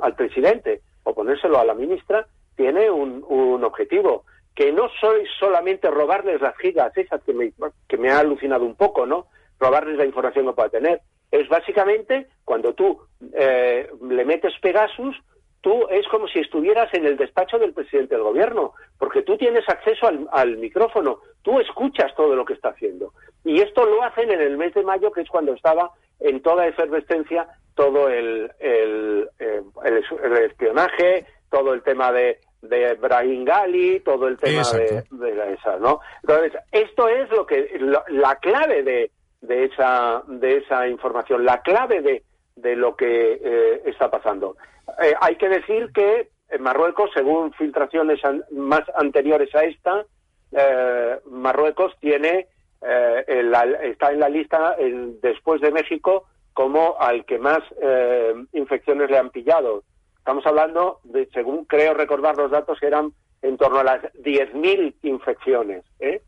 al 0.00 0.14
presidente 0.16 0.80
o 1.04 1.14
ponérselo 1.14 1.58
a 1.58 1.64
la 1.64 1.74
ministra 1.74 2.26
tiene 2.56 2.90
un, 2.90 3.24
un 3.28 3.64
objetivo 3.64 4.24
que 4.54 4.72
no 4.72 4.88
soy 5.00 5.24
solamente 5.38 5.90
robarles 5.90 6.40
las 6.40 6.56
gigas 6.58 6.96
esas 6.96 7.22
que 7.22 7.32
me, 7.32 7.52
que 7.88 7.96
me 7.96 8.10
ha 8.10 8.18
alucinado 8.18 8.64
un 8.64 8.74
poco, 8.74 9.06
¿no? 9.06 9.26
Robarles 9.58 9.96
la 9.96 10.04
información 10.04 10.46
que 10.46 10.52
pueda 10.52 10.68
tener. 10.68 11.00
Es 11.30 11.48
básicamente 11.48 12.26
cuando 12.44 12.74
tú 12.74 13.00
eh, 13.32 13.88
le 14.02 14.24
metes 14.24 14.52
Pegasus, 14.60 15.16
tú 15.60 15.86
es 15.88 16.06
como 16.08 16.26
si 16.28 16.40
estuvieras 16.40 16.92
en 16.92 17.06
el 17.06 17.16
despacho 17.16 17.58
del 17.58 17.72
presidente 17.72 18.16
del 18.16 18.24
gobierno, 18.24 18.74
porque 18.98 19.22
tú 19.22 19.36
tienes 19.36 19.66
acceso 19.68 20.06
al, 20.06 20.28
al 20.32 20.56
micrófono, 20.56 21.20
tú 21.42 21.60
escuchas 21.60 22.14
todo 22.16 22.34
lo 22.34 22.44
que 22.44 22.54
está 22.54 22.70
haciendo. 22.70 23.12
Y 23.44 23.60
esto 23.60 23.84
lo 23.84 24.02
hacen 24.02 24.30
en 24.30 24.40
el 24.40 24.58
mes 24.58 24.74
de 24.74 24.82
mayo, 24.82 25.12
que 25.12 25.22
es 25.22 25.28
cuando 25.28 25.54
estaba 25.54 25.92
en 26.18 26.42
toda 26.42 26.66
efervescencia 26.66 27.48
todo 27.80 28.10
el, 28.10 28.52
el, 28.58 29.30
eh, 29.38 29.62
el, 29.86 30.04
el 30.22 30.36
espionaje, 30.44 31.24
todo 31.50 31.72
el 31.72 31.82
tema 31.82 32.12
de, 32.12 32.38
de 32.60 32.92
Brahim 32.94 33.46
Gali, 33.46 34.00
todo 34.00 34.28
el 34.28 34.36
tema 34.36 34.62
de, 34.74 34.84
Exacto. 34.84 35.16
de 35.16 35.34
la- 35.34 35.46
esa, 35.46 35.76
¿no? 35.78 36.00
Entonces, 36.22 36.52
esto 36.72 37.08
es 37.08 37.30
lo 37.30 37.46
que 37.46 37.70
lo- 37.80 38.04
la 38.08 38.36
clave 38.36 38.82
de, 38.82 39.10
de 39.40 39.64
esa 39.64 40.22
de 40.28 40.58
esa 40.58 40.86
información, 40.88 41.46
la 41.46 41.62
clave 41.62 42.02
de, 42.02 42.22
de 42.56 42.76
lo 42.76 42.94
que 42.96 43.40
eh, 43.42 43.82
está 43.86 44.10
pasando. 44.10 44.56
Eh, 45.02 45.14
hay 45.18 45.36
que 45.36 45.48
decir 45.48 45.88
que 45.94 46.28
en 46.50 46.62
Marruecos, 46.62 47.10
según 47.14 47.50
filtraciones 47.54 48.22
an- 48.26 48.44
más 48.50 48.82
anteriores 48.94 49.54
a 49.54 49.64
esta, 49.64 50.04
eh, 50.52 51.18
Marruecos 51.30 51.96
tiene 52.00 52.46
eh, 52.82 53.24
en 53.26 53.50
la- 53.50 53.64
está 53.84 54.12
en 54.12 54.20
la 54.20 54.28
lista 54.28 54.74
en- 54.78 55.18
después 55.22 55.62
de 55.62 55.70
México 55.70 56.26
como 56.60 56.96
al 57.00 57.24
que 57.24 57.38
más 57.38 57.60
eh, 57.80 58.34
infecciones 58.52 59.10
le 59.10 59.16
han 59.16 59.30
pillado. 59.30 59.82
Estamos 60.18 60.44
hablando 60.44 61.00
de, 61.04 61.26
según 61.32 61.64
creo 61.64 61.94
recordar 61.94 62.36
los 62.36 62.50
datos, 62.50 62.78
que 62.78 62.86
eran 62.86 63.14
en 63.40 63.56
torno 63.56 63.78
a 63.78 63.84
las 63.84 64.02
10.000 64.12 64.94
infecciones. 65.04 65.86
¿eh? 66.00 66.20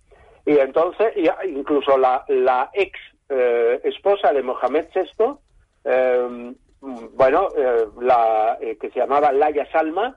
Y 0.47 0.57
entonces, 0.57 1.13
incluso 1.47 1.99
la, 1.99 2.25
la 2.29 2.71
ex 2.73 2.99
eh, 3.29 3.79
esposa 3.85 4.33
de 4.33 4.43
Mohamed 4.43 4.87
VI, 4.95 5.35
eh, 5.85 6.55
bueno, 6.81 7.49
eh, 7.55 7.85
la 8.01 8.57
que 8.59 8.89
se 8.89 9.01
llamaba 9.01 9.33
Laya 9.33 9.71
Salma, 9.71 10.17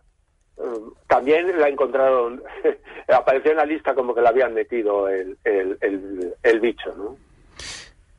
también 1.07 1.59
la 1.59 1.67
encontraron, 1.67 2.41
apareció 3.09 3.51
en 3.51 3.57
la 3.57 3.65
lista 3.65 3.93
como 3.93 4.15
que 4.15 4.21
la 4.21 4.29
habían 4.29 4.53
metido 4.53 5.09
el, 5.09 5.37
el, 5.43 6.33
el 6.41 6.59
bicho, 6.61 6.95
¿no? 6.95 7.17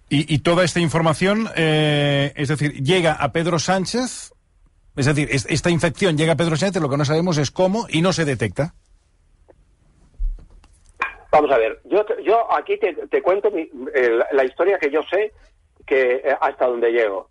Y, 0.08 0.32
y 0.32 0.38
toda 0.38 0.64
esta 0.64 0.78
información, 0.80 1.48
eh, 1.56 2.32
es 2.36 2.48
decir, 2.48 2.72
llega 2.82 3.12
a 3.14 3.32
Pedro 3.32 3.58
Sánchez, 3.58 4.32
es 4.96 5.06
decir, 5.06 5.28
es- 5.32 5.46
esta 5.50 5.68
infección 5.70 6.16
llega 6.16 6.34
a 6.34 6.36
Pedro 6.36 6.56
Sánchez, 6.56 6.80
lo 6.80 6.88
que 6.88 6.96
no 6.96 7.04
sabemos 7.04 7.38
es 7.38 7.50
cómo 7.50 7.86
y 7.90 8.02
no 8.02 8.12
se 8.12 8.24
detecta. 8.24 8.74
Vamos 11.32 11.50
a 11.50 11.58
ver, 11.58 11.80
yo, 11.84 12.04
yo 12.24 12.50
aquí 12.54 12.78
te, 12.78 13.20
cuento 13.22 13.50
mi- 13.50 13.68
eh, 13.94 14.18
la, 14.32 14.44
historia 14.44 14.78
que 14.78 14.90
yo 14.90 15.02
sé 15.10 15.32
que 15.86 16.22
eh, 16.24 16.36
hasta 16.40 16.66
donde 16.66 16.92
llego. 16.92 17.28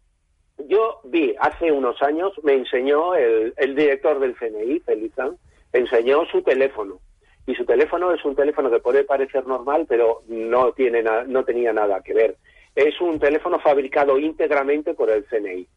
Yo 0.70 1.00
vi 1.06 1.34
hace 1.40 1.72
unos 1.72 2.02
años, 2.02 2.32
me 2.44 2.54
enseñó 2.54 3.16
el, 3.16 3.54
el 3.58 3.76
director 3.76 4.20
del 4.20 4.36
CNI, 4.38 4.80
Felizan, 4.82 5.38
enseñó 5.74 6.26
su 6.32 6.42
teléfono. 6.44 7.00
Y 7.48 7.56
su 7.56 7.66
teléfono 7.66 8.12
es 8.12 8.24
un 8.26 8.36
teléfono 8.36 8.70
que 8.70 8.80
puede 8.80 9.04
parecer 9.04 9.46
normal, 9.48 9.86
pero 9.88 10.24
no, 10.28 10.72
tiene 10.74 11.02
na- 11.04 11.24
no 11.24 11.44
tenía 11.44 11.74
nada 11.74 12.02
que 12.02 12.14
ver. 12.14 12.38
Es 12.76 13.00
un 13.02 13.20
teléfono 13.20 13.60
fabricado 13.60 14.20
íntegramente 14.20 14.94
por 14.94 15.10
el 15.10 15.26
CNI. 15.26 15.68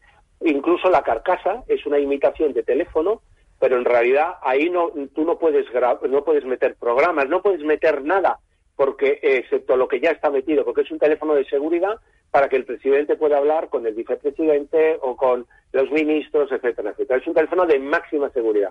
Incluso 0.40 0.90
la 0.90 1.02
carcasa 1.02 1.64
es 1.68 1.84
una 1.86 1.98
imitación 1.98 2.52
de 2.52 2.62
teléfono, 2.62 3.22
pero 3.58 3.76
en 3.76 3.84
realidad 3.84 4.34
ahí 4.42 4.70
no, 4.70 4.90
tú 5.14 5.24
no 5.24 5.38
puedes, 5.38 5.66
no 6.08 6.24
puedes 6.24 6.44
meter 6.44 6.76
programas, 6.76 7.28
no 7.28 7.42
puedes 7.42 7.62
meter 7.62 8.02
nada, 8.04 8.38
porque 8.76 9.18
excepto 9.22 9.76
lo 9.76 9.88
que 9.88 10.00
ya 10.00 10.10
está 10.10 10.30
metido, 10.30 10.64
porque 10.64 10.82
es 10.82 10.90
un 10.90 10.98
teléfono 10.98 11.34
de 11.34 11.44
seguridad 11.44 11.98
para 12.30 12.48
que 12.48 12.56
el 12.56 12.64
presidente 12.64 13.16
pueda 13.16 13.38
hablar 13.38 13.68
con 13.68 13.86
el 13.86 13.94
vicepresidente 13.94 14.98
o 15.00 15.16
con 15.16 15.46
los 15.72 15.90
ministros, 15.90 16.52
etcétera, 16.52 16.90
etcétera. 16.90 17.20
Es 17.20 17.26
un 17.26 17.34
teléfono 17.34 17.66
de 17.66 17.78
máxima 17.78 18.30
seguridad. 18.30 18.70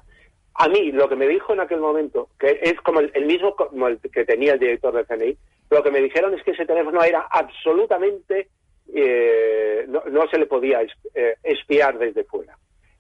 A 0.60 0.68
mí, 0.68 0.92
lo 0.92 1.08
que 1.08 1.16
me 1.16 1.28
dijo 1.28 1.54
en 1.54 1.60
aquel 1.60 1.80
momento, 1.80 2.30
que 2.40 2.60
es 2.64 2.74
como 2.82 3.00
el, 3.00 3.12
el 3.14 3.26
mismo 3.26 3.56
como 3.56 3.88
el 3.88 4.00
que 4.00 4.26
tenía 4.26 4.54
el 4.54 4.60
director 4.60 4.94
del 4.94 5.06
CNI, 5.06 5.38
lo 5.70 5.84
que 5.84 5.92
me 5.92 6.02
dijeron 6.02 6.34
es 6.34 6.44
que 6.44 6.52
ese 6.52 6.66
teléfono 6.66 7.04
era 7.04 7.28
absolutamente, 7.30 8.48
eh, 8.94 9.86
no, 9.88 10.02
no 10.10 10.28
se 10.30 10.38
le 10.40 10.46
podía 10.48 10.82
eh, 11.14 11.36
espiar 11.44 11.98
desde 12.00 12.24
fuera. 12.24 12.58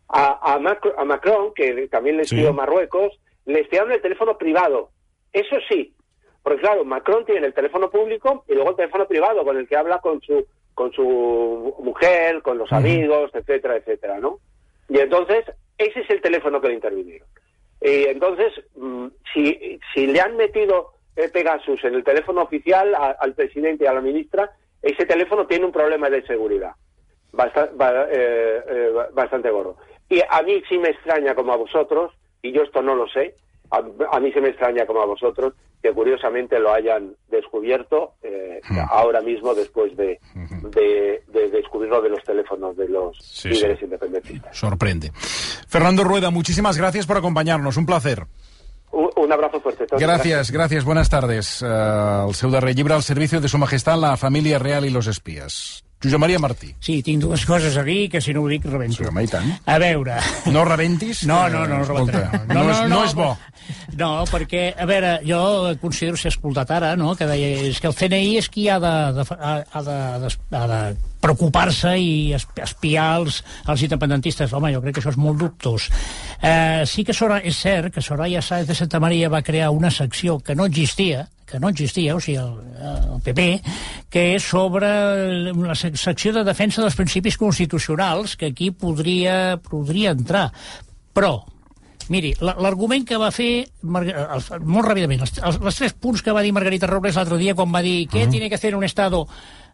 A, 0.10 0.53
a, 0.53 0.60
Macro- 0.60 0.93
a 0.97 1.03
Macron, 1.03 1.53
que 1.53 1.88
también 1.88 2.18
le 2.18 2.26
Sí. 2.26 2.36
espió 2.36 2.53
Marruecos, 2.53 3.20
le 3.45 3.62
espiaron 3.62 3.91
el 3.91 4.01
teléfono 4.01 4.38
privado. 4.38 4.91
Eso 5.34 5.55
sí, 5.70 5.93
porque 6.43 6.62
claro, 6.62 6.86
Macron 6.86 7.26
tiene 7.26 7.47
el 7.47 7.53
teléfono 7.53 7.89
público 7.89 8.45
y 8.47 8.53
luego 8.53 8.70
el 8.72 8.76
teléfono 8.76 9.08
privado 9.08 9.43
con 9.43 9.58
el 9.58 9.68
que 9.68 9.76
habla 9.78 9.99
con 9.99 10.22
su 10.22 10.45
con 10.74 10.93
su 10.93 11.76
mujer, 11.80 12.43
con 12.43 12.60
los 12.60 12.72
amigos, 12.72 13.32
etcétera, 13.34 13.78
etcétera, 13.78 14.20
¿no? 14.20 14.38
Y 14.88 14.99
entonces, 14.99 15.43
ese 15.76 16.01
es 16.01 16.10
el 16.12 16.22
teléfono 16.22 16.62
que 16.62 16.68
le 16.68 16.76
intervinieron. 16.76 17.28
Y 17.82 18.05
entonces, 18.05 18.53
mm, 18.75 19.07
si, 19.34 19.80
si 19.93 20.07
le 20.07 20.19
han 20.21 20.36
metido 20.38 20.91
eh, 21.15 21.30
Pegasus 21.30 21.84
en 21.84 21.95
el 21.95 22.03
teléfono 22.03 22.41
oficial 22.43 22.95
al 22.95 23.34
presidente 23.34 23.84
y 23.84 23.88
a 23.88 23.93
la 23.93 24.01
ministra, 24.01 24.51
ese 24.82 25.05
teléfono 25.05 25.47
tiene 25.47 25.65
un 25.65 25.71
problema 25.71 26.09
de 26.09 26.25
seguridad 26.25 26.71
basta- 27.32 27.69
ba- 27.75 28.07
eh, 28.11 28.61
eh, 28.67 28.93
bastante 29.13 29.49
gordo. 29.51 29.78
Y 30.09 30.21
a 30.28 30.41
mí 30.43 30.61
sí 30.69 30.78
me 30.78 30.89
extraña 30.89 31.36
como 31.36 31.53
a 31.53 31.57
vosotros, 31.57 32.13
y 32.41 32.51
yo 32.51 32.63
esto 32.63 32.82
no 32.82 32.95
lo 32.95 33.07
sé, 33.09 33.36
a, 33.71 33.84
a 34.11 34.19
mí 34.19 34.32
sí 34.32 34.39
me 34.41 34.49
extraña 34.49 34.86
como 34.86 35.01
a 35.01 35.05
vosotros, 35.05 35.53
que 35.82 35.91
curiosamente 35.93 36.59
lo 36.59 36.73
hayan 36.73 37.15
descubierto 37.30 38.13
eh, 38.23 38.59
ahora 38.89 39.21
mismo 39.21 39.53
después 39.53 39.95
de, 39.95 40.19
de, 40.73 41.23
de 41.28 41.49
descubrirlo 41.49 42.01
de 42.01 42.09
los 42.09 42.23
teléfonos 42.23 42.75
de 42.75 42.89
los 42.89 43.17
Sí, 43.21 43.49
líderes 43.49 43.80
sí. 43.80 43.86
independentistas. 43.86 44.57
Sorprende. 44.57 45.11
Fernando 45.67 46.03
Rueda, 46.03 46.32
muchísimas 46.32 46.78
gracias 46.78 47.05
por 47.05 47.17
acompañarnos. 47.17 47.78
Un 47.78 47.86
placer. 47.86 48.23
Un, 48.91 49.32
abrazo 49.32 49.59
fuerte. 49.59 49.86
Gràcies, 49.99 50.49
gràcies. 50.51 50.84
Buenas 50.86 51.09
tardes. 51.09 51.61
Uh, 51.61 52.30
el 52.30 52.34
seu 52.34 52.49
darrer 52.49 52.73
llibre, 52.73 52.93
al 52.95 53.03
servicio 53.03 53.41
de 53.41 53.49
su 53.49 53.57
majestad, 53.57 53.99
la 53.99 54.15
família 54.15 54.57
real 54.59 54.86
i 54.86 54.89
los 54.89 55.07
espías. 55.07 55.84
Josep 56.03 56.21
Maria 56.21 56.37
Martí. 56.37 56.75
Sí, 56.79 56.99
tinc 57.01 57.23
dues 57.23 57.43
coses 57.49 57.73
a 57.77 57.83
dir 57.83 58.05
que 58.13 58.21
si 58.21 58.33
no 58.33 58.43
ho 58.43 58.49
dic 58.51 58.65
rebento. 58.69 58.99
Sí, 58.99 59.07
home, 59.09 59.23
i 59.25 59.31
tant. 59.31 59.49
A 59.65 59.79
veure... 59.81 60.19
No 60.53 60.61
rebentis. 60.67 61.23
No, 61.25 61.47
no, 61.49 61.63
no, 61.65 61.79
no, 61.79 61.87
escolta, 61.87 62.21
rebentaré. 62.27 62.53
no, 62.53 62.65
és, 62.69 62.81
no 62.91 62.99
és 63.07 63.15
bo. 63.17 63.31
No, 63.97 64.11
perquè, 64.29 64.67
a 64.77 64.85
veure, 64.89 65.15
jo 65.25 65.41
considero 65.81 66.19
ser 66.21 66.29
escoltat 66.35 66.75
ara, 66.77 66.93
no?, 66.99 67.15
que 67.17 67.25
deia, 67.29 67.49
és 67.71 67.81
que 67.81 67.89
el 67.89 67.97
CNI 67.97 68.37
és 68.43 68.49
qui 68.53 68.67
ha 68.69 68.77
de, 68.83 68.93
de, 69.17 69.25
ha, 69.33 69.55
ha 69.65 69.85
de, 69.89 69.97
ha 70.53 70.65
de 70.69 70.81
preocupar-se 71.28 71.93
i 71.99 72.34
esp- 72.38 72.63
espiar 72.63 73.09
els, 73.19 73.43
els 73.67 73.84
independentistes. 73.86 74.53
Home, 74.55 74.71
jo 74.73 74.82
crec 74.84 74.95
que 74.97 75.03
això 75.03 75.11
és 75.13 75.19
molt 75.19 75.38
dubtós. 75.43 75.89
Eh, 76.41 76.84
sí 76.88 77.03
que 77.03 77.13
Sora, 77.13 77.41
és 77.43 77.57
cert 77.59 77.93
que 77.93 78.01
Soraya 78.01 78.41
Sáez 78.41 78.67
de 78.69 78.75
Santa 78.78 78.99
Maria 79.03 79.30
va 79.30 79.43
crear 79.43 79.69
una 79.75 79.91
secció 79.91 80.39
que 80.39 80.55
no 80.55 80.65
existia, 80.65 81.28
que 81.47 81.59
no 81.63 81.69
existia, 81.71 82.15
o 82.15 82.19
sigui, 82.19 82.38
el, 82.41 82.55
el 83.15 83.21
PP, 83.23 83.43
que 84.11 84.23
és 84.36 84.43
sobre 84.43 84.88
la 85.55 85.75
sec- 85.80 85.95
secció 85.99 86.34
de 86.36 86.43
defensa 86.43 86.82
dels 86.84 86.95
principis 86.99 87.38
constitucionals, 87.39 88.36
que 88.36 88.49
aquí 88.51 88.71
podria, 88.71 89.55
podria 89.63 90.11
entrar. 90.11 90.49
Però, 91.15 91.38
Miri, 92.11 92.34
la- 92.39 92.55
l'argument 92.63 93.03
que 93.07 93.17
va 93.19 93.32
fer, 93.36 93.67
molt 93.84 94.88
ràpidament, 94.88 95.23
els, 95.25 95.34
els, 95.43 95.57
els 95.59 95.75
tres 95.82 95.95
punts 95.99 96.21
que 96.23 96.32
va 96.36 96.43
dir 96.45 96.53
Margarita 96.55 96.88
Robles 96.88 97.17
l'altre 97.19 97.39
dia 97.41 97.55
quan 97.55 97.71
va 97.73 97.82
dir 97.84 98.05
què 98.07 98.21
uh 98.21 98.28
-huh. 98.28 98.32
tiene 98.32 98.47
que 98.49 98.55
hacer 98.55 98.75
un 98.75 98.84
Estado 98.84 99.28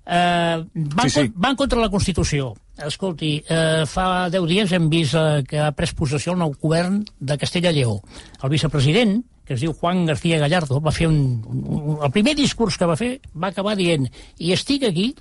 Eh, 0.06 0.66
van, 0.74 1.10
Sí, 1.10 1.22
sí. 1.22 1.30
con- 1.30 1.42
van 1.42 1.56
contra 1.56 1.80
la 1.80 1.90
Constitució. 1.90 2.54
Escolti, 2.86 3.44
eh, 3.48 3.84
fa 3.88 4.30
10 4.30 4.48
dies 4.50 4.72
hem 4.74 4.90
vist 4.90 5.14
eh, 5.16 5.44
que 5.48 5.60
ha 5.60 5.72
pres 5.72 5.94
possessió 5.94 6.34
el 6.34 6.40
nou 6.40 6.54
govern 6.60 7.04
de 7.20 7.38
Castella-Lleó. 7.38 8.00
El 8.44 8.50
vicepresident, 8.50 9.24
que 9.46 9.54
es 9.54 9.62
diu 9.62 9.74
Juan 9.74 10.06
García 10.06 10.40
Gallardo, 10.40 10.82
va 10.82 10.92
fer 10.92 11.08
un, 11.08 11.44
un, 11.46 12.00
el 12.04 12.12
primer 12.12 12.36
discurs 12.36 12.78
que 12.78 12.86
va 12.90 12.96
fer 12.98 13.20
va 13.36 13.48
acabar 13.54 13.76
dient 13.78 14.08
i 14.40 14.52
estic 14.54 14.84
aquí 14.90 15.14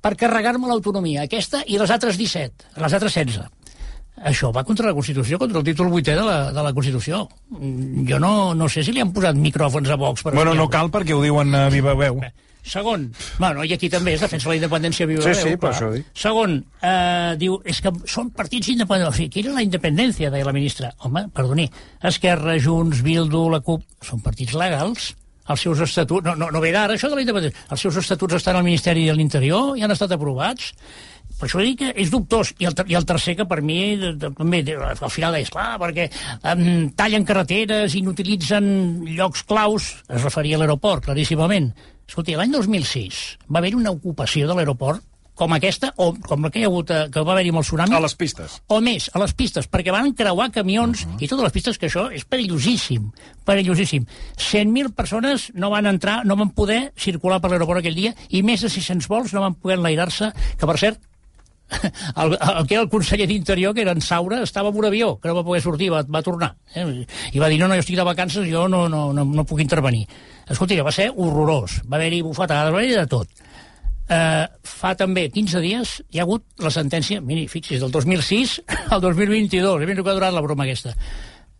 per 0.00 0.14
carregar-me 0.16 0.68
l'autonomia, 0.68 1.22
aquesta 1.26 1.62
i 1.66 1.78
les 1.78 1.90
altres 1.90 2.18
17, 2.18 2.68
les 2.76 2.92
altres 2.92 3.14
16. 3.14 3.40
Això 4.28 4.52
va 4.54 4.64
contra 4.66 4.86
la 4.88 4.94
Constitució, 4.94 5.38
contra 5.38 5.58
el 5.60 5.64
títol 5.64 5.88
8è 5.94 6.14
de 6.14 6.22
la, 6.26 6.52
de 6.52 6.62
la 6.62 6.72
Constitució. 6.74 7.28
Mm, 7.50 8.04
Jo 8.10 8.18
no, 8.18 8.52
no 8.54 8.68
sé 8.68 8.82
si 8.82 8.92
li 8.92 9.00
han 9.00 9.12
posat 9.14 9.34
micròfons 9.38 9.88
a 9.90 9.96
Vox 9.96 10.22
per 10.26 10.34
Bueno, 10.34 10.54
no 10.54 10.68
cal 10.68 10.90
perquè 10.90 11.14
ho 11.14 11.22
diuen 11.22 11.54
a 11.54 11.68
viva 11.70 11.94
veu. 11.94 12.20
Segon, 12.68 13.06
bueno, 13.38 13.64
i 13.64 13.72
aquí 13.72 13.88
també 13.88 14.12
es 14.14 14.20
defensa 14.20 14.50
la 14.50 14.56
independència 14.58 15.06
viva 15.08 15.22
Sí, 15.24 15.32
sí, 15.40 15.54
per 15.56 15.70
això 15.72 15.88
dic. 15.94 16.06
Segon, 16.12 16.58
eh, 16.84 17.34
diu, 17.40 17.56
és 17.64 17.80
que 17.80 17.92
són 18.06 18.28
partits 18.36 18.68
independents. 18.74 19.14
O 19.14 19.16
sigui, 19.16 19.30
quina 19.38 19.48
és 19.50 19.56
la 19.56 19.64
independència, 19.64 20.30
deia 20.30 20.44
la 20.44 20.52
ministra? 20.52 20.92
Home, 21.08 21.26
perdoni, 21.34 21.64
Esquerra, 22.02 22.58
Junts, 22.60 23.00
Bildu, 23.02 23.46
la 23.50 23.60
CUP, 23.64 23.82
són 24.04 24.20
partits 24.20 24.52
legals. 24.54 25.14
Els 25.48 25.62
seus 25.64 25.80
estatuts, 25.80 26.26
no, 26.26 26.34
no, 26.36 26.50
no 26.52 26.60
ve 26.60 26.70
d'ara 26.74 26.92
això 26.92 27.08
de 27.08 27.16
la 27.16 27.22
independència, 27.24 27.62
els 27.72 27.80
seus 27.80 27.96
estatuts 27.96 28.34
estan 28.36 28.56
al 28.58 28.64
Ministeri 28.66 29.06
de 29.08 29.14
l'Interior 29.16 29.78
i 29.78 29.82
han 29.86 29.94
estat 29.94 30.12
aprovats. 30.12 30.74
Per 31.38 31.46
això 31.48 31.62
dic 31.62 31.78
que 31.80 31.88
és 32.02 32.10
dubtós. 32.12 32.50
I 32.60 32.66
el, 32.68 32.74
ter- 32.76 32.84
i 32.90 32.96
el 32.98 33.06
tercer, 33.08 33.34
que 33.38 33.46
per 33.48 33.62
mi 33.64 33.96
de- 33.96 34.12
de- 34.20 34.30
també 34.36 34.60
de- 34.66 34.76
al 34.76 35.10
final 35.14 35.36
és 35.40 35.48
clar, 35.48 35.78
perquè 35.80 36.10
um, 36.52 36.90
tallen 36.98 37.24
carreteres 37.24 37.94
i 37.96 38.02
n'utilitzen 38.04 38.68
llocs 39.16 39.44
claus, 39.48 39.88
es 40.08 40.20
referia 40.22 40.56
a 40.56 40.60
l'aeroport, 40.60 41.04
claríssimament. 41.08 41.72
Escolti, 42.08 42.34
l'any 42.38 42.54
2006 42.54 43.22
va 43.52 43.60
haver 43.60 43.74
una 43.76 43.92
ocupació 43.92 44.48
de 44.48 44.56
l'aeroport 44.56 45.04
com 45.38 45.52
aquesta, 45.54 45.92
o 46.02 46.10
com 46.18 46.42
la 46.42 46.50
que 46.50 46.58
hi 46.58 46.64
ha 46.66 46.68
hagut, 46.70 46.90
eh, 46.90 47.04
que 47.14 47.22
va 47.22 47.36
haver-hi 47.36 47.52
amb 47.52 47.60
el 47.60 47.66
tsunami, 47.66 47.94
A 47.94 48.00
les 48.02 48.14
pistes. 48.18 48.56
o 48.66 48.80
més, 48.82 49.08
a 49.14 49.20
les 49.22 49.32
pistes, 49.38 49.68
perquè 49.70 49.92
van 49.94 50.10
creuar 50.12 50.50
camions 50.50 51.04
uh 51.04 51.08
-huh. 51.08 51.22
i 51.22 51.28
totes 51.28 51.44
les 51.44 51.52
pistes, 51.52 51.78
que 51.78 51.86
això 51.86 52.10
és 52.12 52.24
perillosíssim, 52.24 53.12
perillosíssim. 53.44 54.04
100.000 54.36 54.92
persones 54.94 55.52
no 55.54 55.70
van 55.70 55.86
entrar, 55.86 56.26
no 56.26 56.34
van 56.34 56.50
poder 56.50 56.92
circular 56.96 57.40
per 57.40 57.50
l'aeroport 57.50 57.78
aquell 57.78 57.94
dia 57.94 58.14
i 58.30 58.42
més 58.42 58.60
de 58.60 58.68
600 58.68 59.06
vols 59.06 59.32
no 59.32 59.40
van 59.40 59.54
poder 59.54 59.78
enlairar-se, 59.78 60.32
que 60.58 60.66
per 60.66 60.78
cert, 60.78 60.98
el, 62.16 62.32
el 62.32 62.66
que 62.66 62.74
era 62.74 62.82
el 62.82 62.88
conseller 62.88 63.26
d'Interior, 63.28 63.74
que 63.74 63.82
era 63.82 63.92
en 63.92 64.00
Saura, 64.00 64.42
estava 64.42 64.70
en 64.70 64.76
un 64.76 64.84
avió, 64.84 65.20
que 65.20 65.28
no 65.28 65.34
va 65.34 65.44
poder 65.44 65.62
sortir, 65.62 65.92
va, 65.92 66.02
va 66.02 66.22
tornar. 66.22 66.56
Eh? 66.74 67.06
I 67.32 67.38
va 67.38 67.48
dir, 67.48 67.58
no, 67.60 67.68
no, 67.68 67.74
jo 67.74 67.80
estic 67.80 67.96
de 67.96 68.02
vacances, 68.02 68.48
jo 68.50 68.66
no, 68.68 68.88
no, 68.88 69.12
no, 69.12 69.24
no 69.24 69.44
puc 69.44 69.60
intervenir. 69.60 70.08
Escolti, 70.48 70.78
va 70.80 70.94
ser 70.94 71.10
horrorós. 71.12 71.82
Va 71.88 71.98
haver-hi 71.98 72.22
bufetades, 72.24 72.72
va 72.72 72.80
haver-hi 72.80 72.96
de 72.96 73.06
tot. 73.10 73.44
Eh, 74.08 74.46
fa 74.64 74.94
també 74.96 75.26
15 75.28 75.60
dies 75.60 75.90
hi 76.08 76.20
ha 76.20 76.24
hagut 76.24 76.44
la 76.64 76.70
sentència, 76.72 77.20
miri, 77.20 77.44
fixi's, 77.52 77.82
del 77.82 77.92
2006 77.92 78.54
al 78.94 79.02
2022, 79.04 79.82
he 79.82 79.88
vist 79.90 80.00
que 80.00 80.08
ha 80.14 80.16
durat 80.16 80.32
la 80.32 80.44
broma 80.44 80.64
aquesta. 80.64 80.94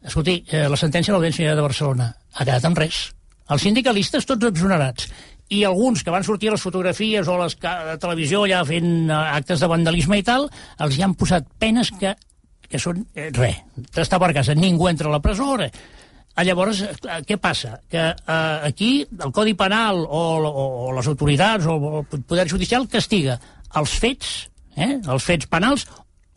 Escolti, 0.08 0.38
eh, 0.48 0.64
la 0.72 0.78
sentència 0.80 1.12
de 1.12 1.18
l'Audiència 1.18 1.56
de 1.58 1.64
Barcelona 1.64 2.08
ha 2.32 2.46
quedat 2.46 2.64
en 2.64 2.78
res. 2.78 3.02
Els 3.52 3.64
sindicalistes 3.64 4.28
tots 4.28 4.48
exonerats 4.48 5.10
i 5.52 5.62
alguns 5.64 6.02
que 6.04 6.12
van 6.12 6.24
sortir 6.24 6.50
a 6.50 6.54
les 6.54 6.64
fotografies 6.64 7.28
o 7.28 7.36
a 7.36 7.44
les 7.44 7.56
a 7.64 7.74
la 7.92 7.98
televisió 8.00 8.42
ja 8.48 8.64
fent 8.68 9.10
eh, 9.10 9.20
actes 9.36 9.60
de 9.60 9.68
vandalisme 9.68 10.20
i 10.20 10.24
tal, 10.24 10.48
els 10.80 10.96
hi 10.96 11.04
han 11.04 11.16
posat 11.20 11.52
penes 11.60 11.92
que, 12.00 12.14
que 12.64 12.80
són 12.80 13.04
eh, 13.12 13.28
res, 13.36 13.60
d'estar 13.92 14.20
per 14.24 14.32
casa, 14.40 14.56
ningú 14.56 14.88
entra 14.88 15.12
a 15.12 15.16
la 15.18 15.24
presó, 15.24 15.52
res. 15.60 15.76
Ah, 16.38 16.44
Llavors, 16.46 16.84
eh, 16.86 17.16
què 17.26 17.34
passa? 17.42 17.80
Que 17.90 18.02
eh, 18.14 18.58
aquí 18.68 18.90
el 19.02 19.32
Codi 19.34 19.56
Penal 19.58 20.04
o, 20.06 20.20
o, 20.38 20.66
o 20.86 20.92
les 20.94 21.08
autoritats 21.10 21.66
o 21.66 21.78
el 21.98 22.20
Poder 22.22 22.44
Judicial 22.46 22.86
castiga 22.86 23.40
els 23.80 23.94
fets, 23.98 24.36
eh, 24.76 25.00
els 25.00 25.26
fets 25.26 25.50
penals 25.50 25.88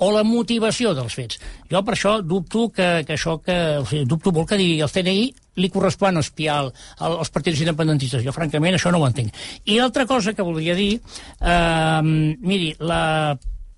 o 0.01 0.09
la 0.09 0.23
motivació 0.25 0.95
dels 0.97 1.13
fets. 1.13 1.37
Jo 1.69 1.83
per 1.85 1.93
això 1.93 2.15
dubto 2.25 2.71
que, 2.73 2.89
que 3.05 3.13
això 3.13 3.37
que... 3.45 3.59
O 3.83 3.85
sigui, 3.85 4.07
dubto 4.09 4.33
molt 4.33 4.49
que 4.49 4.57
digui 4.57 4.81
el 4.81 4.89
CNI 4.89 5.27
li 5.61 5.69
correspon 5.69 6.17
espiar 6.17 6.57
el, 6.63 6.73
el, 6.97 7.19
els 7.21 7.29
partits 7.29 7.61
independentistes. 7.61 8.25
Jo, 8.25 8.33
francament, 8.33 8.79
això 8.79 8.89
no 8.89 9.03
ho 9.03 9.05
entenc. 9.05 9.37
I 9.69 9.77
l'altra 9.77 10.09
cosa 10.09 10.33
que 10.33 10.47
voldria 10.47 10.73
dir... 10.73 10.95
Eh, 11.37 12.01
miri, 12.41 12.73
la, 12.81 13.37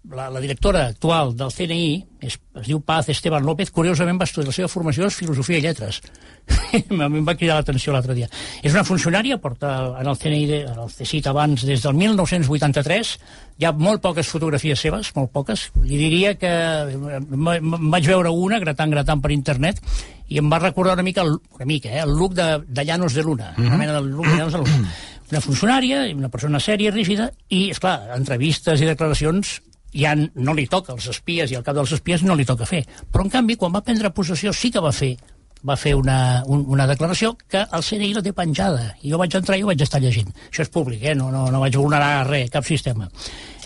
la, 0.09 0.29
la 0.29 0.39
directora 0.39 0.87
actual 0.87 1.35
del 1.37 1.51
CNI, 1.51 2.05
es, 2.19 2.35
es 2.59 2.67
diu 2.67 2.81
Paz 2.83 3.07
Esteban 3.09 3.45
López, 3.45 3.71
curiosament 3.71 4.19
va 4.19 4.27
estudiar 4.27 4.51
la 4.51 4.55
seva 4.55 4.71
formació 4.71 5.07
és 5.07 5.15
Filosofia 5.15 5.59
i 5.59 5.63
Lletres. 5.63 6.01
a 6.91 7.07
mi 7.07 7.21
em 7.21 7.27
va 7.27 7.35
cridar 7.39 7.55
l'atenció 7.59 7.93
l'altre 7.95 8.15
dia. 8.17 8.27
És 8.61 8.75
una 8.75 8.83
funcionària, 8.87 9.39
porta 9.43 9.73
en 10.01 10.09
el 10.11 10.19
CNI, 10.19 10.43
de, 10.49 10.59
en 10.67 10.81
el 10.85 10.91
CSIT 10.91 11.29
abans, 11.31 11.63
des 11.67 11.85
del 11.85 11.95
1983, 11.99 13.13
hi 13.59 13.67
ha 13.67 13.71
molt 13.71 14.03
poques 14.03 14.27
fotografies 14.27 14.83
seves, 14.83 15.13
molt 15.15 15.31
poques. 15.31 15.69
Li 15.87 15.99
diria 16.01 16.35
que 16.39 16.51
em 16.51 17.49
em 17.53 17.89
vaig 17.93 18.09
veure 18.11 18.33
una, 18.33 18.59
gratant, 18.59 18.91
gratant 18.91 19.23
per 19.23 19.31
internet, 19.31 19.79
i 20.27 20.39
em 20.41 20.51
va 20.51 20.59
recordar 20.59 20.97
una 20.97 21.05
mica, 21.05 21.23
el, 21.23 21.37
una 21.55 21.67
mica, 21.69 21.91
eh, 21.91 22.03
el 22.03 22.15
look 22.17 22.35
de, 22.35 22.47
de 22.67 22.85
Llanos 22.85 23.13
de 23.13 23.23
Luna, 23.23 23.53
mm 23.55 23.61
-hmm. 23.61 23.67
una 23.67 23.77
mena 23.77 23.93
del 23.93 24.11
look 24.11 24.27
de 24.27 24.37
Llanos 24.37 24.53
de 24.53 24.59
Luna. 24.59 24.93
Una 25.33 25.41
funcionària, 25.41 26.13
una 26.13 26.29
persona 26.29 26.59
sèria, 26.59 26.91
rígida, 26.91 27.31
i, 27.49 27.71
és 27.71 27.79
clar, 27.79 28.11
entrevistes 28.13 28.81
i 28.81 28.85
declaracions 28.85 29.61
ja 29.93 30.15
no 30.17 30.55
li 30.57 30.67
toca 30.67 30.93
als 30.93 31.07
espies 31.13 31.51
i 31.51 31.59
al 31.59 31.63
cap 31.63 31.77
dels 31.77 31.93
espies 31.97 32.25
no 32.25 32.35
li 32.35 32.45
toca 32.45 32.67
fer. 32.69 32.83
Però, 33.11 33.25
en 33.25 33.31
canvi, 33.33 33.57
quan 33.59 33.73
va 33.73 33.83
prendre 33.85 34.13
possessió 34.13 34.53
sí 34.53 34.71
que 34.73 34.83
va 34.83 34.91
fer 34.91 35.15
va 35.63 35.77
fer 35.79 35.93
una, 35.95 36.43
un, 36.51 36.65
una 36.67 36.85
declaració 36.89 37.33
que 37.47 37.63
el 37.63 37.83
CNI 37.87 38.11
la 38.17 38.23
té 38.23 38.33
penjada. 38.35 38.89
I 39.01 39.13
jo 39.13 39.19
vaig 39.21 39.35
entrar 39.39 39.57
i 39.57 39.63
ho 39.63 39.69
vaig 39.71 39.81
estar 39.85 40.01
llegint. 40.03 40.33
Això 40.49 40.65
és 40.65 40.71
públic, 40.73 41.03
eh? 41.07 41.15
no, 41.15 41.29
no, 41.31 41.45
no 41.51 41.61
vaig 41.63 41.77
vulnerar 41.79 42.27
res, 42.27 42.51
cap 42.51 42.67
sistema. 42.67 43.07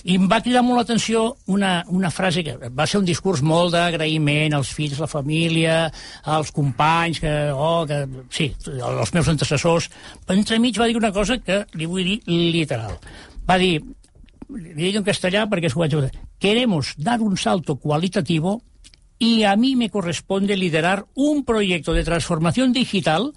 I 0.07 0.15
em 0.15 0.27
va 0.29 0.39
cridar 0.39 0.61
molt 0.63 0.79
l'atenció 0.79 1.23
una, 1.51 1.81
una 1.91 2.11
frase 2.13 2.43
que 2.45 2.53
va 2.71 2.85
ser 2.87 3.01
un 3.01 3.07
discurs 3.07 3.41
molt 3.43 3.73
d'agraïment 3.73 4.55
als 4.55 4.69
fills, 4.77 5.01
la 5.03 5.09
família, 5.11 5.79
als 6.37 6.53
companys, 6.55 7.19
que, 7.23 7.33
oh, 7.51 7.81
que, 7.89 8.03
sí, 8.31 8.51
els 8.77 9.13
meus 9.17 9.31
antecessors. 9.33 9.89
Però 10.23 10.37
entremig 10.37 10.79
va 10.79 10.87
dir 10.87 10.99
una 11.01 11.11
cosa 11.11 11.41
que 11.41 11.63
li 11.75 11.89
vull 11.89 12.07
dir 12.07 12.21
literal. 12.55 12.95
Va 13.49 13.57
dir, 13.59 13.81
li 14.49 14.73
digo 14.77 14.99
en 15.01 15.05
castellà 15.07 15.45
perquè 15.51 15.69
s'ho 15.69 15.79
vaig 15.81 15.93
veure. 15.95 16.11
Queremos 16.39 16.93
dar 16.97 17.21
un 17.21 17.37
salto 17.37 17.75
cualitativo 17.77 18.61
y 19.19 19.43
a 19.43 19.55
mí 19.55 19.75
me 19.75 19.89
corresponde 19.89 20.55
liderar 20.55 21.05
un 21.15 21.43
proyecto 21.43 21.93
de 21.93 22.03
transformación 22.03 22.71
digital 22.71 23.33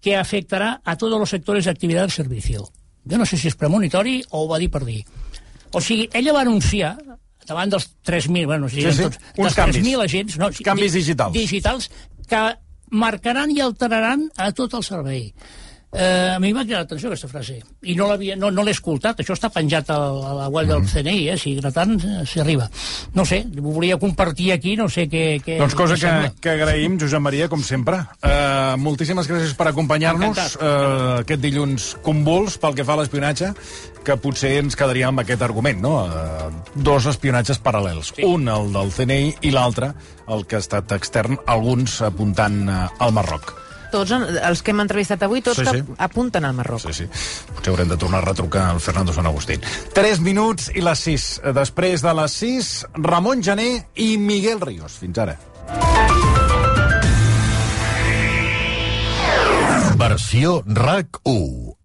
que 0.00 0.16
afectará 0.16 0.80
a 0.84 0.96
todos 0.96 1.18
los 1.18 1.30
sectores 1.30 1.64
de 1.64 1.70
actividad 1.72 2.02
del 2.02 2.10
servicio. 2.10 2.68
Jo 3.08 3.18
no 3.18 3.26
sé 3.26 3.36
si 3.36 3.48
és 3.48 3.56
premonitori 3.56 4.22
o 4.30 4.44
ho 4.44 4.48
va 4.48 4.58
dir 4.58 4.70
per 4.72 4.84
dir. 4.84 5.02
O 5.72 5.80
sigui, 5.80 6.08
ella 6.12 6.32
va 6.32 6.40
anunciar 6.46 6.94
davant 7.44 7.68
dels 7.68 7.90
3.000, 8.06 8.46
bueno, 8.46 8.68
si 8.68 8.80
Sí, 8.80 8.92
sí, 8.92 9.02
tots, 9.02 9.18
uns 9.36 9.50
dels 9.50 9.56
canvis. 9.58 9.82
3.000 9.84 10.04
agents... 10.06 10.38
No, 10.40 10.48
Canvis 10.64 10.92
di- 10.94 11.00
digitals. 11.02 11.34
Digitals 11.36 11.90
que 12.30 12.40
marcaran 12.94 13.50
i 13.52 13.60
alteraran 13.60 14.28
a 14.40 14.52
tot 14.56 14.72
el 14.78 14.84
servei. 14.86 15.34
Eh, 15.94 16.32
a 16.34 16.40
mi 16.42 16.48
m'ha 16.50 16.64
cridat 16.64 16.80
l'atenció 16.88 17.06
aquesta 17.12 17.28
frase 17.30 17.60
i 17.86 17.94
no 17.94 18.08
l'havia- 18.10 18.34
no, 18.34 18.48
no 18.50 18.64
l'he 18.66 18.72
escoltat, 18.74 19.20
això 19.22 19.36
està 19.36 19.46
penjat 19.54 19.92
a, 19.94 19.98
a 20.10 20.32
la 20.40 20.48
web 20.50 20.66
del 20.66 20.82
CNI 20.90 21.28
eh? 21.30 21.36
si 21.38 21.52
gratant 21.54 21.92
eh, 22.00 22.24
s'hi 22.26 22.40
arriba 22.42 22.66
no 23.14 23.22
sé, 23.24 23.44
ho 23.46 23.62
volia 23.76 23.94
compartir 24.02 24.48
aquí 24.56 24.74
no 24.74 24.88
sé 24.90 25.04
què, 25.06 25.38
què 25.44 25.60
Doncs 25.60 25.76
cosa 25.78 25.94
que, 25.94 26.10
que 26.42 26.50
agraïm, 26.56 26.98
Josep 26.98 27.22
Maria, 27.22 27.46
com 27.48 27.62
sempre. 27.62 28.00
Uh, 28.18 28.74
moltíssimes 28.82 29.28
gràcies 29.30 29.54
per 29.54 29.68
acompanyar-nos 29.70 30.40
uh, 30.58 31.22
aquest 31.22 31.40
dilluns 31.46 31.92
convuls 32.02 32.58
pel 32.58 32.74
que 32.74 32.82
fa 32.82 32.96
a 32.98 33.02
l'espionatge, 33.04 33.52
que 34.04 34.16
potser 34.18 34.56
ens 34.64 34.74
quedaríem 34.74 35.14
amb 35.14 35.22
aquest 35.22 35.46
argument, 35.46 35.78
no? 35.84 35.94
Uh, 36.10 36.50
dos 36.74 37.06
espionatges 37.06 37.62
paral·lels. 37.62 38.10
Sí. 38.16 38.26
Un, 38.26 38.48
el 38.50 38.72
del 38.74 38.90
CNI, 38.98 39.34
i 39.46 39.54
l'altre, 39.54 39.92
el 40.26 40.42
que 40.50 40.58
ha 40.58 40.64
estat 40.64 40.90
extern, 40.98 41.38
alguns 41.46 42.00
apuntant 42.02 42.64
uh, 42.66 42.88
al 42.98 43.14
Marroc. 43.14 43.60
Tots 43.94 44.10
els 44.10 44.62
que 44.64 44.72
hem 44.74 44.80
entrevistat 44.82 45.22
avui, 45.22 45.42
tots 45.44 45.60
Sí, 45.60 45.64
sí, 45.68 45.76
sí. 45.78 45.84
sí. 45.86 45.94
apunten 46.02 46.44
al 46.48 46.54
Marroc. 46.58 46.82
Sí, 46.88 46.92
sí. 47.04 47.06
Potser 47.54 47.70
haurem 47.74 47.88
de 47.92 47.98
tornar 48.00 48.18
a 48.24 48.26
retrucar 48.26 48.64
al 48.72 48.80
Fernando 48.82 49.14
San 49.14 49.26
Agustín. 49.30 49.62
3 49.94 50.20
minuts 50.24 50.70
i 50.74 50.82
les 50.82 50.98
6. 51.06 51.28
Després 51.54 52.02
de 52.02 52.14
les 52.18 52.32
6, 52.42 52.72
Ramon 53.06 53.42
Gené 53.46 53.68
i 54.02 54.16
Miguel 54.18 54.60
Ríos. 54.60 54.98
Fins 54.98 55.18
ara. 55.22 55.38
Versió 59.96 60.62
RAC 60.66 61.20
1. 61.24 61.83